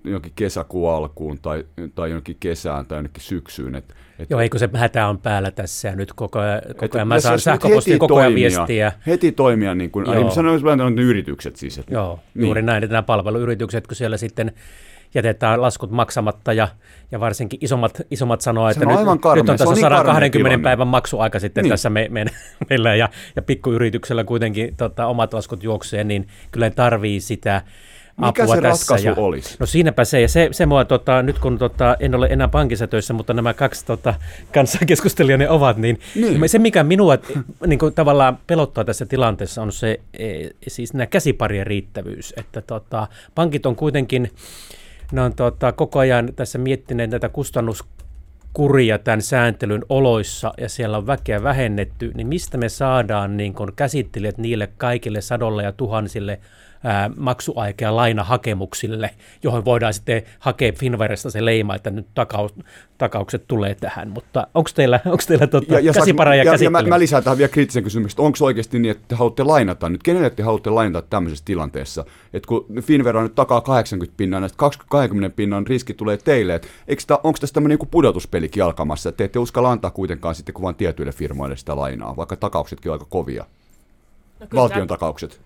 jonkin 0.04 0.32
kesäkuun 0.36 0.94
alkuun 0.94 1.40
tai, 1.42 1.66
tai 1.96 2.10
jonnekin 2.10 2.38
kesään 2.40 2.86
tai 2.86 2.98
jonnekin 2.98 3.24
syksyyn. 3.24 3.76
Et, 3.76 3.96
et, 4.24 4.30
Joo, 4.30 4.40
eikö 4.40 4.60
se 4.60 4.70
hätä 4.74 5.08
on 5.08 5.18
päällä 5.18 5.52
tässä 5.52 5.88
ja 5.88 5.96
nyt 5.96 6.14
koko 6.14 6.40
ajan, 6.40 6.62
koko 6.78 6.98
ajan 6.98 7.08
mä 7.08 7.20
saan 7.20 7.40
sähköpostia 7.40 7.98
koko 7.98 8.16
ajan 8.16 8.32
toimia, 8.32 8.50
viestiä. 8.50 8.92
Heti 9.08 9.32
toimia, 9.32 9.76
niin 9.76 9.92
kuin, 9.92 10.06
sanoin, 10.32 10.56
että 10.90 11.02
yritykset 11.02 11.56
siis. 11.56 11.78
Että, 11.78 11.94
Joo, 11.94 12.20
niin. 12.34 12.46
juuri 12.46 12.62
näin, 12.62 12.84
että 12.84 12.94
nämä 12.94 13.04
palveluyritykset, 13.04 13.88
kun 13.88 13.96
siellä 13.96 14.18
sitten 14.18 14.52
jätetään 15.16 15.62
laskut 15.62 15.92
maksamatta 15.92 16.54
ja, 16.54 16.68
ja 17.12 17.20
varsinkin 17.20 17.60
isommat, 17.62 18.02
isommat 18.12 18.42
sanoo, 18.42 18.70
että 18.70 18.86
on 18.86 18.88
nyt, 18.88 18.98
aivan 18.98 19.20
nyt 19.36 19.50
on 19.50 19.58
tässä 19.58 19.70
on 19.70 19.76
niin 19.76 19.82
120 19.82 20.50
karmea 20.50 20.64
päivän 20.64 20.88
maksuaika 20.88 21.40
sitten 21.40 21.64
Niin. 21.64 21.70
tässä 21.70 21.90
me, 21.90 22.08
me, 22.10 22.26
meillä 22.70 22.96
ja, 22.96 23.10
ja 23.36 23.42
pikkuyrityksellä 23.42 24.24
kuitenkin 24.24 24.76
tota, 24.76 25.06
omat 25.06 25.34
laskut 25.34 25.64
juoksee, 25.64 26.04
niin 26.04 26.28
kyllä 26.52 26.70
tarvii 26.70 27.20
sitä 27.20 27.62
Mikä 28.18 28.44
apua 28.44 28.56
se 28.56 28.62
tässä. 28.62 28.94
ratkaisu 28.94 29.08
ja, 29.08 29.26
olisi? 29.26 29.56
No 29.60 29.66
siinäpä 29.66 30.06
se, 30.06 30.22
ja 30.22 30.28
se, 30.28 30.50
se 30.52 30.66
mua, 30.66 30.86
tota, 30.86 31.22
nyt 31.22 31.40
kun 31.40 31.58
tota, 31.58 31.96
en 32.00 32.16
ole 32.16 32.28
enää 32.28 32.48
pankissa 32.48 32.88
töissä, 32.88 33.14
mutta 33.14 33.34
nämä 33.34 33.54
kaksi 33.54 33.86
tota, 33.86 34.14
kanssakeskustelijani 34.54 35.48
ovat, 35.48 35.78
niin, 35.78 36.00
Niin. 36.16 36.50
se 36.50 36.60
mikä 36.60 36.84
minua 36.84 37.18
niin 37.68 37.80
kuin, 37.80 37.94
tavallaan 37.94 38.38
pelottaa 38.48 38.84
tässä 38.84 39.06
tilanteessa 39.06 39.62
on 39.62 39.72
se, 39.72 40.00
e, 40.20 40.50
siis 40.68 40.94
nämä 40.94 41.06
käsiparien 41.06 41.68
riittävyys, 41.68 42.34
että 42.38 42.62
tota, 42.62 43.08
pankit 43.36 43.66
on 43.66 43.76
kuitenkin, 43.76 44.32
ne 45.12 45.22
on 45.22 45.34
tota, 45.36 45.72
koko 45.72 46.00
ajan 46.00 46.34
tässä 46.36 46.58
miettineet 46.58 47.10
näitä 47.10 47.30
kustannuskuria 47.30 49.00
tämän 49.00 49.22
sääntelyn 49.22 49.86
oloissa 49.90 50.54
ja 50.58 50.70
siellä 50.70 50.98
on 50.98 51.08
väkeä 51.08 51.44
vähennetty, 51.44 52.12
niin 52.14 52.28
mistä 52.28 52.58
me 52.58 52.70
saadaan 52.70 53.38
niin 53.38 53.54
kun 53.54 53.74
käsittelijät 53.76 54.38
niille 54.38 54.70
kaikille 54.78 55.22
sadolle 55.22 55.64
ja 55.64 55.72
tuhansille 55.72 56.40
ja 57.82 57.96
lainahakemuksille, 57.96 59.10
johon 59.44 59.66
voidaan 59.66 59.94
sitten 59.94 60.24
hakea 60.40 60.72
Finveresta 60.72 61.30
se 61.32 61.46
leima, 61.46 61.76
että 61.76 61.90
nyt 61.90 62.08
takaus, 62.14 62.54
takaukset 62.98 63.44
tulee 63.48 63.76
tähän. 63.76 64.10
Mutta 64.10 64.48
onko 64.54 64.70
teillä, 64.76 65.00
onko 65.06 65.24
teillä 65.28 65.48
tota, 65.48 65.74
saanko- 65.74 65.94
käsipareja 65.94 66.44
ja, 66.44 66.44
ja 66.44 66.52
mä, 66.52 66.54
käsittelyä? 66.54 66.90
mä 66.90 67.00
lisään 67.00 67.24
tähän 67.24 67.38
vielä 67.38 67.50
kriittisen 67.50 67.84
kysymyksen, 67.84 68.14
että 68.16 68.22
onko 68.22 68.36
se 68.36 68.44
oikeasti 68.44 68.80
niin, 68.80 68.92
että 68.92 69.04
te 69.08 69.16
haluatte 69.16 69.44
lainata 69.44 69.90
nyt? 69.90 70.04
Kenelle 70.04 70.30
te 70.30 70.44
haluatte 70.44 70.70
lainata 70.70 71.08
tämmöisessä 71.10 71.46
tilanteessa? 71.46 72.06
Että 72.34 72.48
kun 72.48 72.66
Finvera 72.82 73.24
nyt 73.24 73.36
takaa 73.36 73.62
80 73.62 74.18
pinnaa, 74.18 74.40
näistä 74.40 74.58
20 74.58 75.36
pinnan 75.36 75.68
riski 75.68 75.94
tulee 75.94 76.18
teille, 76.18 76.56
että 76.56 77.20
onko 77.24 77.38
tässä 77.40 77.54
tämmöinen 77.54 77.78
niin 77.80 77.90
pudotuspelikin 77.90 78.64
alkamassa, 78.64 79.10
että 79.10 79.18
te 79.18 79.24
ette 79.24 79.40
uskalla 79.40 79.72
antaa 79.72 79.92
kuitenkaan 79.92 80.36
sitten 80.36 80.54
kuin 80.54 80.64
vain 80.64 80.76
tietyille 80.76 81.12
firmoille 81.12 81.58
sitä 81.58 81.76
lainaa, 81.76 82.16
vaikka 82.16 82.36
takauksetkin 82.36 82.92
on 82.92 82.94
aika 82.96 83.06
kovia, 83.10 83.46
No 84.40 84.48
valtion 84.56 84.88
tämä- 84.88 84.88
takaukset. 84.88 85.42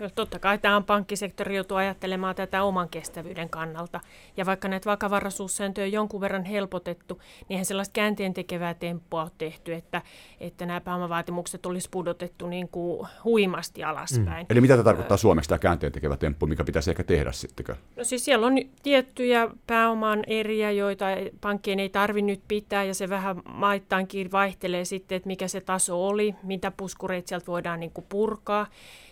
Kyllä 0.00 0.12
totta 0.14 0.38
kai 0.38 0.58
tämä 0.58 0.80
pankkisektori 0.80 1.56
joutuu 1.56 1.76
ajattelemaan 1.76 2.34
tätä 2.34 2.62
oman 2.62 2.88
kestävyyden 2.88 3.50
kannalta. 3.50 4.00
Ja 4.36 4.46
vaikka 4.46 4.68
näitä 4.68 4.90
vakavaraisuussääntöjä 4.90 5.84
on 5.84 5.92
jonkun 5.92 6.20
verran 6.20 6.44
helpotettu, 6.44 7.14
niin 7.14 7.50
eihän 7.50 7.64
sellaista 7.64 7.92
käänteen 7.92 8.34
tekevää 8.34 8.74
temppua 8.74 9.22
ole 9.22 9.30
tehty, 9.38 9.74
että, 9.74 10.02
että 10.40 10.66
nämä 10.66 10.80
pääomavaatimukset 10.80 11.66
olisi 11.66 11.88
pudotettu 11.90 12.46
niin 12.46 12.68
kuin 12.68 13.08
huimasti 13.24 13.84
alaspäin. 13.84 14.46
Eli 14.50 14.60
mitä 14.60 14.74
tämä 14.74 14.84
tarkoittaa 14.84 15.16
Suomessa 15.16 15.48
tämä 15.48 15.58
käänteen 15.58 15.92
tekevä 15.92 16.16
temppu, 16.16 16.46
mikä 16.46 16.64
pitäisi 16.64 16.90
ehkä 16.90 17.04
tehdä 17.04 17.32
sittenkö? 17.32 17.76
No 17.96 18.04
siis 18.04 18.24
siellä 18.24 18.46
on 18.46 18.54
tiettyjä 18.82 19.48
pääoman 19.66 20.24
eriä, 20.26 20.70
joita 20.70 21.06
pankkien 21.40 21.80
ei 21.80 21.88
tarvi 21.88 22.22
nyt 22.22 22.40
pitää, 22.48 22.84
ja 22.84 22.94
se 22.94 23.08
vähän 23.08 23.42
maittaankin 23.48 24.32
vaihtelee 24.32 24.84
sitten, 24.84 25.16
että 25.16 25.26
mikä 25.26 25.48
se 25.48 25.60
taso 25.60 26.06
oli, 26.08 26.34
mitä 26.42 26.70
puskureita 26.76 27.28
sieltä 27.28 27.46
voidaan 27.46 27.80
niin 27.80 27.92
kuin 27.92 28.06
purkaa. 28.08 28.66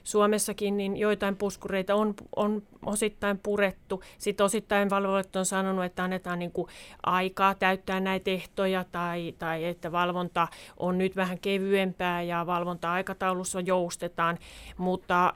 Suomessakin 0.09 0.77
niin 0.77 0.97
joitain 0.97 1.37
puskureita 1.37 1.95
on, 1.95 2.15
on 2.37 2.63
osittain 2.87 3.39
purettu. 3.39 4.03
Sitten 4.19 4.45
osittain 4.47 4.91
valvojat 4.91 5.37
on 5.37 5.47
sanonut, 5.47 5.85
että 5.85 6.05
annetaan 6.05 6.39
niin 6.39 6.53
kuin 6.53 6.69
aikaa 7.03 7.55
täyttää 7.55 8.01
näitä 8.01 8.31
ehtoja 8.31 8.85
tai, 8.93 9.35
tai 9.39 9.65
että 9.65 9.93
valvonta 9.93 10.49
on 10.77 10.99
nyt 10.99 11.17
vähän 11.17 11.39
kevyempää 11.39 12.23
ja 12.23 12.47
valvonta-aikataulussa 12.47 13.61
joustetaan, 13.61 14.39
mutta 14.77 15.33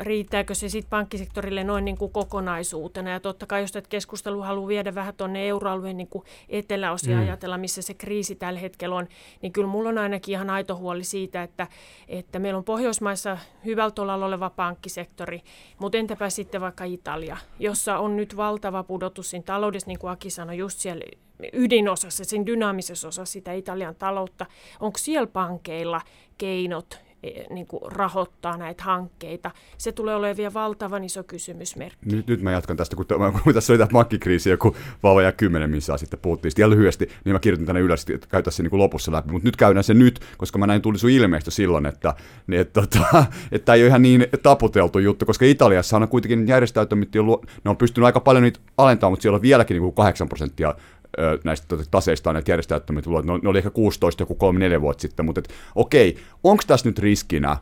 riittääkö 0.00 0.54
se 0.54 0.68
sitten 0.68 0.90
pankkisektorille 0.90 1.64
noin 1.64 1.84
niin 1.84 1.98
kuin 1.98 2.12
kokonaisuutena? 2.12 3.10
Ja 3.10 3.20
totta 3.20 3.46
kai, 3.46 3.60
jos 3.60 3.72
tätä 3.72 3.88
keskustelua 3.88 4.46
haluaa 4.46 4.68
viedä 4.68 4.94
vähän 4.94 5.14
tuonne 5.14 5.48
euroalueen 5.48 5.96
niin 5.96 6.08
kuin 6.08 6.24
eteläosia 6.48 7.16
mm. 7.16 7.22
ajatella, 7.22 7.58
missä 7.58 7.82
se 7.82 7.94
kriisi 7.94 8.34
tällä 8.34 8.60
hetkellä 8.60 8.96
on, 8.96 9.08
niin 9.42 9.52
kyllä 9.52 9.68
mulla 9.68 9.88
on 9.88 9.98
ainakin 9.98 10.32
ihan 10.32 10.50
aito 10.50 10.76
huoli 10.76 11.04
siitä, 11.04 11.42
että, 11.42 11.66
että 12.08 12.38
meillä 12.38 12.58
on 12.58 12.64
Pohjoismaissa 12.64 13.38
hyvällä 13.64 13.90
tolalla 14.12 14.26
oleva 14.26 14.50
pankkisektori, 14.50 15.42
mutta 15.78 15.98
entäpä 15.98 16.30
sitten 16.30 16.60
vaikka 16.60 16.84
Italia, 16.84 17.36
jossa 17.58 17.98
on 17.98 18.16
nyt 18.16 18.36
valtava 18.36 18.82
pudotus 18.82 19.30
siinä 19.30 19.44
taloudessa, 19.44 19.88
niin 19.88 19.98
kuin 19.98 20.10
Aki 20.10 20.30
sanoi, 20.30 20.58
just 20.58 20.78
siellä 20.78 21.04
ydinosassa, 21.52 22.24
siinä 22.24 22.46
dynaamisessa 22.46 23.08
osassa 23.08 23.32
sitä 23.32 23.52
Italian 23.52 23.94
taloutta. 23.94 24.46
Onko 24.80 24.98
siellä 24.98 25.26
pankeilla 25.26 26.00
keinot 26.38 27.00
niin 27.50 27.66
kuin 27.66 27.92
rahoittaa 27.92 28.56
näitä 28.56 28.84
hankkeita? 28.84 29.50
Se 29.78 29.92
tulee 29.92 30.14
olemaan 30.14 30.36
vielä 30.36 30.54
valtavan 30.54 31.04
iso 31.04 31.24
kysymysmerkki. 31.24 32.16
Nyt, 32.16 32.26
nyt 32.26 32.42
mä 32.42 32.52
jatkan 32.52 32.76
tästä, 32.76 32.96
kun, 32.96 33.06
tämä, 33.06 33.32
kun 33.44 33.54
tässä 33.54 33.72
oli 33.72 33.78
tämä 33.78 33.88
pankkikriisi 33.92 34.50
joku 34.50 34.76
vauva 35.02 35.22
ja 35.22 35.32
kymmenen 35.32 35.70
missä 35.70 35.96
sitten 35.96 36.18
puhuttiin. 36.18 36.50
Sitten 36.52 36.70
lyhyesti, 36.70 37.08
niin 37.24 37.32
mä 37.32 37.38
kirjoitin 37.38 37.66
tänne 37.66 37.80
ylös, 37.80 38.06
että 38.14 38.26
käytä 38.26 38.50
se 38.50 38.62
niin 38.62 38.70
kuin 38.70 38.80
lopussa 38.80 39.12
läpi. 39.12 39.32
Mutta 39.32 39.48
nyt 39.48 39.56
käydään 39.56 39.84
se 39.84 39.94
nyt, 39.94 40.20
koska 40.36 40.58
mä 40.58 40.66
näin 40.66 40.82
tuli 40.82 40.98
sun 40.98 41.10
ilmeistä 41.10 41.50
silloin, 41.50 41.86
että, 41.86 42.14
niin, 42.46 42.60
että, 42.60 42.80
että, 42.84 43.24
että 43.52 43.64
tämä 43.64 43.76
ei 43.76 43.82
ole 43.82 43.88
ihan 43.88 44.02
niin 44.02 44.26
taputeltu 44.42 44.98
juttu, 44.98 45.26
koska 45.26 45.44
Italiassa 45.44 45.96
on 45.96 46.08
kuitenkin 46.08 46.48
järjestäytymistä, 46.48 47.18
ne 47.64 47.70
on 47.70 47.76
pystynyt 47.76 48.06
aika 48.06 48.20
paljon 48.20 48.42
niitä 48.42 48.60
alentamaan, 48.76 49.12
mutta 49.12 49.22
siellä 49.22 49.36
on 49.36 49.42
vieläkin 49.42 49.74
niin 49.74 49.82
kuin 49.82 49.94
8 49.94 50.28
prosenttia 50.28 50.74
näistä 51.44 51.66
tota, 51.68 51.84
taseista 51.90 52.30
on 52.30 52.34
näitä 52.34 52.50
järjestäyttämät 52.50 53.04
tulot. 53.04 53.24
Ne 53.24 53.48
oli 53.48 53.58
ehkä 53.58 53.70
16 53.70 54.22
joku 54.22 54.36
3-4 54.78 54.80
vuotta 54.80 55.02
sitten, 55.02 55.26
mutta 55.26 55.38
et, 55.38 55.54
okei, 55.74 56.16
onko 56.44 56.62
tässä 56.66 56.88
nyt 56.88 56.98
riskinä 56.98 57.56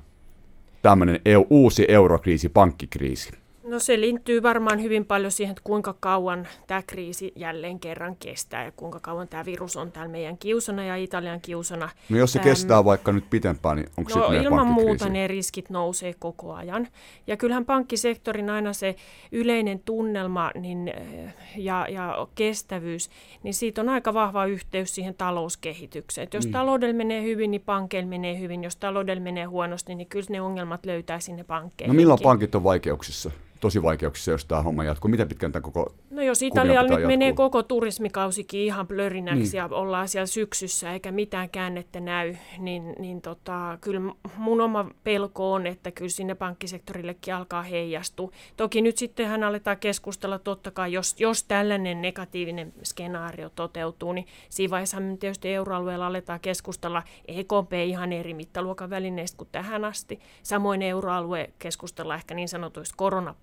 tämmöinen 0.83 1.21
EU, 1.25 1.47
uusi 1.51 1.85
eurokriisi, 1.89 2.49
pankkikriisi? 2.49 3.33
No 3.71 3.79
se 3.79 4.01
liittyy 4.01 4.43
varmaan 4.43 4.83
hyvin 4.83 5.05
paljon 5.05 5.33
siihen, 5.33 5.53
että 5.53 5.63
kuinka 5.65 5.95
kauan 6.01 6.49
tämä 6.67 6.83
kriisi 6.87 7.33
jälleen 7.37 7.81
kerran 7.81 8.17
kestää 8.17 8.65
ja 8.65 8.73
kuinka 8.73 9.01
kauan 9.01 9.29
tämä 9.29 9.45
virus 9.45 9.77
on 9.77 9.93
täällä 9.93 10.13
meidän 10.13 10.39
kiusana 10.39 10.85
ja 10.85 10.97
Italian 10.97 11.41
kiusana. 11.41 11.89
No 12.09 12.19
jos 12.19 12.33
se 12.33 12.39
Äm, 12.39 12.45
kestää 12.45 12.85
vaikka 12.85 13.13
nyt 13.13 13.25
pitempään, 13.31 13.77
niin 13.77 13.89
onko 13.97 14.11
No 14.11 14.15
sitten 14.15 14.31
meidän 14.31 14.45
ilman 14.45 14.67
muuta 14.67 15.09
ne 15.09 15.27
riskit 15.27 15.71
nousee 15.71 16.15
koko 16.19 16.55
ajan. 16.55 16.89
Ja 17.27 17.37
kyllähän 17.37 17.65
pankkisektorin 17.65 18.51
aina 18.51 18.73
se 18.73 18.97
yleinen 19.33 19.81
tunnelma 19.85 20.51
niin, 20.55 20.89
eh, 20.89 21.35
ja, 21.57 21.87
ja 21.91 22.29
kestävyys, 22.35 23.11
niin 23.43 23.55
siitä 23.55 23.81
on 23.81 23.89
aika 23.89 24.15
vahva 24.15 24.47
yhteys 24.47 24.95
siihen 24.95 25.15
talouskehitykseen. 25.15 26.25
Et 26.25 26.35
jos 26.35 26.47
mm. 26.47 26.53
taloudella 26.53 26.95
menee 26.95 27.23
hyvin, 27.23 27.51
niin 27.51 27.63
pankeilla 27.67 28.09
menee 28.09 28.39
hyvin. 28.39 28.65
Jos 28.65 28.77
taloudella 28.77 29.23
menee 29.23 29.45
huonosti, 29.45 29.95
niin 29.95 30.09
kyllä 30.09 30.27
ne 30.31 30.41
ongelmat 30.41 30.87
löytää 30.87 31.21
sinne 31.21 31.43
No 31.43 31.47
pankkeihin. 31.47 31.97
milloin 31.97 32.21
pankit 32.23 32.55
on 32.55 32.65
vaikeuksissa? 32.65 33.31
Tosi 33.61 33.83
vaikeuksissa, 33.83 34.31
jos 34.31 34.45
tämä 34.45 34.63
homma 34.63 34.85
jatkuu. 34.85 35.11
Miten 35.11 35.29
pitkään 35.29 35.53
tämä 35.53 35.61
koko... 35.61 35.95
No 36.11 36.23
jos 36.23 36.43
Italialla 36.43 36.97
nyt 36.97 37.07
menee 37.07 37.29
jatkuu. 37.29 37.45
koko 37.51 37.63
turismikausikin 37.63 38.61
ihan 38.61 38.87
plörinäksi 38.87 39.41
Niin. 39.41 39.57
ja 39.57 39.69
ollaan 39.71 40.09
siellä 40.09 40.27
syksyssä 40.27 40.93
eikä 40.93 41.13
mitään 41.13 41.51
käännettä 41.51 42.01
näy, 42.01 42.37
niin, 42.59 42.95
niin 42.99 43.23
tota, 43.23 43.79
kyllä 43.81 44.01
mun 44.37 44.61
oma 44.61 44.91
pelko 45.05 45.53
on, 45.53 45.67
että 45.67 45.91
kyllä 45.91 46.11
sinne 46.11 46.35
pankkisektorillekin 46.35 47.35
alkaa 47.35 47.63
heijastua. 47.63 48.31
Toki 48.57 48.83
nyt 48.83 48.99
sittenhän 48.99 49.45
aletaan 49.45 49.77
keskustella 49.79 50.39
totta 50.39 50.71
kai, 50.71 50.93
jos, 50.93 51.21
jos 51.21 51.45
tällainen 51.45 52.03
negatiivinen 52.03 52.73
skenaario 52.83 53.51
toteutuu, 53.55 54.13
niin 54.13 54.27
siinä 54.49 54.71
vaiheessa 54.71 54.97
tietysti 55.21 55.49
euroalueella 55.55 56.07
aletaan 56.07 56.41
keskustella 56.41 57.03
EKP 57.29 57.73
ihan 57.87 58.13
eri 58.13 58.35
mittaluokan 58.35 58.91
välineistä 58.91 59.39
kuin 59.39 59.49
tähän 59.53 59.85
asti. 59.85 60.21
Samoin 60.43 60.83
euroalue 60.83 61.51
keskustella 61.59 62.15
ehkä 62.15 62.35
niin 62.35 62.49
sanotuista 62.49 62.95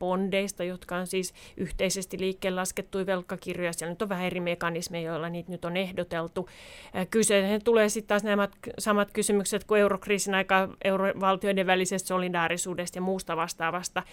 koronabondeista, 0.08 0.64
jotka 0.64 0.95
on 0.95 1.08
siis 1.08 1.34
yhteisesti 1.58 2.20
liikkeelle 2.20 2.62
laskettuja 2.62 3.05
velkakirjoja. 3.05 3.74
Siellä 3.74 3.91
nyt 3.91 4.01
on 4.01 4.10
vähän 4.10 4.26
eri 4.26 4.39
mekanismeja, 4.39 5.12
joilla 5.12 5.30
niitä 5.30 5.51
nyt 5.51 5.66
on 5.66 5.78
ehdoteltu. 5.78 6.49
Äh, 6.95 7.08
Kyseeseen 7.10 7.64
tulee 7.64 7.89
sitten 7.89 8.08
taas 8.08 8.24
nämä 8.24 8.47
samat 8.80 9.12
kysymykset 9.14 9.64
kuin 9.64 9.82
eurokriisin 9.82 10.36
aika 10.36 10.70
eurovaltioiden 10.84 11.68
välisestä 11.68 12.08
solidaarisuudesta 12.08 12.97
ja 12.97 13.01
muusta 13.01 13.38
vastaavasta. 13.38 14.03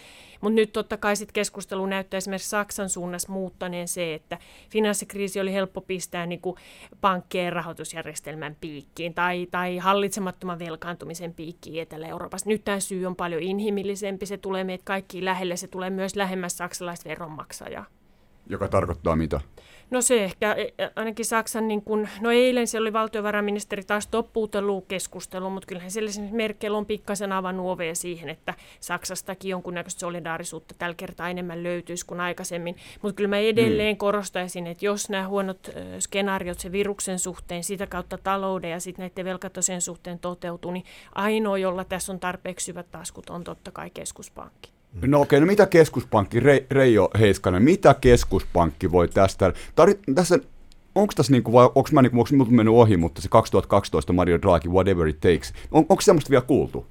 Mutta 0.41 0.55
nyt 0.55 0.73
totta 0.73 0.97
kai 0.97 1.17
sit 1.17 1.33
keskustelu 1.33 1.87
näyttää 1.87 2.19
esimerkiksi 2.19 2.49
Saksan 2.49 2.89
suunnassa 2.89 3.33
muuttaneen 3.33 3.89
se, 3.89 4.15
että 4.15 4.39
finanssikriisi 4.71 5.41
oli 5.41 5.53
helppo 5.53 5.81
pistää 5.81 6.27
niin 6.27 6.41
kuin 6.41 6.57
pankkien 7.01 7.53
rahoitusjärjestelmän 7.53 8.57
piikkiin 8.61 9.15
tai, 9.15 9.47
tai 9.51 9.79
hallitsemattoman 9.79 10.59
velkaantumisen 10.59 11.35
piikkiin 11.35 11.83
Etelä-Euroopassa. 11.83 12.49
Nyt 12.49 12.65
tämä 12.65 12.81
syy 12.81 13.07
on 13.07 13.17
paljon 13.17 13.43
inhimillisempi, 13.43 14.27
se 14.27 14.37
tulee 14.37 14.65
meitä 14.65 14.85
kaikkiin 14.85 15.25
lähelle, 15.25 15.57
se 15.57 15.69
tulee 15.69 15.84
myös 15.93 16.17
lähemmäs 16.17 16.57
saksalaista 16.57 17.09
veronmaksajaa. 17.09 17.87
Joka 18.47 18.69
tarkoittaa 18.69 19.17
mitä? 19.17 19.41
No 19.91 20.03
se 20.03 20.25
ehkä, 20.25 20.53
e, 20.53 20.91
ainakin 20.97 21.25
Saksan, 21.25 21.69
niin 21.69 21.83
kun, 21.83 22.09
no 22.21 22.31
eilen 22.31 22.67
siellä 22.67 22.85
oli 22.85 22.93
valtiovarainministeri 22.93 23.85
taas 23.85 24.07
toppuutellut 24.07 24.85
keskustelu, 24.89 25.51
mutta 25.51 25.67
kyllähän 25.67 25.91
siellä 25.91 26.09
esimerkiksi 26.09 26.37
Merkel 26.37 26.75
on 26.75 26.87
pikkasen 26.87 27.33
avannut 27.33 27.67
ovea 27.67 27.95
siihen, 27.95 28.29
että 28.29 28.55
Saksastakin 28.81 29.49
jonkunnäköistä 29.49 30.01
solidaarisuutta 30.01 30.75
tällä 30.79 30.95
kertaa 30.95 31.29
enemmän 31.29 31.63
löytyisi 31.63 32.07
kuin 32.07 32.21
aikaisemmin. 32.21 32.77
Mutta 33.03 33.17
kyllä 33.17 33.29
mä 33.29 33.39
edelleen 33.39 33.97
korostaisin, 33.97 34.67
että 34.67 34.85
jos 34.85 35.11
nämä 35.11 35.29
huonot 35.29 35.71
skenaariot 35.99 36.61
se 36.61 36.73
viruksen 36.73 37.19
suhteen, 37.19 37.65
sitä 37.65 37.87
kautta 37.87 38.19
talouden 38.19 38.71
ja 38.71 38.81
sitten 38.81 39.03
näiden 39.03 39.25
velkatosien 39.25 39.81
suhteen 39.81 40.19
toteutuu, 40.19 40.71
niin 40.71 40.85
ainoa, 41.15 41.59
jolla 41.59 41.85
tässä 41.85 42.13
on 42.13 42.21
tarpeeksi 42.21 42.65
syvät 42.65 42.91
taskut, 42.91 43.31
on 43.31 43.45
totta 43.45 43.71
kai 43.71 43.91
keskuspankki. 43.91 44.74
No 45.03 45.21
okei, 45.21 45.41
no 45.41 45.47
mitä 45.47 45.67
keskuspankki, 45.67 46.41
Re, 46.41 46.67
Reijo 46.71 47.11
Heiskanen, 47.19 47.63
mitä 47.63 47.95
keskuspankki 47.95 48.93
voi 48.93 49.09
tästä, 49.09 49.53
tar, 49.75 49.89
tässä 50.15 50.39
onko 50.95 51.13
tässä 51.17 51.33
niinku, 51.33 51.53
vai 51.53 51.65
onko 51.65 51.89
mä 51.93 52.03
niinku, 52.03 52.21
onko 52.21 52.45
mennyt 52.45 52.75
ohi, 52.75 52.97
mutta 52.97 53.23
se 53.23 53.29
2012 53.29 54.13
Mario 54.13 54.43
Draghi, 54.43 54.69
whatever 54.69 55.09
it 55.09 55.21
takes, 55.21 55.53
on, 55.71 55.87
onko 55.89 56.01
semmoista 56.01 56.31
vielä 56.31 56.45
kuultu? 56.45 56.87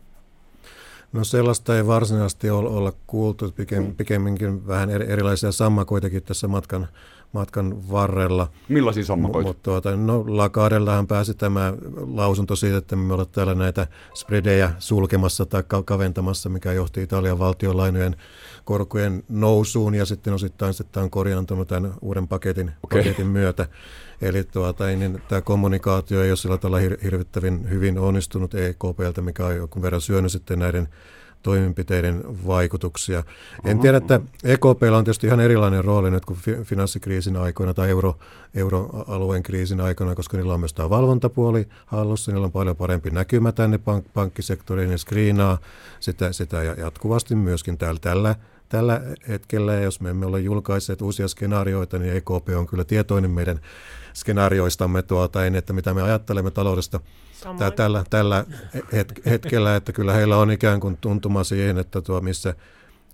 No 1.13 1.23
sellaista 1.23 1.77
ei 1.77 1.87
varsinaisesti 1.87 2.49
olla 2.49 2.93
kuultu, 3.07 3.53
pikemminkin 3.97 4.67
vähän 4.67 4.89
erilaisia 4.89 5.51
sammakoitakin 5.51 6.23
tässä 6.23 6.47
matkan, 6.47 6.87
matkan 7.33 7.91
varrella. 7.91 8.47
Millaisia 8.69 9.05
sammakoita? 9.05 9.47
Mutta 9.47 9.63
tuota, 9.63 9.95
no 9.95 10.23
Lakadellahan 10.27 11.07
pääsi 11.07 11.33
tämä 11.33 11.73
lausunto 12.07 12.55
siitä, 12.55 12.77
että 12.77 12.95
me 12.95 13.13
ollaan 13.13 13.29
täällä 13.31 13.55
näitä 13.55 13.87
spredejä 14.13 14.71
sulkemassa 14.79 15.45
tai 15.45 15.63
kaventamassa, 15.85 16.49
mikä 16.49 16.73
johti 16.73 17.01
Italian 17.01 17.39
valtionlainojen 17.39 18.15
korkojen 18.65 19.23
nousuun 19.29 19.95
ja 19.95 20.05
sitten 20.05 20.33
osittain 20.33 20.73
sitten 20.73 20.93
tämä 20.93 21.03
on 21.03 21.09
korjaantunut 21.09 21.67
tämän 21.67 21.93
uuden 22.01 22.27
paketin, 22.27 22.71
okay. 22.83 22.99
paketin 22.99 23.27
myötä. 23.27 23.67
Eli 24.21 24.43
tuota, 24.43 24.85
niin 24.85 25.21
tämä 25.27 25.41
kommunikaatio 25.41 26.23
ei 26.23 26.31
ole 26.31 26.37
sillä 26.37 26.57
tavalla 26.57 26.87
hir- 26.87 27.03
hirvittävin 27.03 27.69
hyvin 27.69 27.99
onnistunut 27.99 28.55
EKPltä, 28.55 29.21
mikä 29.21 29.45
on 29.45 29.55
jonkun 29.55 29.81
verran 29.81 30.01
syönyt 30.01 30.31
sitten 30.31 30.59
näiden 30.59 30.89
toimenpiteiden 31.43 32.23
vaikutuksia. 32.47 33.23
En 33.65 33.79
tiedä, 33.79 33.97
että 33.97 34.19
EKPlla 34.43 34.97
on 34.97 35.03
tietysti 35.03 35.27
ihan 35.27 35.39
erilainen 35.39 35.85
rooli 35.85 36.11
nyt 36.11 36.25
kuin 36.25 36.39
finanssikriisin 36.63 37.37
aikoina 37.37 37.73
tai 37.73 37.89
euro, 37.89 38.17
euroalueen 38.55 39.43
kriisin 39.43 39.81
aikoina, 39.81 40.15
koska 40.15 40.37
niillä 40.37 40.53
on 40.53 40.59
myös 40.59 40.73
tämä 40.73 40.89
valvontapuoli 40.89 41.67
hallussa, 41.85 42.31
niillä 42.31 42.45
on 42.45 42.51
paljon 42.51 42.75
parempi 42.75 43.09
näkymä 43.09 43.51
tänne 43.51 43.77
pank- 43.77 44.09
pankkisektoriin, 44.13 44.89
ne 44.89 44.97
screenaa 44.97 45.57
sitä, 45.99 46.33
sitä 46.33 46.63
jatkuvasti 46.63 47.35
myöskin 47.35 47.77
täällä, 47.77 47.99
tällä 47.99 48.35
tällä 48.73 49.01
hetkellä, 49.27 49.73
jos 49.73 50.01
me 50.01 50.09
emme 50.09 50.25
ole 50.25 50.39
julkaisseet 50.39 51.01
uusia 51.01 51.27
skenaarioita, 51.27 51.99
niin 51.99 52.13
EKP 52.13 52.49
on 52.57 52.67
kyllä 52.67 52.83
tietoinen 52.83 53.31
meidän 53.31 53.59
skenaarioistamme, 54.13 55.01
tuota, 55.01 55.45
että 55.45 55.73
mitä 55.73 55.93
me 55.93 56.01
ajattelemme 56.01 56.51
taloudesta 56.51 56.99
Tää, 57.57 57.71
tällä, 57.71 58.03
tällä 58.09 58.45
hetkellä, 59.25 59.75
että 59.75 59.91
kyllä 59.91 60.13
heillä 60.13 60.37
on 60.37 60.51
ikään 60.51 60.79
kuin 60.79 60.97
tuntuma 61.01 61.43
siihen, 61.43 61.77
että 61.77 62.01
tuo 62.01 62.21
missä, 62.21 62.55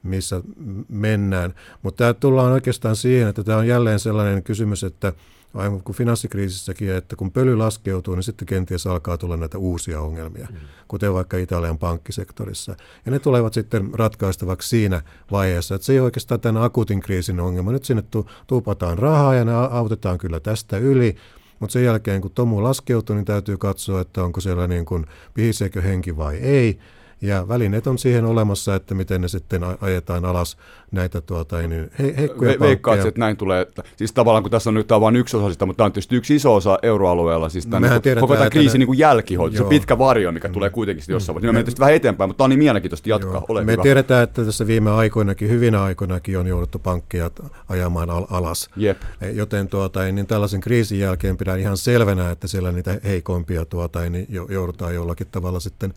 missä 0.03 0.41
mennään. 0.89 1.53
Mutta 1.81 1.97
tämä 1.97 2.13
tullaan 2.13 2.51
oikeastaan 2.51 2.95
siihen, 2.95 3.27
että 3.27 3.43
tämä 3.43 3.57
on 3.57 3.67
jälleen 3.67 3.99
sellainen 3.99 4.43
kysymys, 4.43 4.83
että 4.83 5.13
aivan 5.53 5.83
kuin 5.83 5.95
finanssikriisissäkin, 5.95 6.95
että 6.95 7.15
kun 7.15 7.31
pöly 7.31 7.55
laskeutuu, 7.55 8.15
niin 8.15 8.23
sitten 8.23 8.45
kenties 8.45 8.87
alkaa 8.87 9.17
tulla 9.17 9.37
näitä 9.37 9.57
uusia 9.57 10.01
ongelmia, 10.01 10.47
mm. 10.51 10.57
kuten 10.87 11.13
vaikka 11.13 11.37
Italian 11.37 11.77
pankkisektorissa. 11.77 12.75
Ja 13.05 13.11
ne 13.11 13.19
tulevat 13.19 13.53
sitten 13.53 13.89
ratkaistavaksi 13.93 14.69
siinä 14.69 15.01
vaiheessa, 15.31 15.75
että 15.75 15.85
se 15.85 15.93
ei 15.93 15.99
oikeastaan 15.99 16.39
tämän 16.41 16.63
akuutin 16.63 16.99
kriisin 16.99 17.39
ongelma. 17.39 17.71
Nyt 17.71 17.85
sinne 17.85 18.03
tu- 18.11 18.29
tuupataan 18.47 18.97
rahaa 18.97 19.33
ja 19.33 19.45
ne 19.45 19.51
autetaan 19.53 20.17
kyllä 20.17 20.39
tästä 20.39 20.77
yli, 20.77 21.15
mutta 21.59 21.73
sen 21.73 21.83
jälkeen 21.83 22.21
kun 22.21 22.31
tomu 22.31 22.63
laskeutuu, 22.63 23.15
niin 23.15 23.25
täytyy 23.25 23.57
katsoa, 23.57 24.01
että 24.01 24.23
onko 24.23 24.41
siellä 24.41 24.67
niin 24.67 24.85
kuin, 24.85 25.05
pihiseekö 25.33 25.81
henki 25.81 26.17
vai 26.17 26.35
ei. 26.35 26.79
Ja 27.21 27.47
välineet 27.47 27.87
on 27.87 27.97
siihen 27.97 28.25
olemassa, 28.25 28.75
että 28.75 28.95
miten 28.95 29.21
ne 29.21 29.27
sitten 29.27 29.61
ajetaan 29.81 30.25
alas 30.25 30.57
näitä 30.91 31.21
tuota, 31.21 31.57
niin 31.57 31.91
he, 31.99 32.13
heikkoja 32.17 32.51
Ve, 32.51 32.59
Veikkaat, 32.59 32.99
että 32.99 33.19
näin 33.19 33.37
tulee. 33.37 33.67
Siis 33.97 34.13
tavallaan 34.13 34.43
kun 34.43 34.51
tässä 34.51 34.69
on 34.69 34.73
nyt 34.73 34.87
tämä 34.87 35.01
vain 35.01 35.15
yksi 35.15 35.37
osa 35.37 35.51
sitä, 35.51 35.65
mutta 35.65 35.77
tämä 35.77 35.85
on 35.85 35.91
tietysti 35.91 36.15
yksi 36.15 36.35
iso 36.35 36.55
osa 36.55 36.79
euroalueella. 36.81 37.49
Siis 37.49 37.65
tämän, 37.65 37.91
niin, 37.91 38.01
tiedetään, 38.01 38.27
koko 38.27 38.35
tämä 38.35 38.49
kriisi 38.49 38.77
ne... 38.77 38.85
niin 38.85 38.97
jälkihoito, 38.97 39.57
se 39.57 39.63
pitkä 39.63 39.97
varjo, 39.97 40.31
mikä 40.31 40.47
mm. 40.47 40.53
tulee 40.53 40.69
kuitenkin 40.69 41.03
jossain 41.07 41.35
vaiheessa. 41.35 41.47
Niin 41.47 41.55
me 41.55 41.63
tietysti 41.63 41.79
vähän 41.79 41.95
eteenpäin, 41.95 42.29
mutta 42.29 42.37
tämä 42.37 42.45
on 42.45 42.49
niin 42.49 42.59
mielenkiintoista 42.59 43.09
jatkaa. 43.09 43.45
Ole 43.49 43.63
me 43.63 43.71
hyvä. 43.71 43.83
tiedetään, 43.83 44.23
että 44.23 44.45
tässä 44.45 44.67
viime 44.67 44.91
aikoinakin, 44.91 45.49
hyvinä 45.49 45.83
aikoinakin 45.83 46.37
on 46.37 46.47
jouduttu 46.47 46.79
pankkia 46.79 47.31
ajamaan 47.69 48.09
al- 48.09 48.27
alas. 48.29 48.69
Jep. 48.75 49.01
E, 49.21 49.29
joten 49.29 49.67
tuota, 49.67 50.03
niin 50.03 50.27
tällaisen 50.27 50.61
kriisin 50.61 50.99
jälkeen 50.99 51.37
pidän 51.37 51.59
ihan 51.59 51.77
selvänä, 51.77 52.31
että 52.31 52.47
siellä 52.47 52.71
niitä 52.71 52.99
heikompia 53.03 53.65
tuota, 53.65 54.09
niin 54.09 54.27
joudutaan 54.49 54.95
jollakin 54.95 55.27
tavalla 55.31 55.59
sitten 55.59 55.93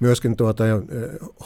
myöskin 0.00 0.36
tuota, 0.36 0.64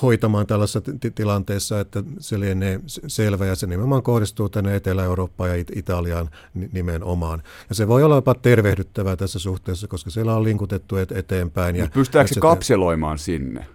hoitamaan 0.03 0.47
tällaisessa 0.47 0.81
t- 0.81 1.15
tilanteessa, 1.15 1.81
että 1.81 2.03
se 2.19 2.41
lienee 2.41 2.81
selvä 3.07 3.47
ja 3.47 3.55
se 3.55 3.67
nimenomaan 3.67 4.03
kohdistuu 4.03 4.49
tänne 4.49 4.77
Etelä-Eurooppaan 4.77 5.51
ja 5.51 5.57
It- 5.57 5.77
Italiaan 5.77 6.31
nimenomaan. 6.73 7.43
Ja 7.69 7.75
se 7.75 7.89
voi 7.89 8.03
olla 8.03 8.15
jopa 8.15 8.35
tervehdyttävää 8.35 9.17
tässä 9.17 9.39
suhteessa, 9.39 9.89
koska 9.89 10.11
siellä 10.11 10.37
on 10.37 10.45
linkutettu 10.45 10.97
et- 10.97 11.13
eteenpäin. 11.13 11.77
Ja 11.77 11.89
pystytäänkö 11.95 12.35
se 12.35 12.41
kapseloimaan 12.41 13.19
sinne? 13.19 13.67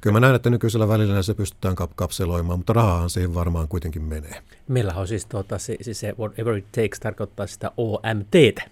Kyllä 0.00 0.12
mä 0.14 0.20
näen, 0.20 0.34
että 0.34 0.50
nykyisellä 0.50 0.88
välillä 0.88 1.22
se 1.22 1.34
pystytään 1.34 1.74
kap- 1.76 1.92
kapseloimaan, 1.96 2.58
mutta 2.58 2.72
rahaa 2.72 3.08
siihen 3.08 3.34
varmaan 3.34 3.68
kuitenkin 3.68 4.02
menee. 4.02 4.42
Meillä 4.68 4.94
on 4.94 5.08
siis, 5.08 5.26
tuota, 5.26 5.58
se, 5.58 5.76
siis 5.80 6.00
se 6.00 6.14
whatever 6.18 6.56
it 6.56 6.72
takes 6.72 7.00
tarkoittaa 7.00 7.46
sitä 7.46 7.70
OMTtä. 7.76 8.62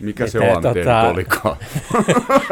Mikä 0.00 0.26
se 0.26 0.40
on 0.40 0.62
tota... 0.62 1.02
olikaan? 1.02 1.56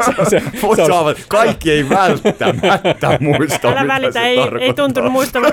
se, 0.05 0.25
se, 0.29 0.39
se, 0.39 0.85
se 0.85 0.93
on... 0.93 1.15
Kaikki 1.27 1.71
ei 1.71 1.89
välttämättä 1.89 3.17
muista, 3.19 3.67
Älä 3.67 3.81
mitä 3.81 3.93
välitä, 3.93 4.11
se 4.11 4.19
ei, 4.19 4.39
ei 4.59 4.73
tuntunut 4.73 5.11
muistavan. 5.11 5.51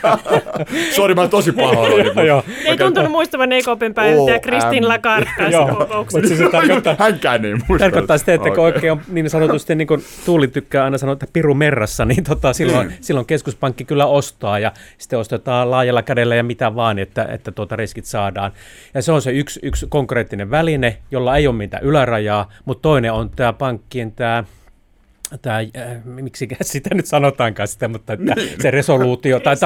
Sori, 0.96 1.14
mä 1.14 1.28
tosi 1.28 1.52
pahoillani. 1.52 2.44
ei 2.64 2.76
tuntunut 2.76 3.10
muistavan 3.10 3.52
EKPn 3.52 3.94
päivittäjä 3.94 4.38
Kristin 4.38 4.88
Lagarde 4.88 5.30
tässä 5.38 5.74
kokouksessa. 5.78 6.36
Siis 6.36 6.50
tarkoittaa, 6.50 6.96
Hänkään 6.98 7.44
ei 7.44 7.54
muista. 7.54 7.78
Tarkoittaa 7.78 8.18
sitä, 8.18 8.34
että 8.34 8.50
kun 8.50 8.64
oikein 8.64 8.92
on 8.92 9.00
niin 9.08 9.30
sanotusti, 9.30 9.74
niin 9.74 9.88
kuin 9.88 10.04
Tuuli 10.24 10.48
tykkää 10.48 10.84
aina 10.84 10.98
sanoa, 10.98 11.12
että 11.12 11.26
piru 11.32 11.54
merrassa, 11.54 12.04
niin 12.04 12.24
tota, 12.24 12.52
silloin, 12.52 12.86
mm. 12.86 12.92
silloin 13.00 13.26
keskuspankki 13.26 13.84
kyllä 13.84 14.06
ostaa 14.06 14.58
ja 14.58 14.72
sitten 14.98 15.18
ostetaan 15.18 15.70
laajalla 15.70 16.02
kädellä 16.02 16.34
ja 16.34 16.42
mitä 16.42 16.74
vaan, 16.74 16.98
että, 16.98 17.24
että 17.24 17.52
tuota 17.52 17.76
riskit 17.76 18.04
saadaan. 18.04 18.52
Ja 18.94 19.02
se 19.02 19.12
on 19.12 19.22
se 19.22 19.30
yksi, 19.30 19.60
yksi 19.62 19.86
konkreettinen 19.88 20.50
väline, 20.50 20.89
jolla 21.10 21.36
ei 21.36 21.46
ole 21.46 21.56
mitään 21.56 21.82
ylärajaa, 21.82 22.52
mutta 22.64 22.82
toinen 22.82 23.12
on 23.12 23.30
tämä 23.30 23.52
pankkien 23.52 24.12
tämä 24.12 24.44
tämä, 25.42 25.58
äh, 25.58 26.04
miksi 26.04 26.48
sitä 26.62 26.94
nyt 26.94 27.06
sanotaankaan 27.06 27.68
sitä, 27.68 27.88
mutta 27.88 28.12
että 28.12 28.34
niin. 28.34 28.62
se 28.62 28.70
resoluutio 28.70 29.40
tai 29.40 29.56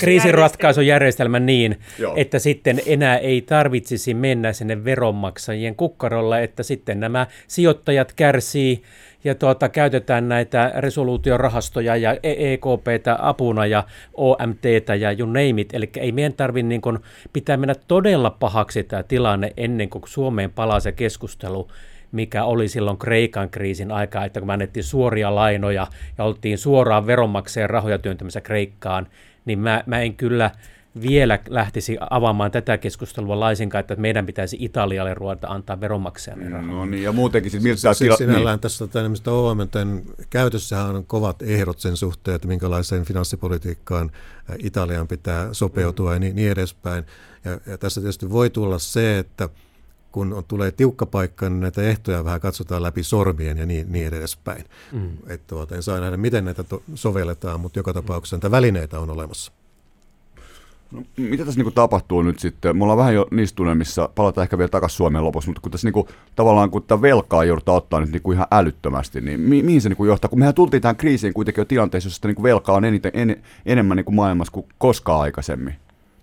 kriisinratkaisujärjestelmä 0.00 1.40
niin, 1.40 1.80
Joo. 1.98 2.14
että 2.16 2.38
sitten 2.38 2.82
enää 2.86 3.18
ei 3.18 3.42
tarvitsisi 3.42 4.14
mennä 4.14 4.52
sinne 4.52 4.84
veronmaksajien 4.84 5.74
kukkarolle, 5.74 6.42
että 6.42 6.62
sitten 6.62 7.00
nämä 7.00 7.26
sijoittajat 7.46 8.12
kärsii 8.12 8.82
ja 9.24 9.34
tuota, 9.34 9.68
käytetään 9.68 10.28
näitä 10.28 10.72
resoluutiorahastoja 10.76 11.96
ja 11.96 12.16
EKPtä 12.22 13.12
e 13.12 13.16
apuna 13.18 13.66
ja 13.66 13.84
OMTtä 14.14 14.94
ja 14.94 15.12
you 15.18 15.26
name 15.26 15.60
it. 15.60 15.74
Eli 15.74 15.90
ei 15.96 16.12
meidän 16.12 16.32
tarvitse 16.32 16.68
niin 16.68 16.82
pitää 17.32 17.56
mennä 17.56 17.74
todella 17.88 18.30
pahaksi 18.30 18.82
tämä 18.82 19.02
tilanne 19.02 19.52
ennen 19.56 19.90
kuin 19.90 20.02
Suomeen 20.06 20.50
palaa 20.50 20.80
se 20.80 20.92
keskustelu, 20.92 21.68
mikä 22.12 22.44
oli 22.44 22.68
silloin 22.68 22.98
Kreikan 22.98 23.50
kriisin 23.50 23.92
aikaa, 23.92 24.24
että 24.24 24.40
kun 24.40 24.46
me 24.46 24.52
annettiin 24.52 24.84
suoria 24.84 25.34
lainoja 25.34 25.86
ja 26.18 26.24
oltiin 26.24 26.58
suoraan 26.58 27.06
veronmaksajien 27.06 27.70
rahoja 27.70 27.98
työntämässä 27.98 28.40
Kreikkaan, 28.40 29.06
niin 29.44 29.58
mä, 29.58 29.82
mä 29.86 30.00
en 30.00 30.14
kyllä– 30.14 30.50
vielä 31.02 31.38
lähtisi 31.48 31.96
avaamaan 32.10 32.50
tätä 32.50 32.78
keskustelua 32.78 33.40
laisinkaan, 33.40 33.80
että 33.80 33.96
meidän 33.96 34.26
pitäisi 34.26 34.56
Italialle 34.60 35.14
ruveta 35.14 35.48
antaa 35.48 35.80
veronmaksajalle 35.80 36.48
rahaa. 36.48 36.70
No 36.70 36.86
niin, 36.86 37.02
ja 37.02 37.12
muutenkin 37.12 37.50
siis 37.50 37.62
miltä 37.62 37.94
tila... 37.98 38.16
Sinällään 38.16 38.54
niin. 38.54 38.60
tässä 38.60 38.86
tämmöistä 38.86 39.30
OMTn 39.30 40.02
käytössähän 40.30 40.96
on 40.96 41.04
kovat 41.06 41.42
ehdot 41.42 41.78
sen 41.78 41.96
suhteen, 41.96 42.34
että 42.34 42.48
minkälaiseen 42.48 43.04
finanssipolitiikkaan 43.04 44.10
Italian 44.58 45.08
pitää 45.08 45.54
sopeutua 45.54 46.10
mm. 46.10 46.14
ja 46.14 46.20
niin, 46.20 46.36
niin 46.36 46.52
edespäin. 46.52 47.04
Ja, 47.44 47.60
ja 47.66 47.78
tässä 47.78 48.00
tietysti 48.00 48.30
voi 48.30 48.50
tulla 48.50 48.78
se, 48.78 49.18
että 49.18 49.48
kun 50.12 50.32
on, 50.32 50.44
tulee 50.44 50.70
tiukka 50.70 51.06
paikka, 51.06 51.48
niin 51.48 51.60
näitä 51.60 51.82
ehtoja 51.82 52.24
vähän 52.24 52.40
katsotaan 52.40 52.82
läpi 52.82 53.02
sormien 53.02 53.58
ja 53.58 53.66
niin, 53.66 53.92
niin 53.92 54.14
edespäin. 54.14 54.64
Mm. 54.92 55.10
Et 55.26 55.46
tuota, 55.46 55.74
en 55.76 55.82
saa 55.82 56.00
nähdä, 56.00 56.16
miten 56.16 56.44
näitä 56.44 56.62
to- 56.62 56.82
sovelletaan, 56.94 57.60
mutta 57.60 57.78
joka 57.78 57.92
tapauksessa 57.92 58.36
näitä 58.36 58.50
välineitä 58.50 59.00
on 59.00 59.10
olemassa. 59.10 59.52
No, 60.92 61.02
mitä 61.16 61.44
tässä 61.44 61.58
niinku 61.58 61.70
tapahtuu 61.70 62.22
nyt 62.22 62.38
sitten? 62.38 62.76
Me 62.76 62.84
ollaan 62.84 62.98
vähän 62.98 63.14
jo 63.14 63.26
niissä 63.30 63.56
tunnelmissa, 63.56 64.08
palataan 64.14 64.42
ehkä 64.42 64.58
vielä 64.58 64.68
takaisin 64.68 64.96
Suomeen 64.96 65.24
lopussa, 65.24 65.50
mutta 65.50 65.60
kun 65.60 65.72
tässä 65.72 65.86
niinku, 65.86 66.08
tavallaan 66.36 66.70
kun 66.70 66.82
tätä 66.82 67.02
velkaa 67.02 67.44
joudutaan 67.44 67.78
ottaa 67.78 68.00
nyt 68.00 68.10
niinku 68.10 68.32
ihan 68.32 68.46
älyttömästi, 68.50 69.20
niin 69.20 69.40
mi- 69.40 69.62
mihin 69.62 69.80
se 69.80 69.88
niinku 69.88 70.04
johtaa? 70.04 70.28
Kun 70.28 70.38
mehän 70.38 70.54
tultiin 70.54 70.82
tähän 70.82 70.96
kriisiin 70.96 71.34
kuitenkin 71.34 71.60
jo 71.60 71.64
tilanteessa, 71.64 72.06
jossa 72.06 72.28
niinku 72.28 72.42
velkaa 72.42 72.76
on 72.76 72.84
eniten, 72.84 73.12
en, 73.14 73.42
enemmän 73.66 73.96
niinku 73.96 74.12
maailmassa 74.12 74.52
kuin 74.52 74.66
koskaan 74.78 75.20
aikaisemmin. 75.20 75.74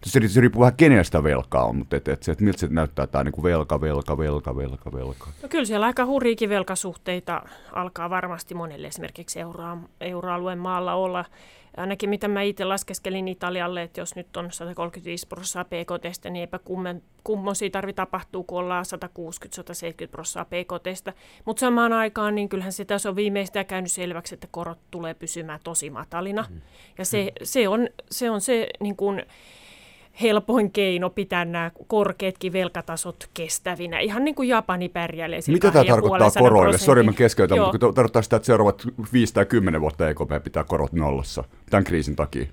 Se, 0.05 0.27
se 0.27 0.41
riippuu 0.41 0.59
vähän 0.59 0.75
kenestä 0.77 1.23
velkaa 1.23 1.65
on, 1.65 1.75
mutta 1.75 1.95
et, 1.95 2.07
et 2.07 2.29
että 2.29 2.43
miltä 2.43 2.59
se 2.59 2.67
näyttää 2.69 3.07
tämä 3.07 3.23
niin 3.23 3.43
velka, 3.43 3.81
velka, 3.81 4.17
velka, 4.17 4.57
velka, 4.57 4.91
velka. 4.91 5.27
No 5.43 5.49
kyllä 5.49 5.65
siellä 5.65 5.85
aika 5.85 6.05
hurriikin 6.05 6.49
velkasuhteita 6.49 7.41
alkaa 7.73 8.09
varmasti 8.09 8.55
monelle 8.55 8.87
esimerkiksi 8.87 9.39
euroa, 9.39 9.77
euroalueen 10.01 10.59
maalla 10.59 10.93
olla 10.93 11.25
ainakin 11.77 12.09
mitä 12.09 12.27
mä 12.27 12.41
itse 12.41 12.65
laskeskelin 12.65 13.27
Italialle, 13.27 13.81
että 13.81 14.01
jos 14.01 14.15
nyt 14.15 14.37
on 14.37 14.51
135 14.51 15.27
prosenttia 15.27 15.65
PKT, 15.65 16.23
niin 16.23 16.35
eipä 16.35 16.59
kummen, 16.59 17.03
kummosia 17.23 17.69
tarvi 17.69 17.93
tapahtuu, 17.93 18.43
kun 18.43 18.59
ollaan 18.59 18.85
160-170 20.05 20.07
prosenttia 20.11 20.63
PKT. 20.63 21.17
Mutta 21.45 21.59
samaan 21.59 21.93
aikaan, 21.93 22.35
niin 22.35 22.49
kyllähän 22.49 22.73
se 22.73 22.85
tässä 22.85 23.09
on 23.09 23.15
viimeistään 23.15 23.65
käynyt 23.65 23.91
selväksi, 23.91 24.35
että 24.35 24.47
korot 24.51 24.79
tulee 24.91 25.13
pysymään 25.13 25.59
tosi 25.63 25.89
matalina. 25.89 26.45
Mm. 26.49 26.61
Ja 26.97 27.05
se, 27.05 27.31
se 27.43 27.67
on 27.67 27.89
se, 28.11 28.29
on 28.29 28.41
se 28.41 28.67
niin 28.79 28.95
kuin, 28.95 29.25
helpoin 30.21 30.71
keino 30.71 31.09
pitää 31.09 31.45
nämä 31.45 31.71
korkeatkin 31.87 32.53
velkatasot 32.53 33.29
kestävinä. 33.33 33.99
Ihan 33.99 34.25
niin 34.25 34.35
kuin 34.35 34.49
Japani 34.49 34.89
pärjäilee. 34.89 35.39
Mitä 35.47 35.71
tämä 35.71 35.85
tarkoittaa 35.85 36.31
koroille? 36.39 36.77
Sori, 36.77 37.03
mä 37.03 37.13
keskeytän, 37.13 37.59
mutta 37.59 37.79
tarkoittaa 37.79 38.21
sitä, 38.21 38.35
että 38.35 38.45
seuraavat 38.45 38.87
5 39.13 39.33
tai 39.33 39.45
10 39.45 39.81
vuotta 39.81 40.09
EKP 40.09 40.43
pitää 40.43 40.63
korot 40.63 40.93
nollassa 40.93 41.43
tämän 41.69 41.83
kriisin 41.83 42.15
takia. 42.15 42.45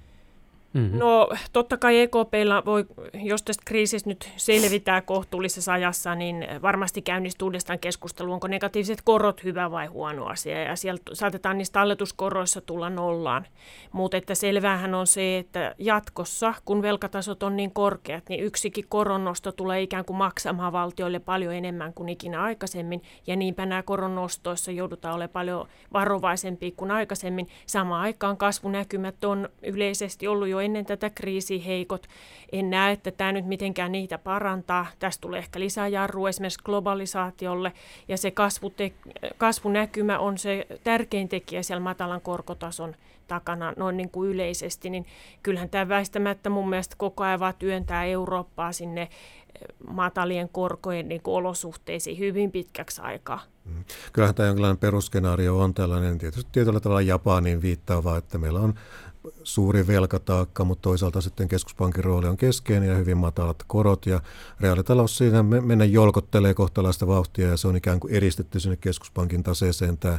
Mm-hmm. 0.73 0.99
No 0.99 1.29
totta 1.53 1.77
kai 1.77 2.01
EKPlla 2.01 2.63
voi, 2.65 2.85
jos 3.15 3.43
tästä 3.43 3.63
kriisistä 3.67 4.11
nyt 4.11 4.33
selvitään 4.37 5.03
kohtuullisessa 5.03 5.73
ajassa, 5.73 6.15
niin 6.15 6.47
varmasti 6.63 7.03
käynnistyy 7.03 7.47
uudestaan 7.47 7.79
keskustelu, 7.79 8.33
onko 8.33 8.49
negatiiviset 8.49 9.03
korot 9.05 9.45
hyvä 9.45 9.71
vai 9.71 9.87
huono 9.87 10.27
asia. 10.27 10.63
Ja 10.63 10.77
sieltä 10.77 11.03
saatetaan 11.13 11.59
niistä 11.59 11.73
talletuskoroissa 11.73 12.61
tulla 12.61 12.91
nollaan. 12.91 13.47
Mutta 13.93 14.17
että 14.17 14.35
selvähän 14.35 14.95
on 14.95 15.07
se, 15.07 15.39
että 15.39 15.75
jatkossa, 15.79 16.55
kun 16.65 16.83
velkatasot 16.83 17.43
on 17.43 17.57
niin 17.57 17.71
korkeat, 17.71 18.25
niin 18.29 18.45
yksikin 18.45 18.85
koronnosto 18.89 19.53
tulee 19.53 19.83
ikään 19.83 20.05
kuin 20.05 20.17
maksamaan 20.17 20.73
valtioille 20.73 21.19
paljon 21.19 21.55
enemmän 21.55 21.95
kuin 21.95 22.09
ikinä 22.09 22.43
aikaisemmin. 22.43 23.03
Ja 23.27 23.37
niinpä 23.37 23.67
nämä 23.67 23.83
koronnostoissa 23.83 24.71
joudutaan 24.71 25.15
olemaan 25.15 25.33
paljon 25.33 25.69
varovaisempia 25.93 26.71
kuin 26.77 26.91
aikaisemmin. 26.91 27.49
Samaan 27.67 28.01
aikaan 28.03 28.37
kasvunäkymät 28.37 29.25
on 29.25 29.49
yleisesti 29.63 30.29
ollut 30.29 30.49
jo 30.49 30.62
ennen 30.65 30.87
tätä 30.87 31.11
kriisiä 31.11 31.63
heikot. 31.63 32.07
En 32.53 32.71
näe, 32.71 32.93
että 32.93 33.11
tämä 33.11 33.33
nyt 33.33 33.47
mitenkään 33.47 33.93
niitä 33.93 34.19
parantaa. 34.19 34.87
Tästä 34.99 35.21
tulee 35.21 35.39
ehkä 35.39 35.61
lisää 35.61 35.89
jarrua 35.89 36.29
esimerkiksi 36.29 36.65
globalisaatiolle 36.65 37.73
ja 38.09 38.17
se 38.17 38.31
kasvute- 38.31 39.11
kasvunäkymä 39.39 40.19
on 40.19 40.39
se 40.39 40.67
tärkein 40.85 41.29
tekijä 41.29 41.63
siellä 41.63 41.81
matalan 41.81 42.21
korkotason 42.21 42.95
takana 43.29 43.73
noin 43.77 43.97
niin 43.97 44.11
kuin 44.11 44.31
yleisesti, 44.31 44.91
niin 44.91 45.07
kyllähän 45.43 45.69
tämä 45.69 45.89
väistämättä 45.89 46.51
mun 46.51 46.69
mielestä 46.69 46.95
koko 46.99 47.25
ajan 47.25 47.41
vaan 47.41 47.55
työntää 47.59 48.05
Eurooppaa 48.05 48.73
sinne 48.73 49.03
eh, 49.03 49.09
matalien 49.89 50.49
korkojen 50.49 51.09
niin 51.09 51.23
kuin 51.23 51.35
olosuhteisiin 51.35 52.19
hyvin 52.19 52.53
pitkäksi 52.53 53.01
aikaa. 53.01 53.41
Mm. 53.65 53.85
Kyllähän 54.13 54.35
tämä 54.35 54.47
jonkinlainen 54.47 54.79
perusskenaario 54.79 55.59
on 55.59 55.75
tällainen 55.75 56.19
tietysti 56.19 56.51
tietyllä 56.53 56.81
tavalla 56.81 57.01
Japaniin 57.01 57.63
viittaava, 57.63 58.17
että 58.17 58.39
meillä 58.39 58.61
on 58.61 58.75
suuri 59.45 59.87
velkataakka, 59.87 60.65
mutta 60.65 60.83
toisaalta 60.83 61.21
sitten 61.21 61.49
keskuspankin 61.49 62.05
rooli 62.05 62.29
on 62.29 62.37
keskeinen 62.37 62.89
ja 62.89 62.95
hyvin 62.95 63.17
matalat 63.17 63.63
korot 63.67 64.07
ja 64.07 64.21
reaalitalous 64.61 65.19
siinä 65.19 65.43
mennä 65.43 65.85
jolkottelee 65.85 66.55
kohtalaista 66.55 67.07
vauhtia 67.07 67.49
ja 67.49 67.57
se 67.57 67.69
on 67.69 67.77
ikään 67.77 68.01
kuin 68.01 68.15
eristetty 68.15 68.61
sinne 68.61 68.77
keskuspankin 68.77 69.43
taseeseen 69.43 69.99
tämä 69.99 70.19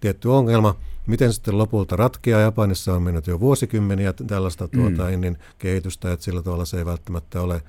tietty 0.00 0.28
ongelma. 0.28 0.74
Miten 1.06 1.32
sitten 1.32 1.58
lopulta 1.58 1.96
ratkeaa? 1.96 2.40
Japanissa 2.40 2.94
on 2.94 3.02
mennyt 3.02 3.26
jo 3.26 3.40
vuosikymmeniä 3.40 4.12
tällaista 4.12 4.68
tuota, 4.68 5.10
mm. 5.10 5.20
niin 5.20 5.38
kehitystä, 5.58 6.12
että 6.12 6.24
sillä 6.24 6.42
tavalla 6.42 6.64
se 6.64 6.78
ei 6.78 6.86
välttämättä 6.86 7.40
ole 7.40 7.62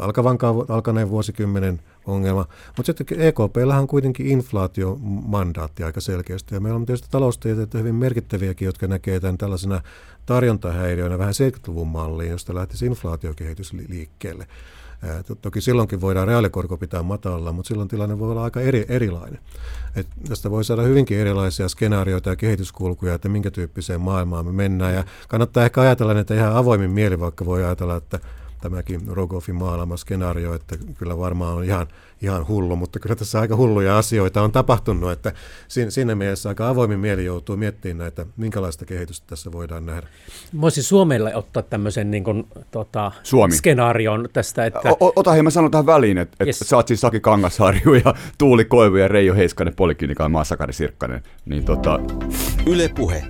alkavan, 0.00 0.38
alkaneen 0.68 1.10
vuosikymmenen 1.10 1.80
ongelma. 2.06 2.46
Mutta 2.76 2.86
sitten 2.86 3.20
EKPllä 3.20 3.78
on 3.78 3.86
kuitenkin 3.86 4.26
inflaatiomandaatti 4.26 5.82
aika 5.82 6.00
selkeästi. 6.00 6.54
Ja 6.54 6.60
meillä 6.60 6.76
on 6.76 6.86
tietysti 6.86 7.08
taloustieteitä 7.10 7.78
hyvin 7.78 7.94
merkittäviäkin, 7.94 8.66
jotka 8.66 8.86
näkee 8.86 9.20
tämän 9.20 9.38
tällaisena 9.38 9.80
tarjontahäiriöinä 10.26 11.18
vähän 11.18 11.34
70-luvun 11.34 11.88
malliin, 11.88 12.30
josta 12.30 12.54
lähtisi 12.54 12.86
inflaatiokehitys 12.86 13.72
liikkeelle. 13.72 14.46
Toki 15.42 15.60
silloinkin 15.60 16.00
voidaan 16.00 16.28
reaalikorko 16.28 16.76
pitää 16.76 17.02
matalalla, 17.02 17.52
mutta 17.52 17.68
silloin 17.68 17.88
tilanne 17.88 18.18
voi 18.18 18.30
olla 18.30 18.44
aika 18.44 18.60
eri, 18.60 18.84
erilainen. 18.88 19.38
Et 19.96 20.06
tästä 20.28 20.50
voi 20.50 20.64
saada 20.64 20.82
hyvinkin 20.82 21.18
erilaisia 21.18 21.68
skenaarioita 21.68 22.30
ja 22.30 22.36
kehityskulkuja, 22.36 23.14
että 23.14 23.28
minkä 23.28 23.50
tyyppiseen 23.50 24.00
maailmaan 24.00 24.46
me 24.46 24.52
mennään. 24.52 24.94
Ja 24.94 25.04
kannattaa 25.28 25.64
ehkä 25.64 25.80
ajatella, 25.80 26.18
että 26.18 26.34
ihan 26.34 26.56
avoimin 26.56 26.90
mieli, 26.90 27.20
vaikka 27.20 27.44
voi 27.44 27.64
ajatella, 27.64 27.96
että 27.96 28.18
tämäkin 28.62 29.00
Rogoffin 29.06 29.54
maalama 29.54 29.96
skenaario, 29.96 30.54
että 30.54 30.76
kyllä 30.98 31.18
varmaan 31.18 31.54
on 31.54 31.64
ihan, 31.64 31.86
ihan 32.22 32.48
hullu, 32.48 32.76
mutta 32.76 32.98
kyllä 32.98 33.16
tässä 33.16 33.40
aika 33.40 33.56
hulluja 33.56 33.98
asioita 33.98 34.42
on 34.42 34.52
tapahtunut, 34.52 35.12
että 35.12 35.32
siinä, 35.88 36.14
mielessä 36.14 36.48
aika 36.48 36.68
avoimin 36.68 36.98
mieli 37.00 37.24
joutuu 37.24 37.56
miettimään 37.56 37.98
näitä, 37.98 38.26
minkälaista 38.36 38.84
kehitystä 38.84 39.26
tässä 39.26 39.52
voidaan 39.52 39.86
nähdä. 39.86 40.06
Voisi 40.60 40.82
Suomelle 40.82 41.34
ottaa 41.34 41.62
tämmöisen 41.62 42.10
niin 42.10 42.24
kuin, 42.24 42.44
tota, 42.70 43.12
Suomi. 43.22 43.54
skenaarion 43.54 44.28
tästä. 44.32 44.66
Että... 44.66 44.90
O, 45.00 45.12
ota 45.16 45.32
hei, 45.32 45.42
mä 45.42 45.50
sanon 45.50 45.70
tähän 45.70 45.86
väliin, 45.86 46.18
että, 46.18 46.44
yes. 46.44 46.56
että 46.56 46.68
sä 46.68 46.76
oot 46.76 46.88
siis 46.88 47.00
Saki 47.00 47.20
Kangasharju 47.20 47.94
ja 47.94 48.14
Tuuli 48.38 48.64
Koivu 48.64 48.96
ja 48.96 49.08
Reijo 49.08 49.34
Heiskanen, 49.34 49.74
Poliklinika 49.74 50.22
ja 50.22 50.28
Massakari 50.28 50.72
Sirkkanen. 50.72 51.22
Niin, 51.44 51.64
tota... 51.64 52.00
Yle 52.66 52.90
Puhe. 52.96 53.24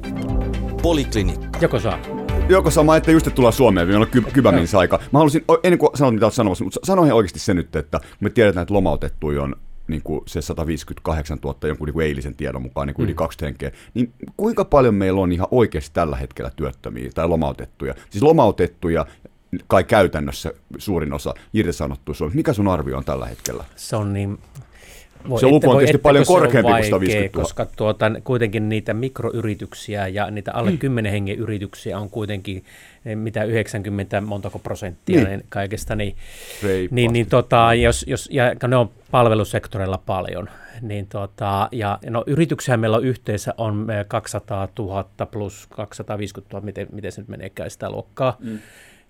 Poliklinikka. 0.82 1.58
Joko 1.60 1.80
saa? 1.80 2.21
Joko 2.48 2.70
sama, 2.70 2.96
että 2.96 3.10
just 3.10 3.26
että 3.26 3.34
tullaan 3.34 3.52
Suomeen, 3.52 3.88
vielä 3.88 4.06
ky- 4.06 4.24
Kybämin 4.32 4.68
aika. 4.78 4.98
Mä 5.12 5.18
haluaisin, 5.18 5.44
ennen 5.62 5.78
kuin 5.78 5.90
sanot 5.94 6.14
mitä 6.14 6.26
olet 6.26 6.34
sanomassa, 6.34 6.64
mutta 6.64 6.80
sano 6.82 7.04
ihan 7.04 7.16
oikeasti 7.16 7.38
se 7.38 7.54
nyt, 7.54 7.76
että 7.76 8.00
me 8.20 8.30
tiedetään, 8.30 8.62
että 8.62 8.74
lomautettuja 8.74 9.42
on 9.42 9.56
niin 9.88 10.02
kuin 10.02 10.20
se 10.26 10.42
158 10.42 11.38
000 11.44 11.68
jonkun 11.68 11.86
niin 11.86 11.92
kuin 11.92 12.06
eilisen 12.06 12.34
tiedon 12.34 12.62
mukaan 12.62 12.86
niin 12.86 12.94
kuin 12.94 13.04
mm. 13.04 13.08
yli 13.08 13.14
kaksi 13.14 13.38
henkeä, 13.44 13.70
niin 13.94 14.12
kuinka 14.36 14.64
paljon 14.64 14.94
meillä 14.94 15.20
on 15.20 15.32
ihan 15.32 15.48
oikeasti 15.50 15.90
tällä 15.94 16.16
hetkellä 16.16 16.50
työttömiä 16.56 17.10
tai 17.14 17.28
lomautettuja? 17.28 17.94
Siis 18.10 18.22
lomautettuja 18.22 19.06
kai 19.66 19.84
käytännössä 19.84 20.52
suurin 20.78 21.12
osa 21.12 21.34
irtisanottu 21.52 22.14
Suomessa. 22.14 22.36
Mikä 22.36 22.52
sun 22.52 22.68
arvio 22.68 22.96
on 22.96 23.04
tällä 23.04 23.26
hetkellä? 23.26 23.64
Se 23.76 23.96
on 23.96 24.12
niin 24.12 24.38
voi, 25.28 25.40
se 25.40 25.46
luku 25.46 25.70
on 25.70 25.78
tietysti 25.78 25.98
paljon 25.98 26.24
korkeampi 26.26 26.72
kuin 26.72 26.84
150 26.84 27.38
000. 27.38 27.44
Koska 27.44 27.66
tuota, 27.76 28.10
kuitenkin 28.24 28.68
niitä 28.68 28.94
mikroyrityksiä 28.94 30.08
ja 30.08 30.30
niitä 30.30 30.52
alle 30.52 30.70
mm. 30.70 30.78
10 30.78 31.12
hengen 31.12 31.38
yrityksiä 31.38 31.98
on 31.98 32.10
kuitenkin 32.10 32.64
eh, 33.04 33.16
mitä 33.16 33.44
90 33.44 34.20
montako 34.20 34.58
prosenttia 34.58 35.24
niin. 35.24 35.44
kaikesta, 35.48 35.96
niin, 35.96 36.16
niin, 36.90 37.12
niin 37.12 37.26
tota, 37.26 37.74
jos, 37.74 38.04
jos, 38.08 38.28
ja 38.32 38.44
ne 38.68 38.76
on 38.76 38.90
palvelusektorilla 39.10 40.02
paljon, 40.06 40.48
niin 40.80 41.06
tota, 41.06 41.68
ja 41.72 41.98
no, 42.10 42.24
yrityksiä 42.26 42.76
meillä 42.76 42.96
on 42.96 43.04
yhteensä 43.04 43.54
on 43.58 43.86
200 44.08 44.68
000 44.78 45.04
plus 45.30 45.66
250 45.70 46.56
000, 46.56 46.64
miten, 46.64 46.86
miten 46.92 47.12
se 47.12 47.20
nyt 47.20 47.28
meneekään 47.28 47.70
sitä 47.70 47.90
luokkaa. 47.90 48.36
Mm 48.40 48.58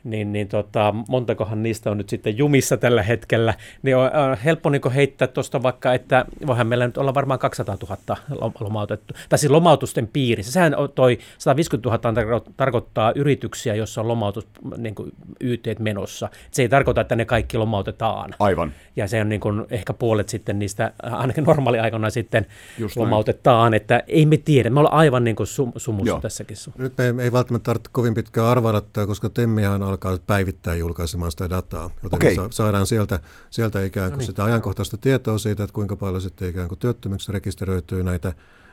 niin, 0.05 0.33
niin 0.33 0.49
tota, 0.49 0.95
montakohan 1.09 1.63
niistä 1.63 1.91
on 1.91 1.99
nyt 1.99 2.09
sitten 2.09 2.39
jumissa 2.39 2.77
tällä 2.77 3.03
hetkellä, 3.03 3.55
niin 3.83 3.97
on, 3.97 4.05
on 4.05 4.37
helppo 4.45 4.71
niin 4.71 4.93
heittää 4.95 5.29
tuosta 5.29 5.63
vaikka, 5.63 5.95
että 5.95 6.25
voihan 6.47 6.67
meillä 6.67 6.87
nyt 6.87 6.99
olla 6.99 7.15
varmaan 7.15 7.39
200 7.39 7.77
000 7.89 8.53
lomautettu, 8.61 9.15
tai 9.29 9.39
siis 9.39 9.51
lomautusten 9.51 10.09
piirissä. 10.09 10.53
Sehän 10.53 10.75
toi 10.95 11.19
150 11.39 11.89
000 11.89 12.41
tarkoittaa 12.57 13.13
yrityksiä, 13.15 13.75
joissa 13.75 14.01
on 14.01 14.09
lomautus 14.09 14.47
niin 14.77 14.95
kuin 14.95 15.13
YT 15.41 15.67
menossa. 15.79 16.29
Se 16.51 16.63
ei 16.63 16.69
tarkoita, 16.69 17.01
että 17.01 17.17
ne 17.17 17.25
kaikki 17.25 17.59
lomautetaan. 17.59 18.35
Aivan. 18.39 18.73
Ja 18.97 19.09
se 19.09 19.21
on 19.21 19.29
niin 19.29 19.41
kuin 19.41 19.65
ehkä 19.71 19.93
puolet 19.93 20.29
sitten 20.29 20.59
niistä, 20.59 20.93
ainakin 21.03 21.45
normaaliaikana 21.45 22.11
sitten 22.11 22.47
Just 22.79 22.97
lomautetaan, 22.97 23.71
näin. 23.71 23.83
että 23.83 24.03
ei 24.07 24.27
me 24.27 24.37
tiedä. 24.37 24.71
Me 24.71 24.81
ollaan 24.81 24.97
aivan 24.97 25.25
niin 25.25 25.37
kuin 25.37 25.47
sum, 25.47 25.73
sumussa 25.77 26.09
Joo. 26.09 26.21
tässäkin. 26.21 26.57
Nyt 26.79 26.93
me 27.13 27.23
ei 27.23 27.33
välttämättä 27.33 27.65
tarvitse 27.65 27.91
kovin 27.93 28.15
pitkään 28.15 28.47
arvata, 28.47 29.07
koska 29.07 29.31
Temmihan 29.31 29.83
alkaa 29.93 30.19
päivittää 30.27 30.75
julkaisemaan 30.75 31.31
sitä 31.31 31.51
dataa, 31.51 31.91
joten 32.03 32.17
okay. 32.17 32.47
me 32.47 32.53
saadaan 32.53 32.87
sieltä, 32.87 33.21
sieltä 33.51 33.85
ikään 33.85 34.11
kuin 34.11 34.17
no 34.17 34.19
niin. 34.19 34.27
sitä 34.27 34.45
ajankohtaista 34.45 34.97
tietoa 34.97 35.39
siitä, 35.39 35.65
että 35.65 35.75
kuinka 35.75 35.97
paljon 35.97 36.23
sitten 36.23 36.49
ikään 36.49 36.69
kuin 36.69 36.79
työttömyksi 36.79 37.33
rekisteröityy 37.33 38.03
näitä, 38.03 38.33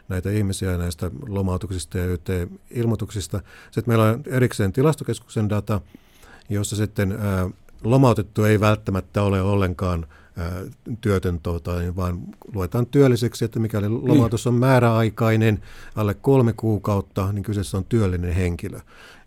näitä 0.09 0.31
ihmisiä 0.31 0.77
näistä 0.77 1.11
lomautuksista 1.27 1.97
ja 1.97 2.05
YT-ilmoituksista. 2.05 3.41
Sitten 3.71 3.91
meillä 3.91 4.05
on 4.05 4.23
erikseen 4.27 4.73
tilastokeskuksen 4.73 5.49
data, 5.49 5.81
jossa 6.49 6.75
sitten 6.75 7.11
ää, 7.11 7.49
lomautettu 7.83 8.43
ei 8.43 8.59
välttämättä 8.59 9.23
ole 9.23 9.41
ollenkaan 9.41 10.05
työtön, 11.01 11.39
tuota, 11.39 11.71
vaan 11.95 12.19
luetaan 12.53 12.85
työlliseksi, 12.85 13.45
että 13.45 13.59
mikäli 13.59 13.89
lomautus 13.89 14.47
on 14.47 14.53
määräaikainen 14.53 15.61
alle 15.95 16.13
kolme 16.13 16.53
kuukautta, 16.53 17.33
niin 17.33 17.43
kyseessä 17.43 17.77
on 17.77 17.85
työllinen 17.85 18.33
henkilö. 18.33 18.79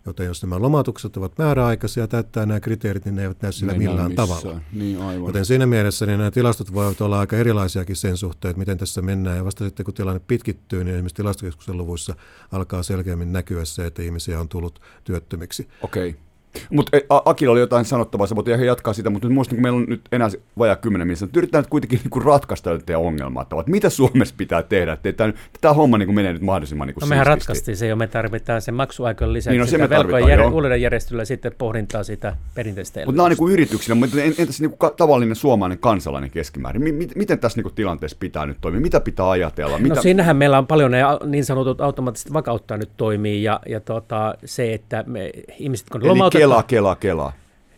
Joten 0.05 0.25
jos 0.25 0.43
nämä 0.43 0.59
lomautukset 0.59 1.17
ovat 1.17 1.37
määräaikaisia 1.37 2.03
ja 2.03 2.07
täyttää 2.07 2.45
nämä 2.45 2.59
kriteerit, 2.59 3.05
niin 3.05 3.15
ne 3.15 3.21
eivät 3.21 3.41
näy 3.41 3.51
sillä 3.51 3.73
millään 3.73 4.11
missään. 4.11 4.27
tavalla. 4.27 4.61
Niin, 4.73 5.01
aivan. 5.01 5.27
Joten 5.27 5.45
siinä 5.45 5.65
mielessä 5.65 6.05
niin 6.05 6.17
nämä 6.17 6.31
tilastot 6.31 6.73
voivat 6.73 7.01
olla 7.01 7.19
aika 7.19 7.37
erilaisiakin 7.37 7.95
sen 7.95 8.17
suhteen, 8.17 8.49
että 8.49 8.59
miten 8.59 8.77
tässä 8.77 9.01
mennään. 9.01 9.37
Ja 9.37 9.45
vasta 9.45 9.65
sitten 9.65 9.83
kun 9.83 9.93
tilanne 9.93 10.21
pitkittyy, 10.27 10.83
niin 10.83 10.93
esimerkiksi 10.95 11.15
tilastokeskuksen 11.15 11.77
luvuissa 11.77 12.15
alkaa 12.51 12.83
selkeämmin 12.83 13.33
näkyä 13.33 13.65
se, 13.65 13.85
että 13.85 14.01
ihmisiä 14.01 14.39
on 14.39 14.49
tullut 14.49 14.81
työttömiksi. 15.03 15.67
Okei. 15.81 16.09
Okay. 16.09 16.21
Mutta 16.69 16.97
Akilla 17.09 17.51
oli 17.51 17.59
jotain 17.59 17.85
sanottavaa, 17.85 18.27
sä 18.27 18.35
voit 18.35 18.47
ihan 18.47 18.65
jatkaa 18.65 18.93
sitä, 18.93 19.09
mutta 19.09 19.27
nyt 19.27 19.35
muistan, 19.35 19.55
kun 19.55 19.61
meillä 19.61 19.77
on 19.77 19.85
nyt 19.87 20.01
enää 20.11 20.29
vajaa 20.57 20.75
kymmenen 20.75 21.07
missä 21.07 21.27
yritetään 21.37 21.61
nyt 21.61 21.69
kuitenkin 21.69 21.99
niinku 22.03 22.19
ratkaista 22.19 22.79
teidän 22.85 23.01
ongelmaa, 23.01 23.43
että 23.43 23.55
mitä 23.67 23.89
Suomessa 23.89 24.35
pitää 24.37 24.63
tehdä, 24.63 24.93
että 24.93 25.13
tämä, 25.13 25.33
tämä 25.61 25.73
homma 25.73 25.97
niinku 25.97 26.13
menee 26.13 26.33
nyt 26.33 26.41
mahdollisimman 26.41 26.87
niinku 26.87 26.99
No 26.99 27.07
mehän 27.07 27.27
ratkaistiin 27.27 27.77
se 27.77 27.87
jo, 27.87 27.95
me 27.95 28.07
tarvitaan 28.07 28.61
sen 28.61 28.73
maksuaikojen 28.73 29.33
lisäksi 29.33 29.53
Niin, 29.53 29.59
no 29.59 29.65
se 29.67 29.77
me 29.77 29.87
tarvitaan, 29.87 30.21
velkojen 30.21 30.39
jär, 30.39 30.53
uudelleen 30.53 30.81
järjestelyllä 30.81 31.25
sitten 31.25 31.51
pohdintaa 31.57 32.03
sitä 32.03 32.35
perinteistä 32.55 32.99
Mutta 33.05 33.17
nämä 33.17 33.23
on 33.23 33.29
niinku 33.29 33.49
yrityksinä, 33.49 33.95
mutta 33.95 34.21
en- 34.21 34.35
entäs 34.37 34.61
niinku 34.61 34.77
tavallinen 34.97 35.35
suomalainen 35.35 35.77
kansalainen 35.77 36.29
keskimäärin? 36.29 36.81
Mi- 36.81 37.09
miten 37.15 37.39
tässä 37.39 37.57
niinku 37.57 37.69
tilanteessa 37.69 38.17
pitää 38.19 38.45
nyt 38.45 38.57
toimia? 38.61 38.81
Mitä 38.81 38.99
pitää 38.99 39.29
ajatella? 39.29 39.79
Mitä... 39.79 39.95
No 39.95 40.01
siinähän 40.01 40.37
meillä 40.37 40.57
on 40.57 40.67
paljon 40.67 40.91
ne 40.91 41.01
niin 41.25 41.45
sanotut 41.45 41.81
automaattiset 41.81 42.33
vakauttaa 42.33 42.77
nyt 42.77 42.89
toimii 42.97 43.43
ja, 43.43 43.59
ja 43.65 43.79
tota, 43.79 44.35
se, 44.45 44.73
että 44.73 45.03
me, 45.07 45.31
ihmiset 45.59 45.89
kun 45.89 46.07
lomautetaan, 46.07 46.42
Kela, 46.43 46.63
Kela, 46.63 46.95
Kela. 46.95 47.33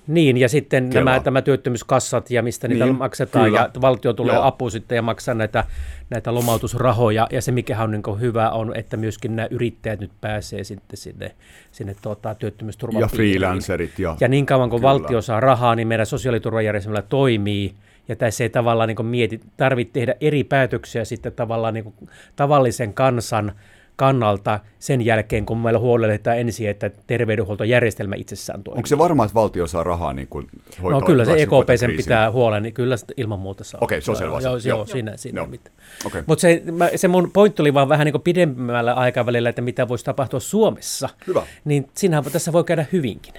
niin 0.08 0.38
ja 0.38 0.50
sitten 0.50 0.90
Kela. 0.90 1.06
nämä 1.06 1.20
tämä 1.20 1.42
työttömyyskassat 1.42 2.32
ja 2.32 2.44
mistä 2.44 2.68
niitä 2.68 2.86
Niin, 2.86 2.96
maksetaan 2.98 3.46
kyllä. 3.46 3.60
ja 3.76 3.82
valtio 3.82 4.14
tulee 4.14 4.36
Joo. 4.36 4.44
apu 4.44 4.70
sitten 4.70 4.96
ja 4.96 5.02
maksaa 5.02 5.36
näitä, 5.36 5.64
näitä 6.10 6.34
lomautusrahoja 6.34 7.28
ja 7.32 7.42
se 7.42 7.52
mikä 7.52 7.84
on 7.84 7.92
niin 7.92 8.20
hyvä 8.20 8.50
on, 8.50 8.76
että 8.76 8.98
myöskin 8.98 9.36
nämä 9.36 9.48
yrittäjät 9.52 10.00
nyt 10.00 10.12
pääsee 10.22 10.64
sitten 10.64 10.98
sinne, 10.98 11.32
sinne 11.72 11.96
tota, 12.02 12.36
työttömyysturvan 12.36 13.02
Ja 13.02 13.08
freelancerit. 13.08 14.00
Ja... 14.00 14.18
Ja 14.20 14.28
niin 14.28 14.46
kauan 14.46 14.70
kuin 14.70 14.82
Kyllä. 14.82 14.92
valtio 14.94 15.22
saa 15.22 15.40
rahaa, 15.40 15.76
niin 15.76 15.88
meidän 15.88 16.06
sosiaaliturvajärjestelmä 16.06 17.02
toimii. 17.02 17.74
Ja 18.08 18.16
tässä 18.16 18.44
ei 18.44 18.50
tavallaan 18.50 18.88
niin 18.90 19.06
mieti, 19.06 19.40
tarvitse 19.58 19.94
tehdä 19.94 20.16
eri 20.22 20.44
päätöksiä 20.44 21.06
sitten 21.06 21.34
tavallaan 21.34 21.74
niin 21.74 21.94
tavallisen 22.36 22.94
kansan 22.94 23.52
kannalta 23.96 24.60
sen 24.80 25.06
jälkeen, 25.06 25.46
kun 25.46 25.58
meillä 25.58 25.80
huolehditaan 25.80 26.38
ensin, 26.40 26.70
että 26.70 26.92
terveydenhuoltojärjestelmä 27.08 28.16
itsessään 28.16 28.64
toimii. 28.64 28.78
Onko 28.80 28.88
se 28.88 28.98
varmaa, 28.98 29.26
että 29.26 29.34
valtio 29.36 29.68
saa 29.68 29.84
rahaa 29.84 30.14
niin 30.14 30.28
kuin 30.28 30.48
No 30.82 31.02
kyllä 31.02 31.26
se 31.26 31.34
EKP 31.34 31.70
sen 31.80 31.92
pitää 31.98 32.32
huolen, 32.32 32.64
niin 32.64 32.74
kyllä 32.74 32.98
se 32.98 33.06
ilman 33.18 33.40
muuta 33.40 33.64
saa. 33.64 33.80
Okei, 33.84 34.02
se 34.02 34.12
on 34.12 34.18
selvä. 34.18 34.40
Joo, 34.40 34.52
joo, 34.52 34.58
Joo. 34.64 34.86
siinä, 34.86 35.18
siinä 35.18 35.40
Joo. 35.40 35.48
mitään. 35.48 35.76
Okei. 36.06 36.24
Mutta 36.26 36.42
se, 36.42 36.62
mä- 36.72 36.90
se 36.96 37.08
mun 37.08 37.32
pointti 37.32 37.62
oli 37.62 37.74
vaan 37.74 37.90
vähän 37.90 38.06
niin 38.06 38.14
kuin 38.14 38.22
pidemmällä 38.22 38.94
aikavälillä, 38.94 39.50
että 39.50 39.62
mitä 39.62 39.88
voisi 39.88 40.06
tapahtua 40.06 40.40
Suomessa. 40.40 41.10
Hyvä. 41.28 41.42
Niin 41.66 41.88
siinähän 41.94 42.24
tässä 42.32 42.54
voi 42.54 42.64
käydä 42.64 42.86
hyvinkin. 42.92 43.34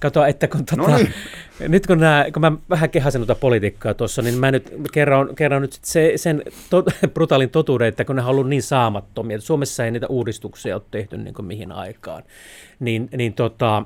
Kato, 0.00 0.24
että 0.24 0.48
kun, 0.48 0.66
tota, 0.66 0.82
No 0.82 0.96
niin. 0.96 1.14
nyt 1.68 1.86
kun, 1.86 1.98
nää, 1.98 2.30
kun 2.30 2.40
mä 2.40 2.52
vähän 2.70 2.90
kehasin 2.90 3.18
tuota 3.18 3.34
politiikkaa 3.34 3.94
tuossa, 3.94 4.22
niin 4.22 4.38
mä 4.38 4.50
nyt 4.50 4.72
kerron, 4.92 5.34
kerron 5.34 5.62
nyt 5.62 5.72
sit 5.72 5.84
se, 5.84 6.12
sen 6.16 6.42
to, 6.70 6.84
brutaalin 7.14 7.50
totuuden, 7.50 7.88
että 7.88 8.04
kun 8.04 8.16
ne 8.16 8.22
on 8.22 8.28
ollut 8.28 8.48
niin 8.48 8.62
saamattomia, 8.62 9.34
että 9.34 9.46
Suomessa 9.46 9.84
ei 9.84 9.90
niitä 9.90 10.06
uudistuksia 10.06 10.76
ole 10.76 10.82
tehty 10.90 11.16
niin 11.16 11.34
kuin 11.34 11.46
mihin 11.46 11.72
aikaan, 11.72 12.22
niin, 12.80 13.08
niin 13.16 13.34
tota, 13.34 13.82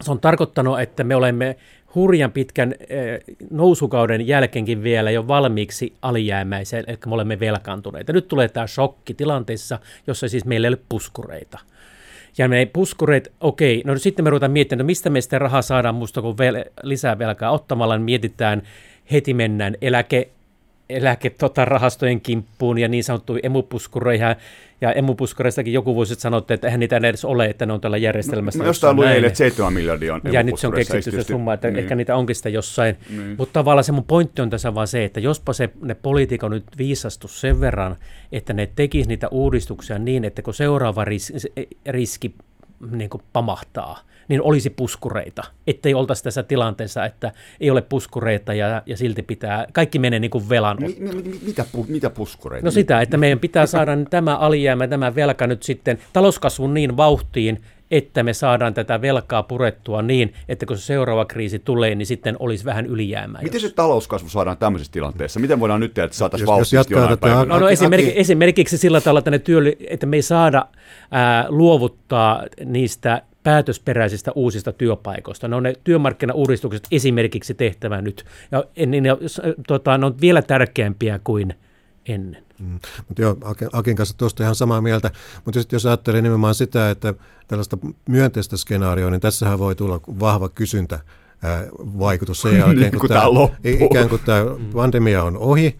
se 0.00 0.10
on 0.10 0.20
tarkoittanut, 0.20 0.80
että 0.80 1.04
me 1.04 1.16
olemme 1.16 1.56
hurjan 1.94 2.32
pitkän 2.32 2.74
eh, 2.88 3.20
nousukauden 3.50 4.26
jälkeenkin 4.26 4.82
vielä 4.82 5.10
jo 5.10 5.28
valmiiksi 5.28 5.94
alijäämäisiä, 6.02 6.78
eli 6.78 6.98
me 7.06 7.14
olemme 7.14 7.40
velkaantuneita. 7.40 8.12
Nyt 8.12 8.28
tulee 8.28 8.48
tämä 8.48 8.66
shokki 8.66 9.14
tilanteessa, 9.14 9.78
jossa 10.06 10.28
siis 10.28 10.44
meillä 10.44 10.66
ei 10.66 10.70
ole 10.70 10.78
puskureita. 10.88 11.58
Ja 12.38 12.48
me 12.48 12.66
puskureet, 12.72 13.32
okei, 13.40 13.82
no 13.86 13.98
sitten 13.98 14.24
me 14.24 14.30
ruvetaan 14.30 14.52
miettimään, 14.52 14.84
no 14.84 14.86
mistä 14.86 15.10
me 15.10 15.20
sitä 15.20 15.38
rahaa 15.38 15.62
saadaan 15.62 15.94
musta 15.94 16.22
kuin 16.22 16.38
vel, 16.38 16.64
lisää 16.82 17.18
velkaa 17.18 17.50
ottamalla, 17.50 17.96
niin 17.96 18.04
mietitään, 18.04 18.62
heti 19.12 19.34
mennään 19.34 19.74
eläke, 19.80 20.28
eläke 20.90 21.30
tota, 21.30 21.64
rahastojen 21.64 22.20
kimppuun 22.20 22.78
ja 22.78 22.88
niin 22.88 23.04
sanottuihin 23.04 23.46
emupuskureihin. 23.46 24.26
Ja 24.80 24.92
emupuskureistakin 24.92 25.72
joku 25.72 25.94
vuosi 25.94 26.08
sitten 26.08 26.22
sanotte, 26.22 26.54
että 26.54 26.66
eihän 26.66 26.80
niitä 26.80 26.96
edes 26.96 27.24
ole, 27.24 27.46
että 27.46 27.66
ne 27.66 27.72
on 27.72 27.80
tällä 27.80 27.96
järjestelmässä. 27.96 28.58
Mä 28.58 28.64
jostain 28.64 28.96
luin 28.96 29.08
eilen, 29.08 29.28
että 29.28 29.38
7 29.38 29.72
miljardia 29.72 30.14
on 30.14 30.20
Ja 30.32 30.42
nyt 30.42 30.58
se 30.58 30.66
on 30.66 30.72
keksitty 30.72 31.10
se 31.10 31.22
summa, 31.22 31.54
että 31.54 31.68
Niin. 31.68 31.78
ehkä 31.78 31.94
niitä 31.94 32.16
onkin 32.16 32.36
sitä 32.36 32.48
jossain. 32.48 32.96
Niin. 33.10 33.34
Mutta 33.38 33.52
tavallaan 33.52 33.84
se 33.84 33.92
mun 33.92 34.04
pointti 34.04 34.42
on 34.42 34.50
tässä 34.50 34.74
vaan 34.74 34.86
se, 34.86 35.04
että 35.04 35.20
jospa 35.20 35.52
se, 35.52 35.70
ne 35.82 35.94
poliitikon 35.94 36.50
nyt 36.50 36.64
viisastu 36.78 37.28
sen 37.28 37.60
verran, 37.60 37.96
että 38.32 38.52
ne 38.52 38.68
tekisi 38.76 39.08
niitä 39.08 39.28
uudistuksia 39.28 39.98
niin, 39.98 40.24
että 40.24 40.42
kun 40.42 40.54
seuraava 40.54 41.04
ris, 41.04 41.32
riski 41.88 42.34
niin 42.90 43.10
kuin 43.10 43.22
pamahtaa, 43.32 43.98
niin 44.28 44.42
olisi 44.42 44.70
puskureita. 44.70 45.42
Ettei 45.66 45.94
oltaisi 45.94 46.24
tässä 46.24 46.42
tilanteessa, 46.42 47.04
että 47.04 47.32
ei 47.60 47.70
ole 47.70 47.82
puskureita 47.82 48.54
ja, 48.54 48.82
ja 48.86 48.96
silti 48.96 49.22
pitää, 49.22 49.66
kaikki 49.72 49.98
menee 49.98 50.20
niin 50.20 50.30
kuin 50.30 50.48
velan 50.48 50.76
mi- 50.80 50.96
mi- 50.98 51.40
mitä, 51.46 51.64
pu- 51.76 51.84
mitä 51.88 52.10
puskureita? 52.10 52.66
No 52.66 52.70
sitä, 52.70 53.00
että 53.00 53.16
meidän 53.16 53.38
pitää 53.38 53.66
saada 53.66 53.92
tämä 54.10 54.36
alijäämä, 54.36 54.88
tämä 54.88 55.14
velka 55.14 55.46
nyt 55.46 55.62
sitten 55.62 55.98
talouskasvun 56.12 56.74
niin 56.74 56.96
vauhtiin, 56.96 57.60
että 57.96 58.22
me 58.22 58.32
saadaan 58.32 58.74
tätä 58.74 59.00
velkaa 59.02 59.42
purettua 59.42 60.02
niin, 60.02 60.34
että 60.48 60.66
kun 60.66 60.78
se 60.78 60.82
seuraava 60.82 61.24
kriisi 61.24 61.58
tulee, 61.58 61.94
niin 61.94 62.06
sitten 62.06 62.36
olisi 62.38 62.64
vähän 62.64 62.86
ylijäämää. 62.86 63.42
Miten 63.42 63.62
jos- 63.62 63.70
se 63.70 63.74
talouskasvu 63.74 64.28
saadaan 64.28 64.56
tämmöisessä 64.56 64.92
tilanteessa? 64.92 65.40
Miten 65.40 65.60
voidaan 65.60 65.80
nyt 65.80 65.94
tehdä, 65.94 66.04
että 66.04 66.16
saataisiin 66.16 66.48
jatkaa 66.78 66.96
jonain 67.00 67.08
tätä- 67.18 67.20
päivänä? 67.20 67.44
No, 67.44 67.58
no 67.58 67.66
Aki- 67.66 68.12
esimerkiksi, 68.16 68.78
sillä 68.78 69.00
tavalla, 69.00 69.18
että, 69.18 69.30
ne 69.30 69.38
työli, 69.38 69.76
että 69.90 70.06
me 70.06 70.16
ei 70.16 70.22
saada 70.22 70.66
ää, 71.10 71.46
luovuttaa 71.48 72.42
niistä 72.64 73.22
päätösperäisistä 73.42 74.32
uusista 74.34 74.72
työpaikoista. 74.72 75.48
Ne 75.48 75.56
on 75.56 75.62
ne 75.62 75.72
työmarkkinauudistukset 75.84 76.82
esimerkiksi 76.90 77.54
tehtävä 77.54 78.02
nyt. 78.02 78.24
Ja 78.52 78.64
niin, 78.86 79.02
ne, 79.02 79.10
tota, 79.66 79.98
ne 79.98 80.06
on 80.06 80.20
vielä 80.20 80.42
tärkeämpiä 80.42 81.20
kuin 81.24 81.54
ennen. 82.08 82.44
Mutta 83.08 83.22
joo, 83.22 83.36
Akin- 83.44 83.68
Akin 83.72 83.96
kanssa 83.96 84.16
tuosta 84.18 84.42
ihan 84.42 84.54
samaa 84.54 84.80
mieltä. 84.80 85.10
Mutta 85.44 85.60
sitten 85.60 85.76
jos 85.76 85.86
ajattelee 85.86 86.22
nimenomaan 86.22 86.54
sitä, 86.54 86.90
että 86.90 87.14
tällaista 87.48 87.78
myönteistä 88.08 88.56
skenaarioa, 88.56 89.10
niin 89.10 89.20
tässähän 89.20 89.58
voi 89.58 89.74
tulla 89.74 90.00
vahva 90.20 90.48
kysyntä 90.48 90.98
vaikutus 91.98 92.42
sen 92.42 92.58
jälkeen, 92.58 92.90
Niin, 92.90 93.00
kun 93.00 93.08
tää 93.08 93.34
loppuu. 93.34 93.56
i- 93.70 93.84
ikään 93.84 94.08
kuin 94.08 94.22
tämä 94.24 94.40
pandemia 94.74 95.24
on 95.24 95.36
ohi, 95.36 95.78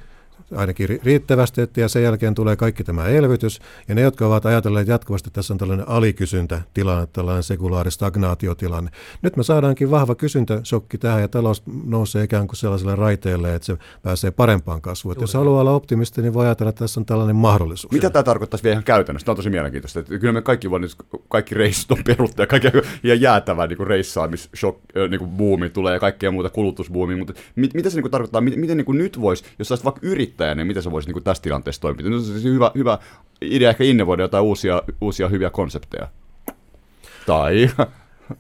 ainakin 0.57 0.88
ri- 0.88 1.00
riittävästi, 1.05 1.61
että 1.61 1.80
ja 1.80 1.88
sen 1.88 2.02
jälkeen 2.02 2.34
tulee 2.34 2.57
kaikki 2.57 2.84
tämä 2.84 3.07
elvytys. 3.07 3.61
Ja 3.88 3.94
ne, 3.94 4.00
jotka 4.00 4.26
ovat 4.26 4.46
ajatelleet 4.46 4.88
jatkuvasti, 4.88 5.28
että 5.28 5.38
tässä 5.38 5.55
on 5.55 5.59
tällainen 5.59 5.88
alikysyntätilanne, 5.88 7.07
tällainen 7.12 7.42
sekulaari 7.42 7.90
stagnaatiotilanne. 7.90 8.90
Nyt 9.22 9.36
me 9.36 9.42
saadaankin 9.42 9.90
vahva 9.90 10.14
kysyntäshokki 10.14 10.98
tähän 10.98 11.20
ja 11.20 11.28
talous 11.28 11.62
nousee 11.84 12.24
ikään 12.24 12.46
kuin 12.46 12.57
sellaiselle 12.57 12.96
raiteelle, 12.96 13.55
että 13.55 13.66
se 13.66 13.76
pääsee 14.02 14.30
parempaan 14.30 14.80
kasvuun. 14.80 15.16
Jos 15.20 15.34
haluaa 15.34 15.61
olla 15.61 15.72
optimisti, 15.72 16.22
niin 16.22 16.34
voi 16.34 16.46
ajatella, 16.46 16.68
että 16.68 16.84
tässä 16.84 17.00
on 17.00 17.07
tällainen 17.07 17.36
mahdollisuus. 17.36 17.92
Mitä 17.92 18.11
tämä 18.11 18.22
tarkoittaisi 18.22 18.62
vielä 18.64 18.74
ihan 18.74 18.84
käytännössä? 18.84 19.26
Tämä 19.26 19.32
on 19.32 19.36
tosi 19.36 19.50
mielenkiintoista. 19.50 20.00
Että 20.00 20.18
kyllä 20.18 20.32
me 20.32 20.42
kaikki 20.42 20.70
voi, 20.70 20.80
nyt- 20.80 20.96
kaikki 21.28 21.55
reissut 21.55 21.90
on 21.90 22.05
peruttu 22.05 22.42
ja 22.42 22.46
kaikki 22.46 22.68
ja 23.02 23.14
jäätävä 23.14 23.66
niin 23.66 23.86
reissaamis 23.86 24.48
shock, 24.57 24.78
niin 25.09 25.18
kuin 25.18 25.70
tulee 25.72 25.94
ja 25.94 26.00
kaikkea 26.00 26.30
muuta 26.30 26.50
kulutusbuumi, 26.50 27.16
mutta 27.16 27.32
mit, 27.57 27.74
mitä 27.74 27.90
se 27.90 27.96
niin 27.96 28.02
kuin 28.02 28.11
tarkoittaa, 28.11 28.40
miten, 28.40 28.61
miten 28.61 28.76
niin 28.76 28.84
kuin 28.84 28.98
nyt 28.98 29.20
voisi, 29.20 29.44
jos 29.59 29.72
olisit 29.72 29.84
vaikka 29.84 30.00
yrittäjä, 30.45 30.55
niin 30.55 30.66
miten 30.66 30.82
se 30.82 30.90
voisi 30.90 31.09
niin 31.09 31.12
kuin 31.12 31.24
tässä 31.24 31.42
tilanteessa 31.42 31.80
toimia? 31.82 32.05
Nyt 32.05 32.18
on 32.18 32.24
siis 32.24 32.45
hyvä, 32.45 32.70
hyvä 32.74 32.99
idea 33.40 33.70
ehkä 33.70 33.84
innovoida 33.84 34.22
jotain 34.22 34.45
uusia, 34.45 34.82
uusia 35.01 35.28
hyviä 35.28 35.51
konsepteja. 35.51 36.09
Tai 37.26 37.70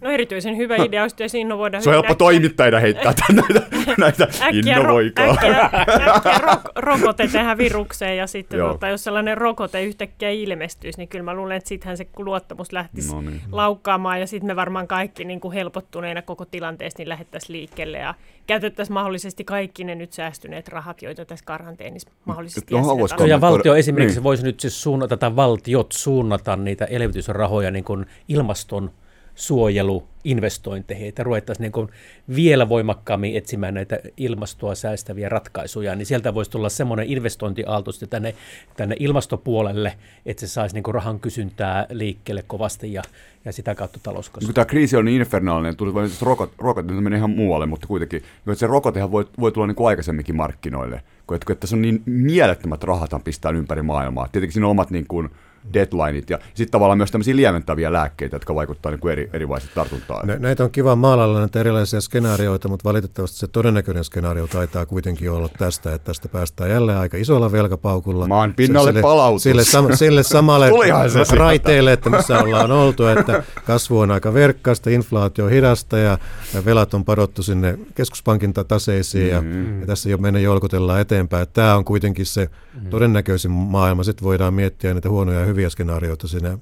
No 0.00 0.10
erityisen 0.10 0.56
hyvä 0.56 0.76
idea 0.76 1.02
olisi 1.02 1.16
jos 1.22 1.34
innovoida. 1.34 1.80
se 1.80 1.88
on 1.90 1.94
helppo 1.94 2.14
toimittajina 2.14 2.78
heittää 2.80 3.14
tänne 3.26 3.42
näitä, 3.48 3.66
näitä 3.98 4.24
Äkkiä, 4.24 4.48
ro- 4.48 4.80
innovoikaa. 4.80 5.30
äkkiä, 5.30 5.60
äkkiä 5.62 6.38
ro- 6.38 6.70
rokote 6.76 7.28
tähän 7.28 7.58
virukseen 7.58 8.16
ja 8.16 8.26
sitten 8.26 8.60
tota, 8.60 8.88
jos 8.88 9.04
sellainen 9.04 9.38
rokote 9.38 9.82
yhtäkkiä 9.82 10.30
ilmestyisi, 10.30 10.98
niin 10.98 11.08
kyllä 11.08 11.24
mä 11.24 11.34
luulen, 11.34 11.56
että 11.56 11.68
sittenhän 11.68 11.96
se 11.96 12.06
luottamus 12.18 12.72
lähtisi 12.72 13.14
No 13.14 13.20
niin. 13.20 13.40
laukkaamaan 13.52 14.20
ja 14.20 14.26
sitten 14.26 14.46
me 14.46 14.56
varmaan 14.56 14.86
kaikki 14.88 15.24
niin 15.24 15.40
kuin 15.40 15.54
helpottuneena 15.54 16.22
koko 16.22 16.44
tilanteesta 16.44 17.00
niin 17.00 17.08
lähdettäisiin 17.08 17.52
liikkeelle 17.56 17.98
ja 17.98 18.14
käytettäisiin 18.46 18.94
mahdollisesti 18.94 19.44
kaikki 19.44 19.84
ne 19.84 19.94
nyt 19.94 20.12
säästyneet 20.12 20.68
rahat, 20.68 21.02
joita 21.02 21.24
tässä 21.24 21.44
karanteenissa 21.44 22.10
mahdollisesti 22.24 22.74
haluaisiko- 22.74 23.20
Joo, 23.20 23.26
ja 23.26 23.40
valtio 23.40 23.74
esimerkiksi 23.74 24.16
niin. 24.18 24.24
voisi 24.24 24.42
nyt 24.44 24.60
siis 24.60 24.82
suunnata, 24.82 25.16
tai 25.16 25.36
valtiot 25.36 25.92
suunnata 25.92 26.56
niitä 26.56 26.84
elvytysrahoja 26.84 27.70
niin 27.70 27.84
kuin 27.84 28.06
ilmaston 28.28 28.90
suojeluinvestointeihin, 29.34 31.08
että 31.08 31.22
ruvettaisiin 31.22 31.72
niin 31.76 31.88
vielä 32.36 32.68
voimakkaammin 32.68 33.36
etsimään 33.36 33.74
näitä 33.74 33.98
ilmastoa 34.16 34.74
säästäviä 34.74 35.28
ratkaisuja, 35.28 35.94
niin 35.94 36.06
sieltä 36.06 36.34
voisi 36.34 36.50
tulla 36.50 36.68
semmoinen 36.68 37.06
investointiaalto 37.06 37.92
sitten 37.92 38.08
tänne, 38.08 38.34
tänne 38.76 38.96
ilmastopuolelle, 38.98 39.96
että 40.26 40.40
se 40.40 40.46
saisi 40.46 40.74
niin 40.74 40.94
rahan 40.94 41.20
kysyntää 41.20 41.86
liikkeelle 41.90 42.44
kovasti 42.46 42.92
ja, 42.92 43.02
ja 43.44 43.52
sitä 43.52 43.74
kautta 43.74 43.98
talouskasvua. 44.02 44.46
Kun 44.46 44.54
tämä 44.54 44.64
kriisi 44.64 44.96
on 44.96 45.04
niin 45.04 45.20
infernaalinen, 45.20 45.76
tuli 45.76 45.94
vain 45.94 46.10
rokot, 46.22 46.52
rokote, 46.58 46.92
nyt 46.92 47.04
menee 47.04 47.18
ihan 47.18 47.30
muualle, 47.30 47.66
mutta 47.66 47.86
kuitenkin, 47.86 48.20
niin 48.20 48.52
että 48.52 48.60
se 48.60 48.66
rokotehan 48.66 49.12
voi, 49.12 49.28
voi 49.40 49.52
tulla 49.52 49.66
niin 49.66 49.76
kuin 49.76 49.88
aikaisemminkin 49.88 50.36
markkinoille, 50.36 51.02
kun 51.26 51.34
että, 51.34 51.46
kun 51.46 51.52
että 51.52 51.60
tässä 51.60 51.76
on 51.76 51.82
niin 51.82 52.02
mielettömät 52.06 52.84
rahathan 52.84 53.22
pistää 53.22 53.52
ympäri 53.52 53.82
maailmaa. 53.82 54.28
Tietenkin 54.28 54.52
siinä 54.52 54.66
on 54.66 54.70
omat 54.70 54.90
niin 54.90 55.06
kuin, 55.08 55.30
deadlineit 55.72 56.30
ja 56.30 56.38
sitten 56.54 56.70
tavallaan 56.70 56.98
myös 56.98 57.10
tämmöisiä 57.10 57.36
lieventäviä 57.36 57.92
lääkkeitä, 57.92 58.36
jotka 58.36 58.54
vaikuttaa 58.54 58.92
niin 58.92 59.00
kuin 59.00 59.12
eri, 59.12 59.30
erilaisista 59.32 59.74
tartuntaan. 59.74 60.26
Nä, 60.26 60.36
näitä 60.38 60.64
on 60.64 60.70
kiva 60.70 60.96
maalalla 60.96 61.38
näitä 61.38 61.60
erilaisia 61.60 62.00
skenaarioita, 62.00 62.68
mutta 62.68 62.88
valitettavasti 62.88 63.38
se 63.38 63.46
todennäköinen 63.46 64.04
skenaario 64.04 64.46
taitaa 64.46 64.86
kuitenkin 64.86 65.30
olla 65.30 65.48
tästä, 65.58 65.94
että 65.94 66.04
tästä 66.06 66.28
päästään 66.28 66.70
jälleen 66.70 66.98
aika 66.98 67.16
isolla 67.16 67.52
velkapaukulla. 67.52 68.26
Maan 68.26 68.54
pinnalle 68.54 68.90
sille, 68.90 69.02
palautus. 69.02 69.42
Sille, 69.42 69.64
sam, 69.64 69.86
sille 69.94 70.22
samalle 70.22 70.70
raiteelle, 71.36 71.92
että 71.92 72.10
missä 72.10 72.38
ollaan 72.38 72.72
oltu, 72.72 73.06
että 73.06 73.42
kasvu 73.66 73.98
on 73.98 74.10
aika 74.10 74.34
verkkaista, 74.34 74.90
inflaatio 74.90 75.44
on 75.44 75.50
hidasta 75.50 75.98
ja, 75.98 76.18
ja 76.54 76.64
velat 76.64 76.94
on 76.94 77.04
padottu 77.04 77.42
sinne 77.42 77.78
keskuspankin 77.94 78.54
taseisiin 78.68 79.28
ja, 79.28 79.40
mm-hmm. 79.40 79.80
ja 79.80 79.86
tässä 79.86 80.10
jo 80.10 80.18
mennä 80.18 80.40
jolkutellaan 80.40 81.00
eteenpäin. 81.00 81.46
Tämä 81.52 81.76
on 81.76 81.84
kuitenkin 81.84 82.26
se 82.26 82.44
mm-hmm. 82.44 82.90
todennäköisin 82.90 83.50
maailma. 83.50 84.04
Sitten 84.04 84.24
voidaan 84.24 84.54
miettiä 84.54 84.94
niitä 84.94 85.08
huonoja 85.08 85.40
ja 85.40 85.46
hyviä 85.46 85.53
skenaarioita 85.70 86.28
siinä 86.28 86.58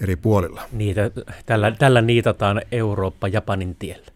eri 0.00 0.16
puolilla. 0.16 0.62
Niitä, 0.72 1.10
tällä, 1.46 1.70
tällä 1.78 2.02
niitataan 2.02 2.62
Eurooppa 2.72 3.28
Japanin 3.28 3.76
tiellä. 3.78 4.06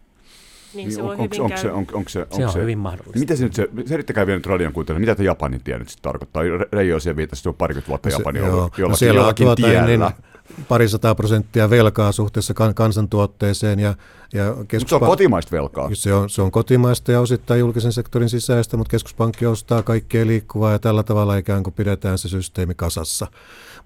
Niin 0.73 0.91
se 0.91 1.03
voi 1.03 1.17
hyvin 1.17 1.41
onko, 1.41 1.57
se, 1.57 1.71
on, 1.71 1.77
onko 1.77 2.09
se, 2.09 2.19
onko 2.19 2.35
se, 2.35 2.45
on 2.45 2.51
se, 2.51 2.61
hyvin 2.61 2.77
mahdollista. 2.77 3.19
Mitä 3.19 3.35
se 3.35 3.43
nyt 3.43 3.53
se, 3.53 3.69
selittäkää 3.85 4.27
vielä 4.27 4.37
nyt 4.37 4.45
radion 4.45 4.73
kuuntelijoille, 4.73 5.05
mitä 5.05 5.15
tämä 5.15 5.25
Japanin 5.25 5.63
tie 5.63 5.79
nyt 5.79 5.89
sitten 5.89 6.03
tarkoittaa? 6.03 6.43
Reijo 6.71 6.99
siellä 6.99 7.17
viitasi, 7.17 7.49
että 7.49 7.57
parikymmentä 7.57 7.89
vuotta 7.89 8.09
no 8.09 8.15
Japani 8.17 8.39
on 8.39 8.45
ollut 8.45 8.77
jollakin, 8.77 8.89
no 8.89 8.95
siellä 8.95 9.19
jollakin 9.19 9.45
tuota, 9.45 9.67
tiellä. 9.67 9.85
Niin, 9.87 10.34
parisataa 10.67 11.15
prosenttia 11.15 11.69
velkaa 11.69 12.11
suhteessa 12.11 12.53
kan, 12.53 12.73
kansantuotteeseen. 12.75 13.79
Ja, 13.79 13.93
ja 14.33 14.55
keskuspa- 14.67 14.79
mutta 14.79 14.89
se 14.89 14.95
on 14.95 15.09
kotimaista 15.09 15.51
velkaa. 15.51 15.89
Se 15.93 16.13
on, 16.13 16.29
se 16.29 16.41
on 16.41 16.51
kotimaista 16.51 17.11
ja 17.11 17.21
osittain 17.21 17.59
julkisen 17.59 17.93
sektorin 17.93 18.29
sisäistä, 18.29 18.77
mutta 18.77 18.91
keskuspankki 18.91 19.45
ostaa 19.45 19.83
kaikkea 19.83 20.27
liikkuvaa 20.27 20.71
ja 20.71 20.79
tällä 20.79 21.03
tavalla 21.03 21.37
ikään 21.37 21.63
kuin 21.63 21.73
pidetään 21.73 22.17
se 22.17 22.29
systeemi 22.29 22.73
kasassa 22.75 23.27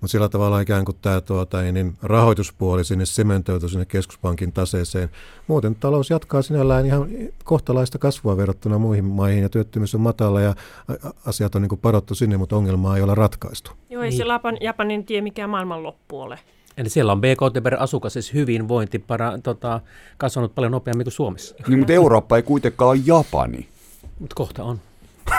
mutta 0.01 0.11
sillä 0.11 0.29
tavalla 0.29 0.59
ikään 0.59 0.85
kuin 0.85 0.97
tämä 1.01 1.21
tuota, 1.21 1.61
niin 1.61 1.97
rahoituspuoli 2.01 2.83
sinne 2.83 3.05
sementoitu 3.05 3.69
sinne 3.69 3.85
keskuspankin 3.85 4.51
taseeseen. 4.51 5.09
Muuten 5.47 5.75
talous 5.75 6.09
jatkaa 6.09 6.41
sinällään 6.41 6.85
ihan 6.85 7.07
kohtalaista 7.43 7.97
kasvua 7.97 8.37
verrattuna 8.37 8.77
muihin 8.77 9.05
maihin 9.05 9.43
ja 9.43 9.49
työttömyys 9.49 9.95
on 9.95 10.01
matala 10.01 10.41
ja 10.41 10.55
asiat 11.25 11.55
on 11.55 11.61
niin 11.61 11.69
kuin 11.69 11.81
padottu 11.81 12.15
sinne, 12.15 12.37
mutta 12.37 12.55
ongelmaa 12.55 12.97
ei 12.97 13.03
ole 13.03 13.15
ratkaistu. 13.15 13.71
Joo, 13.89 14.03
ei 14.03 14.09
niin. 14.09 14.17
se 14.17 14.25
Lapan, 14.25 14.57
Japanin 14.61 15.05
tie 15.05 15.21
mikään 15.21 15.49
maailman 15.49 15.83
loppu 15.83 16.21
ole. 16.21 16.39
Eli 16.79 16.89
siellä 16.89 17.11
on 17.11 17.21
BKT 17.21 17.63
per 17.63 17.75
asukas, 17.79 18.13
siis 18.13 18.33
hyvinvointi 18.33 18.99
para, 18.99 19.39
tota, 19.43 19.81
kasvanut 20.17 20.55
paljon 20.55 20.71
nopeammin 20.71 21.05
kuin 21.05 21.13
Suomessa. 21.13 21.55
Niin, 21.67 21.79
mutta 21.79 21.93
Eurooppa 21.93 22.35
ei 22.35 22.43
kuitenkaan 22.43 22.89
ole 22.89 22.99
Japani. 23.05 23.67
Mutta 24.19 24.35
kohta 24.35 24.63
on. 24.63 24.79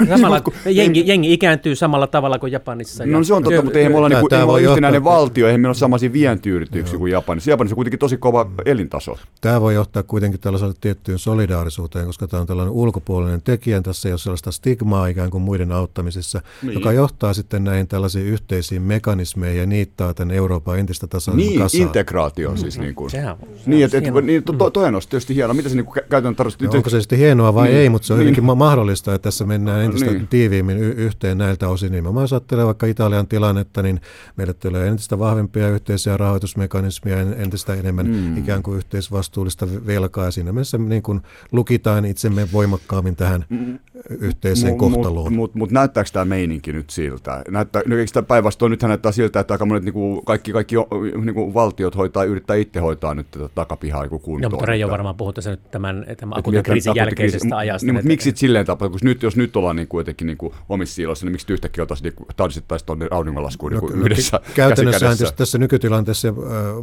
Samalla, 0.08 0.42
jengi, 0.66 1.02
jengi 1.06 1.32
ikääntyy 1.32 1.76
samalla 1.76 2.06
tavalla 2.06 2.38
kuin 2.38 2.52
Japanissa. 2.52 3.06
No 3.06 3.24
se 3.24 3.34
on 3.34 3.42
totta, 3.42 3.62
mutta 3.62 3.78
eihän 3.78 3.92
me 3.92 3.98
olla 3.98 4.08
niinku, 4.08 4.56
ei 4.58 4.64
yhtenäinen 4.64 5.04
valtio, 5.04 5.46
eihän 5.46 5.60
meillä 5.60 5.68
ole 5.68 5.74
samaisia 5.74 6.12
vientiyrityksiä 6.12 6.98
kuin 6.98 7.12
Japanissa. 7.12 7.50
Japanissa 7.50 7.74
on 7.74 7.76
kuitenkin 7.76 7.98
tosi 7.98 8.16
kova 8.16 8.50
elintaso. 8.64 9.18
Tämä 9.40 9.60
voi 9.60 9.74
johtaa 9.74 10.02
kuitenkin 10.02 10.40
tällaiselle 10.40 10.74
tiettyyn 10.80 11.18
solidaarisuuteen, 11.18 12.06
koska 12.06 12.26
tämä 12.28 12.40
on 12.40 12.46
tällainen 12.46 12.72
ulkopuolinen 12.72 13.42
tekijä. 13.42 13.82
Tässä 13.82 14.08
ei 14.08 14.12
ole 14.12 14.18
sellaista 14.18 14.52
stigmaa 14.52 15.06
ikään 15.06 15.30
kuin 15.30 15.42
muiden 15.42 15.72
auttamisessa, 15.72 16.40
niin. 16.62 16.74
joka 16.74 16.92
johtaa 16.92 17.34
sitten 17.34 17.64
näihin 17.64 17.88
tällaisiin 17.88 18.26
yhteisiin 18.26 18.82
mekanismeihin 18.82 19.60
ja 19.60 19.66
niittää 19.66 20.14
tämän 20.14 20.34
Euroopan 20.34 20.78
entistä 20.78 21.06
tasaisemman 21.06 21.46
Niin, 21.46 21.58
kasaan. 21.60 21.82
integraatio 21.82 22.56
siis. 22.56 22.74
Mm-hmm. 22.74 22.84
Niin, 22.84 22.94
kuin. 22.94 23.10
Sehän, 23.10 23.36
niin, 23.66 23.84
että 23.84 23.98
et, 23.98 24.24
niin, 24.24 24.42
to, 24.42 24.52
to, 24.52 24.70
toinen 24.70 24.94
on 24.94 25.02
tietysti 25.10 25.34
hienoa. 25.34 25.54
Mitä 25.54 25.68
se 25.68 25.74
niin 25.74 25.86
käytännön 26.08 26.36
tarvitsee? 26.36 26.68
No, 26.68 26.74
onko 26.76 26.90
se 26.90 27.00
sitten 27.00 27.18
hienoa 27.18 27.54
vai 27.54 27.68
niin, 27.68 27.78
ei, 27.78 27.88
mutta 27.88 28.06
se 28.06 28.12
on 28.12 28.18
niin. 28.18 28.24
hyvinkin 28.24 28.58
mahdollista, 28.58 29.14
että 29.14 29.22
tässä 29.22 29.46
mennään 29.46 29.82
entistä 29.90 30.12
niin. 30.12 30.28
tiiviimmin 30.28 30.78
y- 30.78 30.94
yhteen 30.96 31.38
näiltä 31.38 31.68
osin. 31.68 31.92
Niin 31.92 32.04
mä 32.04 32.20
ajattelen 32.32 32.66
vaikka 32.66 32.86
Italian 32.86 33.26
tilannetta, 33.26 33.82
niin 33.82 34.00
meille 34.36 34.54
tulee 34.54 34.88
entistä 34.88 35.18
vahvempia 35.18 35.68
yhteisiä 35.68 36.16
rahoitusmekanismia, 36.16 37.20
entistä 37.20 37.74
enemmän 37.74 38.06
mm. 38.06 38.36
ikään 38.36 38.62
kuin 38.62 38.76
yhteisvastuullista 38.76 39.66
velkaa. 39.86 40.24
Ja 40.24 40.30
siinä 40.30 40.52
mielessä 40.52 40.78
niin 40.78 41.02
kuin 41.02 41.20
lukitaan 41.52 42.04
itsemme 42.04 42.48
voimakkaammin 42.52 43.16
tähän 43.16 43.44
mm. 43.48 43.78
Yhteiseen 44.08 44.74
m- 44.74 44.78
kohtaloon. 44.78 45.32
Mutta 45.32 45.36
mut, 45.36 45.54
mut 45.54 45.70
näyttääkö 45.70 46.10
tämä 46.12 46.24
meininki 46.24 46.72
nyt 46.72 46.90
siltä? 46.90 47.42
Näyttää, 47.48 47.82
no, 47.86 47.96
eikö 47.96 48.22
päinvastoin 48.22 48.70
nythän 48.70 48.88
näyttää 48.88 49.12
siltä, 49.12 49.40
että 49.40 49.54
aika 49.54 49.66
monet 49.66 49.84
niin 49.84 49.92
kuin 49.92 50.24
kaikki, 50.24 50.52
kaikki 50.52 50.76
niin 51.24 51.34
kuin 51.34 51.54
valtiot 51.54 51.96
hoitaa, 51.96 52.24
yrittää 52.24 52.56
itse 52.56 52.80
hoitaa 52.80 53.14
nyt 53.14 53.30
tätä 53.30 53.48
takapihaa 53.54 54.08
kuntoon. 54.08 54.40
No, 54.40 54.48
mutta 54.48 54.66
Reijo 54.66 54.90
varmaan 54.90 55.14
puhutte 55.14 55.40
sen 55.40 55.58
tämän, 55.70 56.06
tämän 56.16 56.38
akuutin 56.38 56.62
kriisin 56.62 56.92
jälkeisestä 56.96 57.56
ajasta. 57.56 57.86
Niin, 57.86 57.94
mutta 57.94 58.08
miksi 58.08 58.24
sitten 58.24 58.40
silleen 58.40 58.66
tapahtuu, 58.66 58.92
koska 58.92 59.08
nyt, 59.08 59.22
jos 59.22 59.36
nyt 59.36 59.56
ollaan 59.56 59.76
niin 59.76 59.88
kuitenkin 59.88 60.26
niin 60.26 60.38
kuin 60.38 60.54
omissa 60.68 60.94
siiloissa, 60.94 61.26
niin 61.26 61.32
miksi 61.32 61.52
yhtäkkiä 61.52 61.82
oltaisiin 61.82 62.12
niin 62.18 62.26
tanssittaisiin 62.36 62.86
tuonne 62.86 63.08
auringonlaskuun 63.10 63.72
no, 63.72 63.80
niin 63.80 64.00
yhdessä 64.00 64.40
Käytännössä 64.54 65.32
tässä 65.36 65.58
nykytilanteessa 65.58 66.28
äh, 66.28 66.34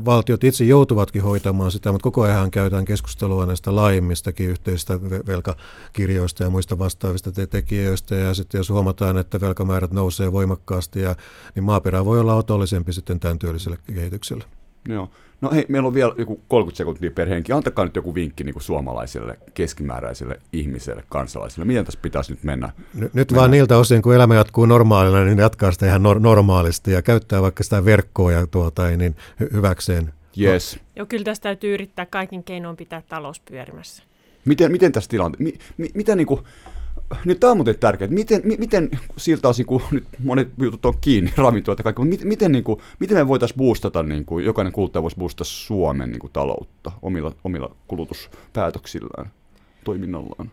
valtiot 0.06 0.44
itse 0.44 0.64
joutuvatkin 0.64 1.22
hoitamaan 1.22 1.72
sitä, 1.72 1.92
mutta 1.92 2.04
koko 2.04 2.22
ajan 2.22 2.52
käydään 2.52 2.86
keskustelua 2.86 3.46
näistä 3.46 3.76
laajemmistakin 3.76 4.50
yhteisistä 4.50 5.00
velkakirjoista 5.02 6.44
ja 6.44 6.50
muista 6.50 6.80
vastaavista 6.80 7.07
te- 7.34 7.48
tekijöistä. 7.48 8.16
Ja 8.16 8.34
sitten 8.34 8.60
jos 8.60 8.70
huomataan, 8.70 9.18
että 9.18 9.42
velkamäärät 9.42 9.92
nousee 9.92 10.32
voimakkaasti, 10.32 11.02
ja, 11.02 11.16
niin 11.56 11.64
maaperä 11.64 12.06
voi 12.06 12.20
olla 12.20 12.36
otollisempi 12.36 12.94
sitten 12.94 13.20
tämän 13.20 13.40
työlliselle 13.40 13.78
kehitykselle. 13.96 14.44
Joo. 14.88 15.10
No 15.42 15.52
hei, 15.52 15.66
meillä 15.70 15.88
on 15.88 15.94
vielä 15.94 16.14
joku 16.18 16.42
30 16.48 16.78
sekuntia 16.78 17.12
per 17.12 17.30
henki. 17.30 17.52
Antakaa 17.52 17.86
nyt 17.86 17.96
joku 17.96 18.16
vinkki 18.16 18.44
niin 18.44 18.54
kuin 18.54 18.64
suomalaiselle 18.64 19.40
keskimääräiselle 19.54 20.40
ihmiselle, 20.54 21.04
kansalaiselle. 21.10 21.66
Miten 21.66 21.86
tässä 21.86 22.00
pitäisi 22.02 22.32
nyt 22.32 22.44
mennä? 22.44 22.70
Nyt, 22.94 23.14
nyt 23.14 23.36
vaan 23.36 23.52
niiltä 23.52 23.78
osin, 23.78 24.02
kun 24.02 24.16
elämä 24.16 24.36
jatkuu 24.36 24.66
normaalina, 24.66 25.24
niin 25.24 25.38
jatkaa 25.38 25.72
sitä 25.72 25.86
ihan 25.86 26.02
nor- 26.02 26.20
normaalisti 26.20 26.92
ja 26.92 27.02
käyttää 27.02 27.42
vaikka 27.42 27.64
sitä 27.64 27.86
verkkoa 27.86 28.32
ja 28.32 28.48
tuota, 28.48 28.88
niin 28.88 29.16
hy- 29.44 29.54
hyväkseen. 29.54 30.14
Yes. 30.42 30.76
No. 30.76 30.82
Joo, 30.96 31.06
kyllä 31.06 31.24
tästä 31.24 31.44
täytyy 31.44 31.74
yrittää 31.74 32.06
kaikin 32.06 32.44
keinoin 32.44 32.78
pitää 32.78 33.02
talous 33.10 33.40
pyörimässä. 33.40 34.04
Miten, 34.46 34.72
miten 34.72 34.92
tässä 34.92 35.10
tilanteessa, 35.10 35.44
mi, 35.44 35.54
mi, 35.78 35.90
mitä 35.94 36.16
niin 36.16 36.28
kuin, 36.28 36.42
nyt 37.26 37.40
tämä 37.40 37.52
on 37.52 37.58
muuten 37.58 37.80
tärkeää, 37.80 38.12
miten, 38.12 38.42
miten 38.58 38.90
siltä 39.18 39.48
osin, 39.48 39.66
kun 39.66 39.82
nyt 39.92 40.08
monet 40.24 40.50
jutut 40.62 40.86
on 40.86 40.94
kiinni, 41.02 41.34
ravintolat 41.38 41.80
ja 41.80 41.84
kaikki, 41.84 42.02
mutta 42.02 42.10
miten, 42.10 42.28
miten, 42.28 42.52
niin 42.52 42.64
kuin, 42.64 42.80
miten 43.00 43.18
me 43.18 43.28
voitaisiin 43.28 43.58
boostata, 43.58 44.04
niin 44.04 44.26
kuin, 44.26 44.46
jokainen 44.46 44.74
kuluttaja 44.74 45.04
voisi 45.04 45.18
boostata 45.18 45.44
Suomen 45.44 46.12
niin 46.12 46.20
kuin, 46.20 46.34
taloutta 46.34 46.92
omilla, 47.02 47.34
omilla 47.44 47.76
kulutuspäätöksillään, 47.88 49.32
toiminnallaan? 49.84 50.52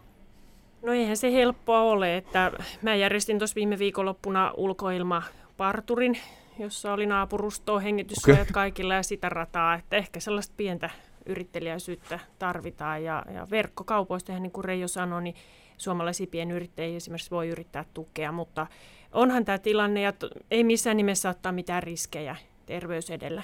No 0.83 0.93
eihän 0.93 1.17
se 1.17 1.33
helppoa 1.33 1.81
ole, 1.81 2.17
että 2.17 2.53
mä 2.83 2.95
järjestin 2.95 3.39
tuossa 3.39 3.55
viime 3.55 3.79
viikonloppuna 3.79 4.53
ulkoilmaparturin, 4.57 6.19
jossa 6.59 6.93
oli 6.93 7.07
naapurustoa, 7.07 7.81
hengityssuojat 7.81 8.41
okay. 8.41 8.53
kaikilla 8.53 8.95
ja 8.95 9.03
sitä 9.03 9.29
rataa, 9.29 9.75
että 9.75 9.97
ehkä 9.97 10.21
sellaista 10.21 10.55
pientä 10.57 10.91
yrittelijäisyyttä 11.27 12.19
tarvitaan 12.39 13.05
ja, 13.05 13.25
ja 13.35 13.47
verkkokaupoista, 13.51 14.39
niin 14.39 14.53
kuin 14.53 14.65
Reijo 14.65 14.89
sanoi, 14.89 15.23
niin 15.23 15.35
suomalaisia 15.79 16.27
pienyrittäjiä 16.27 16.97
esimerkiksi 16.97 17.31
voi 17.31 17.49
yrittää 17.49 17.85
tukea, 17.95 18.33
mutta 18.33 18.67
onhan 19.13 19.45
tämä 19.45 19.59
tilanne 19.59 20.01
ja 20.01 20.13
to, 20.13 20.31
ei 20.51 20.65
missään 20.65 20.97
nimessä 20.97 21.31
ottaa 21.31 21.53
mitään 21.53 21.83
riskejä 21.83 22.37
terveys 22.67 23.11
edellä. 23.11 23.43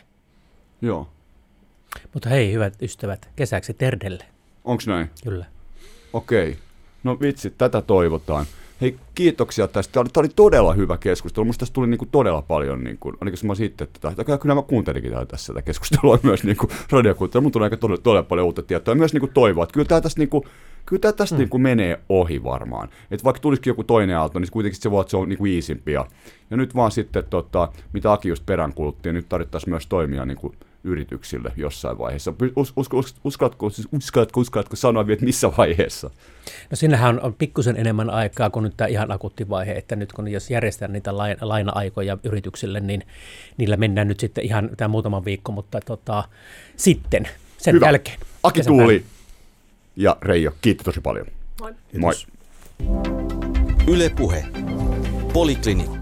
Joo. 0.82 1.08
Mutta 2.14 2.28
hei 2.28 2.52
hyvät 2.52 2.82
ystävät, 2.82 3.28
kesäksi 3.36 3.74
Terdelle. 3.74 4.24
Onko 4.64 4.82
näin? 4.86 5.10
Kyllä. 5.24 5.44
Okei. 6.12 6.58
No 7.04 7.16
vitsi, 7.20 7.50
tätä 7.50 7.82
toivotaan. 7.82 8.46
Hei, 8.80 8.96
kiitoksia 9.14 9.68
tästä. 9.68 9.92
Tämä 9.92 10.00
oli, 10.00 10.10
tämä 10.12 10.22
oli 10.22 10.28
todella 10.36 10.72
hyvä 10.72 10.98
keskustelu. 10.98 11.44
Minusta 11.44 11.58
tässä 11.58 11.74
tuli 11.74 11.86
niin 11.86 11.98
kuin 11.98 12.08
todella 12.12 12.42
paljon, 12.42 12.84
niin 12.84 12.98
kuin, 12.98 13.16
ainakin 13.20 13.46
mä 13.46 13.54
sitten, 13.54 13.84
että 13.84 14.38
kyllä 14.38 14.54
mä 14.54 14.62
kuuntelinkin 14.62 15.12
tässä 15.28 15.52
tätä 15.52 15.62
keskustelua 15.62 16.18
myös 16.22 16.44
niin 16.44 16.56
kuin 16.56 16.70
radiokuuntelua. 16.90 17.42
Mun 17.42 17.52
tuli 17.52 17.64
aika 17.64 17.76
todella, 17.76 18.02
todella 18.02 18.22
paljon 18.22 18.46
uutta 18.46 18.62
tietoa 18.62 18.92
ja 18.92 18.96
myös 18.96 19.12
niin 19.12 19.20
kuin 19.20 19.32
toivoa, 19.32 19.64
että 19.64 19.72
kyllä 19.72 19.86
tämä 19.86 20.00
tästä, 20.00 20.20
niin 20.20 20.28
kuin, 20.28 20.44
kyllä 20.86 21.00
tämä 21.00 21.12
tästä 21.12 21.34
mm. 21.34 21.38
niin 21.38 21.48
kuin 21.48 21.62
menee 21.62 22.00
ohi 22.08 22.44
varmaan. 22.44 22.88
Että 23.10 23.24
vaikka 23.24 23.40
tulisikin 23.40 23.70
joku 23.70 23.84
toinen 23.84 24.18
aalto, 24.18 24.38
niin 24.38 24.50
kuitenkin 24.50 24.80
se 24.82 24.90
voi, 24.90 25.00
että 25.00 25.10
se 25.10 25.16
on 25.16 25.28
niin 25.28 25.38
kuin 25.38 25.52
iisimpi. 25.52 25.92
Ja, 25.92 26.06
ja 26.50 26.56
nyt 26.56 26.74
vaan 26.74 26.90
sitten, 26.90 27.24
tota, 27.30 27.72
mitä 27.92 28.12
Aki 28.12 28.28
just 28.28 28.46
peräänkuulutti, 28.46 29.12
nyt 29.12 29.28
tarvittaisiin 29.28 29.70
myös 29.70 29.86
toimia 29.86 30.24
niin 30.24 30.38
kuin 30.38 30.52
yrityksille 30.84 31.52
jossain 31.56 31.98
vaiheessa. 31.98 32.32
Us, 32.56 32.72
us, 32.76 32.88
us, 32.92 33.14
uskallatko, 33.24 33.70
siis 33.70 33.88
uskallatko, 33.92 34.40
uskallatko 34.40 34.76
sanoa 34.76 35.04
että 35.12 35.24
missä 35.24 35.52
vaiheessa? 35.58 36.10
No 36.70 36.76
sinnehän 36.76 37.20
on 37.20 37.34
pikkusen 37.34 37.76
enemmän 37.76 38.10
aikaa 38.10 38.50
kuin 38.50 38.62
nyt 38.62 38.76
tämä 38.76 38.88
ihan 38.88 39.12
akuutti 39.12 39.48
vaihe, 39.48 39.72
että 39.72 39.96
nyt 39.96 40.12
kun 40.12 40.28
jos 40.28 40.50
järjestetään 40.50 40.92
niitä 40.92 41.16
laina-aikoja 41.40 42.18
yrityksille, 42.24 42.80
niin 42.80 43.06
niillä 43.56 43.76
mennään 43.76 44.08
nyt 44.08 44.20
sitten 44.20 44.44
ihan 44.44 44.70
tämä 44.76 44.88
muutama 44.88 45.24
viikko, 45.24 45.52
mutta 45.52 45.80
tota, 45.80 46.24
sitten 46.76 47.28
sen 47.58 47.74
Hyvä. 47.74 47.86
jälkeen. 47.86 48.18
Aki 48.42 48.62
Tuuli 48.62 49.04
ja 49.96 50.16
Reijo, 50.22 50.52
kiitos 50.62 50.84
tosi 50.84 51.00
paljon. 51.00 51.26
Moi. 51.60 51.74
Moi. 51.98 52.14
Yle 53.86 54.08
Puhe. 54.08 54.44
Poliklinikka. 55.32 55.99